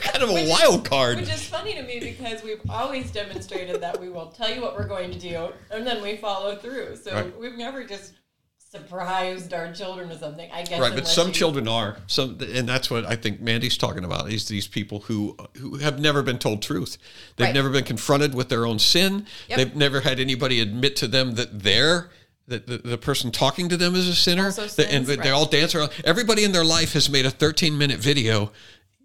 Kind 0.00 0.24
of 0.24 0.30
a 0.30 0.48
wild 0.50 0.84
card. 0.84 1.16
Which 1.18 1.28
is 1.32 1.44
funny 1.46 1.74
to 1.74 1.82
me 1.82 1.98
because 2.00 2.42
we've 2.42 2.60
always 2.68 3.10
demonstrated 3.10 3.80
that 3.80 3.98
we 4.00 4.08
will 4.10 4.26
tell 4.26 4.52
you 4.52 4.60
what 4.60 4.74
we're 4.76 4.86
going 4.86 5.10
to 5.10 5.18
do 5.18 5.48
and 5.70 5.86
then 5.86 6.02
we 6.02 6.16
follow 6.16 6.56
through. 6.56 6.96
So 6.96 7.14
Right. 7.14 7.40
we've 7.40 7.56
never 7.56 7.82
just 7.84 8.12
surprised 8.72 9.52
our 9.52 9.70
children 9.72 10.10
or 10.10 10.16
something. 10.16 10.50
I 10.50 10.62
guess. 10.62 10.80
Right, 10.80 10.94
but 10.94 11.06
some 11.06 11.28
you- 11.28 11.34
children 11.34 11.68
are 11.68 11.98
some, 12.06 12.38
and 12.40 12.66
that's 12.66 12.90
what 12.90 13.04
I 13.04 13.16
think 13.16 13.40
Mandy's 13.40 13.76
talking 13.76 14.02
about. 14.04 14.32
Is 14.32 14.48
these 14.48 14.66
people 14.66 15.00
who 15.00 15.36
who 15.58 15.76
have 15.76 16.00
never 16.00 16.22
been 16.22 16.38
told 16.38 16.62
truth. 16.62 16.96
They've 17.36 17.48
Right. 17.48 17.54
never 17.54 17.68
been 17.68 17.84
confronted 17.84 18.34
with 18.34 18.48
their 18.48 18.66
own 18.66 18.78
sin. 18.78 19.26
Yep. 19.48 19.56
They've 19.58 19.76
never 19.76 20.00
had 20.00 20.18
anybody 20.18 20.60
admit 20.60 20.96
to 20.96 21.06
them 21.06 21.34
that 21.34 21.62
they're 21.62 22.10
that 22.48 22.66
the, 22.66 22.78
the 22.78 22.98
person 22.98 23.30
talking 23.30 23.68
to 23.68 23.76
them 23.76 23.94
is 23.94 24.08
a 24.08 24.14
sinner. 24.14 24.46
Also 24.46 24.66
That- 24.66 24.92
and 24.92 25.06
sins, 25.06 25.08
they 25.08 25.16
right. 25.16 25.30
all 25.30 25.46
dance 25.46 25.74
around. 25.74 25.90
Everybody 26.04 26.42
in 26.42 26.52
their 26.52 26.64
life 26.64 26.94
has 26.94 27.08
made 27.10 27.26
a 27.26 27.30
13 27.30 27.76
minute 27.76 27.98
video, 27.98 28.52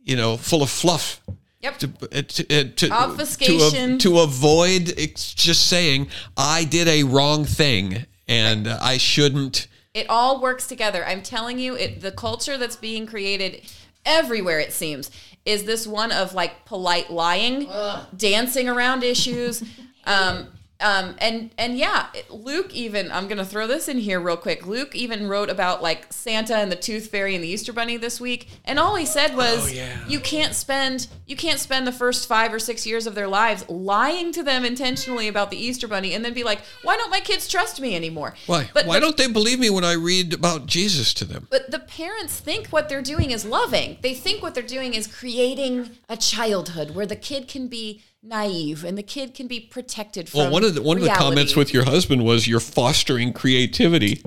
you 0.03 0.15
know, 0.15 0.37
full 0.37 0.63
of 0.63 0.69
fluff. 0.69 1.21
Yep. 1.61 1.79
To, 1.79 1.87
uh, 2.13 2.21
to, 2.21 2.59
uh, 2.59 2.63
to, 2.75 2.89
Obfuscation. 2.91 3.97
To, 3.99 4.09
to 4.11 4.19
avoid 4.19 4.93
it's 4.97 5.33
just 5.33 5.67
saying 5.67 6.07
I 6.37 6.63
did 6.63 6.87
a 6.87 7.03
wrong 7.03 7.43
thing 7.45 8.05
and 8.27 8.67
I 8.67 8.97
shouldn't. 8.97 9.67
It 9.93 10.09
all 10.09 10.41
works 10.41 10.67
together. 10.67 11.05
I'm 11.05 11.23
telling 11.23 11.59
you, 11.59 11.75
it 11.75 12.01
the 12.01 12.11
culture 12.11 12.57
that's 12.57 12.75
being 12.75 13.05
created 13.07 13.61
everywhere 14.05 14.59
it 14.59 14.71
seems 14.73 15.11
is 15.45 15.63
this 15.63 15.87
one 15.87 16.11
of 16.11 16.33
like 16.33 16.65
polite 16.65 17.09
lying, 17.09 17.67
dancing 18.15 18.67
around 18.67 19.03
issues. 19.03 19.63
Um, 20.05 20.47
Um, 20.79 21.15
and 21.19 21.51
and 21.57 21.77
yeah, 21.77 22.07
Luke 22.29 22.73
even 22.73 23.11
I'm 23.11 23.27
gonna 23.27 23.45
throw 23.45 23.65
this 23.65 23.87
in 23.87 23.97
here 23.97 24.19
real 24.19 24.37
quick. 24.37 24.67
Luke 24.67 24.95
even 24.95 25.27
wrote 25.27 25.49
about 25.49 25.81
like 25.81 26.13
Santa 26.13 26.55
and 26.55 26.71
the 26.71 26.75
Tooth 26.75 27.07
Fairy 27.09 27.33
and 27.33 27.43
the 27.43 27.47
Easter 27.47 27.73
Bunny 27.73 27.97
this 27.97 28.21
week, 28.21 28.47
and 28.63 28.77
all 28.77 28.95
he 28.95 29.05
said 29.05 29.35
was, 29.35 29.71
Oh, 29.71 29.73
yeah. 29.73 30.07
"You 30.07 30.19
can't 30.19 30.53
spend 30.53 31.07
you 31.25 31.35
can't 31.35 31.59
spend 31.59 31.85
the 31.87 31.91
first 31.91 32.27
five 32.27 32.53
or 32.53 32.59
six 32.59 32.85
years 32.85 33.07
of 33.07 33.15
their 33.15 33.27
lives 33.27 33.67
lying 33.69 34.31
to 34.33 34.43
them 34.43 34.63
intentionally 34.63 35.27
about 35.27 35.51
the 35.51 35.57
Easter 35.57 35.87
Bunny, 35.87 36.13
and 36.13 36.23
then 36.23 36.33
be 36.33 36.43
like, 36.43 36.59
why 36.83 36.95
don't 36.95 37.09
my 37.09 37.19
kids 37.19 37.47
trust 37.49 37.81
me 37.81 37.95
anymore? 37.95 38.33
Why? 38.45 38.69
But 38.73 38.85
Why 38.85 38.95
the- 38.95 39.01
don't 39.07 39.17
they 39.17 39.27
believe 39.27 39.59
me 39.59 39.69
when 39.69 39.83
I 39.83 39.93
read 39.93 40.33
about 40.33 40.67
Jesus 40.67 41.13
to 41.15 41.25
them? 41.25 41.47
but 41.49 41.69
the 41.71 41.79
parents 41.79 42.39
think 42.39 42.67
what 42.67 42.87
they're 42.87 43.01
doing 43.01 43.31
is 43.31 43.43
loving. 43.43 43.97
They 44.01 44.13
think 44.13 44.41
what 44.41 44.53
they're 44.53 44.63
doing 44.63 44.93
is 44.93 45.05
creating 45.07 45.89
a 46.07 46.15
childhood 46.15 46.91
where 46.95 47.05
the 47.05 47.15
kid 47.15 47.47
can 47.47 47.67
be 47.67 48.03
naive 48.27 48.83
and 48.83 48.97
the 48.97 49.03
kid 49.03 49.33
can 49.33 49.47
be 49.47 49.59
protected 49.59 50.29
from. 50.29 50.39
Well, 50.39 50.51
one 50.51 50.63
of 50.63 50.75
the 50.75 50.81
one 50.81 50.97
of 50.97 51.03
the 51.03 51.09
comments 51.09 51.55
with 51.55 51.73
your 51.73 51.85
husband 51.85 52.25
was 52.25 52.47
you're 52.47 52.59
fostering 52.59 53.33
creativity. 53.33 54.21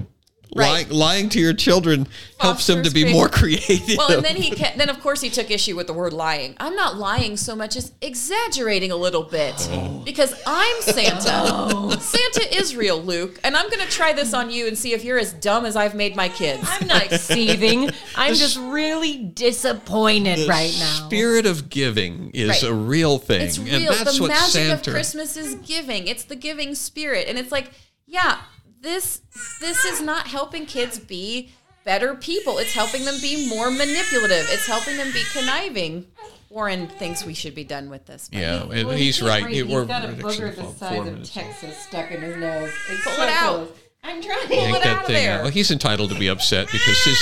Right. 0.55 0.69
Lying, 0.71 0.89
lying 0.91 1.29
to 1.31 1.39
your 1.41 1.53
children 1.55 2.09
helps 2.39 2.67
them 2.67 2.83
to 2.83 2.91
be 2.91 3.05
creati- 3.05 3.13
more 3.13 3.29
creative. 3.41 3.97
Well, 3.99 4.13
and 4.13 4.25
then 4.25 4.35
he 4.37 4.51
ca- 4.55 4.73
then 4.77 4.89
of 4.89 5.01
course 5.01 5.21
he 5.21 5.31
took 5.31 5.51
issue 5.51 5.77
with 5.77 5.87
the 5.87 5.93
word 5.93 6.13
lying. 6.13 6.57
I'm 6.59 6.75
not 6.75 6.97
lying 6.97 7.37
so 7.37 7.55
much 7.55 7.77
as 7.77 7.93
exaggerating 8.01 8.91
a 8.91 8.97
little 8.97 9.23
bit 9.23 9.55
Oh. 9.71 10.03
because 10.05 10.35
I'm 10.47 10.83
Santa. 10.83 11.97
Santa 12.01 12.57
is 12.57 12.75
real, 12.75 13.01
Luke, 13.01 13.39
and 13.45 13.57
I'm 13.57 13.69
going 13.71 13.85
to 13.85 13.91
try 13.91 14.13
this 14.13 14.35
on 14.35 14.51
you 14.51 14.67
and 14.67 14.77
see 14.77 14.93
if 14.93 15.05
you're 15.05 15.19
as 15.19 15.33
dumb 15.35 15.65
as 15.67 15.77
I've 15.77 15.95
made 15.95 16.17
my 16.17 16.29
kids. 16.29 16.63
I'm 16.67 16.87
not 16.89 17.11
seething. 17.13 17.91
I'm 18.17 18.35
just 18.35 18.59
really 18.59 19.19
disappointed 19.19 20.49
right 20.49 20.75
now. 20.79 21.07
Spirit 21.07 21.47
of 21.47 21.69
giving 21.69 22.31
is 22.31 22.49
Right. 22.49 22.63
a 22.65 22.75
real 22.75 23.19
thing, 23.19 23.43
It's 23.43 23.59
and 23.59 23.67
real. 23.69 23.93
that's 23.93 24.17
the 24.17 24.23
what 24.23 24.29
magic 24.31 24.51
Santa. 24.51 24.73
of 24.75 24.83
Christmas 24.83 25.37
is 25.37 25.55
giving. 25.57 26.09
It's 26.09 26.25
the 26.25 26.37
giving 26.37 26.75
spirit, 26.75 27.27
and 27.29 27.39
it's 27.39 27.53
like, 27.53 27.71
yeah, 28.07 28.39
this 28.81 29.21
this 29.61 29.85
is 29.85 30.01
not 30.01 30.27
helping 30.27 30.67
kids 30.67 30.99
be 30.99 31.51
better 31.85 32.15
people. 32.15 32.59
It's 32.59 32.73
helping 32.73 33.05
them 33.05 33.17
be 33.21 33.49
more 33.49 33.71
manipulative. 33.71 34.47
It's 34.51 34.67
helping 34.67 34.97
them 34.97 35.13
be 35.13 35.23
conniving. 35.33 36.07
Warren 36.51 36.89
thinks 36.89 37.25
we 37.25 37.35
should 37.35 37.55
be 37.55 37.63
done 37.65 37.91
with 37.91 38.07
this. 38.07 38.29
but- 38.31 38.41
yeah, 38.41 38.63
and 38.63 38.89
Well, 38.89 38.97
he's 38.97 39.19
can't 39.19 39.29
right. 39.29 39.43
breathe. 39.45 39.57
It- 39.57 39.67
He's 39.67 39.75
we're- 39.75 39.87
got 39.87 40.05
a 40.05 40.09
we're 40.09 40.15
booger 40.15 40.57
the 40.57 40.73
size 40.79 41.07
of. 41.07 41.31
Texas 41.33 41.79
stuck 41.79 42.11
in 42.11 42.21
his 42.23 42.37
nose. 42.37 42.73
It's 42.91 43.05
Pull 43.05 43.13
so 43.13 43.23
it 43.23 43.29
out. 43.29 43.55
close. 43.67 43.69
I'm 44.03 44.23
trying. 44.23 44.47
Pull 44.49 44.57
Yank 44.57 44.77
it 44.77 44.83
that 44.83 44.87
out 44.97 45.01
of 45.03 45.07
thing 45.07 45.15
there. 45.17 45.35
out. 45.39 45.43
Well, 45.43 45.53
he's 45.53 45.71
entitled 45.71 46.11
to 46.11 46.19
be 46.19 46.29
upset 46.29 46.67
because 46.73 46.99
his 47.05 47.19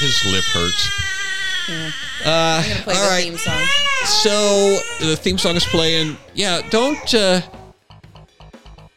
his 0.00 0.24
lip 0.32 0.44
hurts. 0.44 0.90
Uh, 1.68 1.82
I'm 2.24 2.82
play 2.82 2.94
all 2.94 3.02
the 3.02 3.08
right. 3.08 3.22
theme 3.24 3.36
song. 3.36 3.66
So 4.04 4.78
the 5.00 5.16
theme 5.16 5.38
song 5.38 5.54
is 5.56 5.64
playing. 5.64 6.16
Yeah, 6.34 6.62
don't 6.70 7.14
uh, 7.14 7.40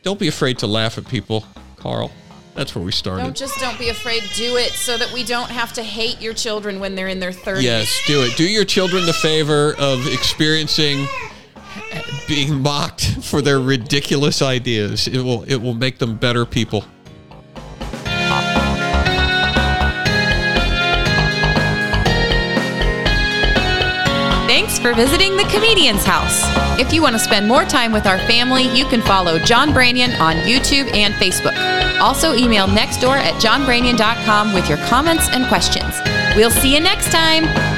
don't 0.04 0.20
be 0.20 0.28
afraid 0.28 0.58
to 0.60 0.68
laugh 0.68 0.98
at 0.98 1.08
people, 1.08 1.46
Carl. 1.86 2.12
That's 2.56 2.74
where 2.74 2.84
we 2.84 2.92
started. 2.92 3.22
Don't 3.22 3.38
just 3.38 3.60
don't 3.60 3.78
be 3.78 3.90
afraid. 3.90 4.24
Do 4.34 4.56
it 4.56 4.72
so 4.72 4.98
that 4.98 5.14
we 5.14 5.24
don't 5.24 5.52
have 5.52 5.72
to 5.74 5.84
hate 5.84 6.20
your 6.20 6.34
children 6.34 6.80
when 6.80 6.96
they're 6.96 7.10
in 7.10 7.20
their 7.20 7.32
30s. 7.32 7.62
Yes, 7.62 8.02
do 8.08 8.24
it. 8.24 8.36
Do 8.38 8.50
your 8.50 8.66
children 8.66 9.06
the 9.06 9.14
favor 9.14 9.76
of 9.78 10.08
experiencing 10.08 11.06
being 12.28 12.60
mocked 12.60 13.24
for 13.24 13.40
their 13.40 13.60
ridiculous 13.60 14.42
ideas. 14.42 15.08
It 15.08 15.20
will 15.22 15.44
it 15.44 15.58
will 15.58 15.76
make 15.76 16.00
them 16.00 16.16
better 16.18 16.44
people. 16.44 16.86
Thanks 24.48 24.80
for 24.80 24.96
visiting 24.96 25.38
the 25.38 25.44
Comedian's 25.44 26.06
House. 26.06 26.42
If 26.80 26.92
you 26.94 27.04
want 27.04 27.14
to 27.14 27.20
spend 27.20 27.48
more 27.48 27.64
time 27.64 27.92
with 27.92 28.08
our 28.08 28.18
family, 28.20 28.64
you 28.76 28.86
can 28.86 29.02
follow 29.02 29.38
John 29.38 29.70
Branyan 29.70 30.20
on 30.20 30.38
YouTube 30.38 30.92
and 30.96 31.14
Facebook. 31.16 31.75
Also, 32.00 32.34
email 32.34 32.68
nextdoor 32.68 33.18
at 33.18 33.36
johnbranyan.com 33.42 34.54
with 34.54 34.68
your 34.70 34.78
comments 34.90 35.28
and 35.30 35.48
questions. 35.48 35.96
We'll 36.36 36.52
see 36.52 36.74
you 36.74 36.80
next 36.80 37.12
time. 37.12 37.75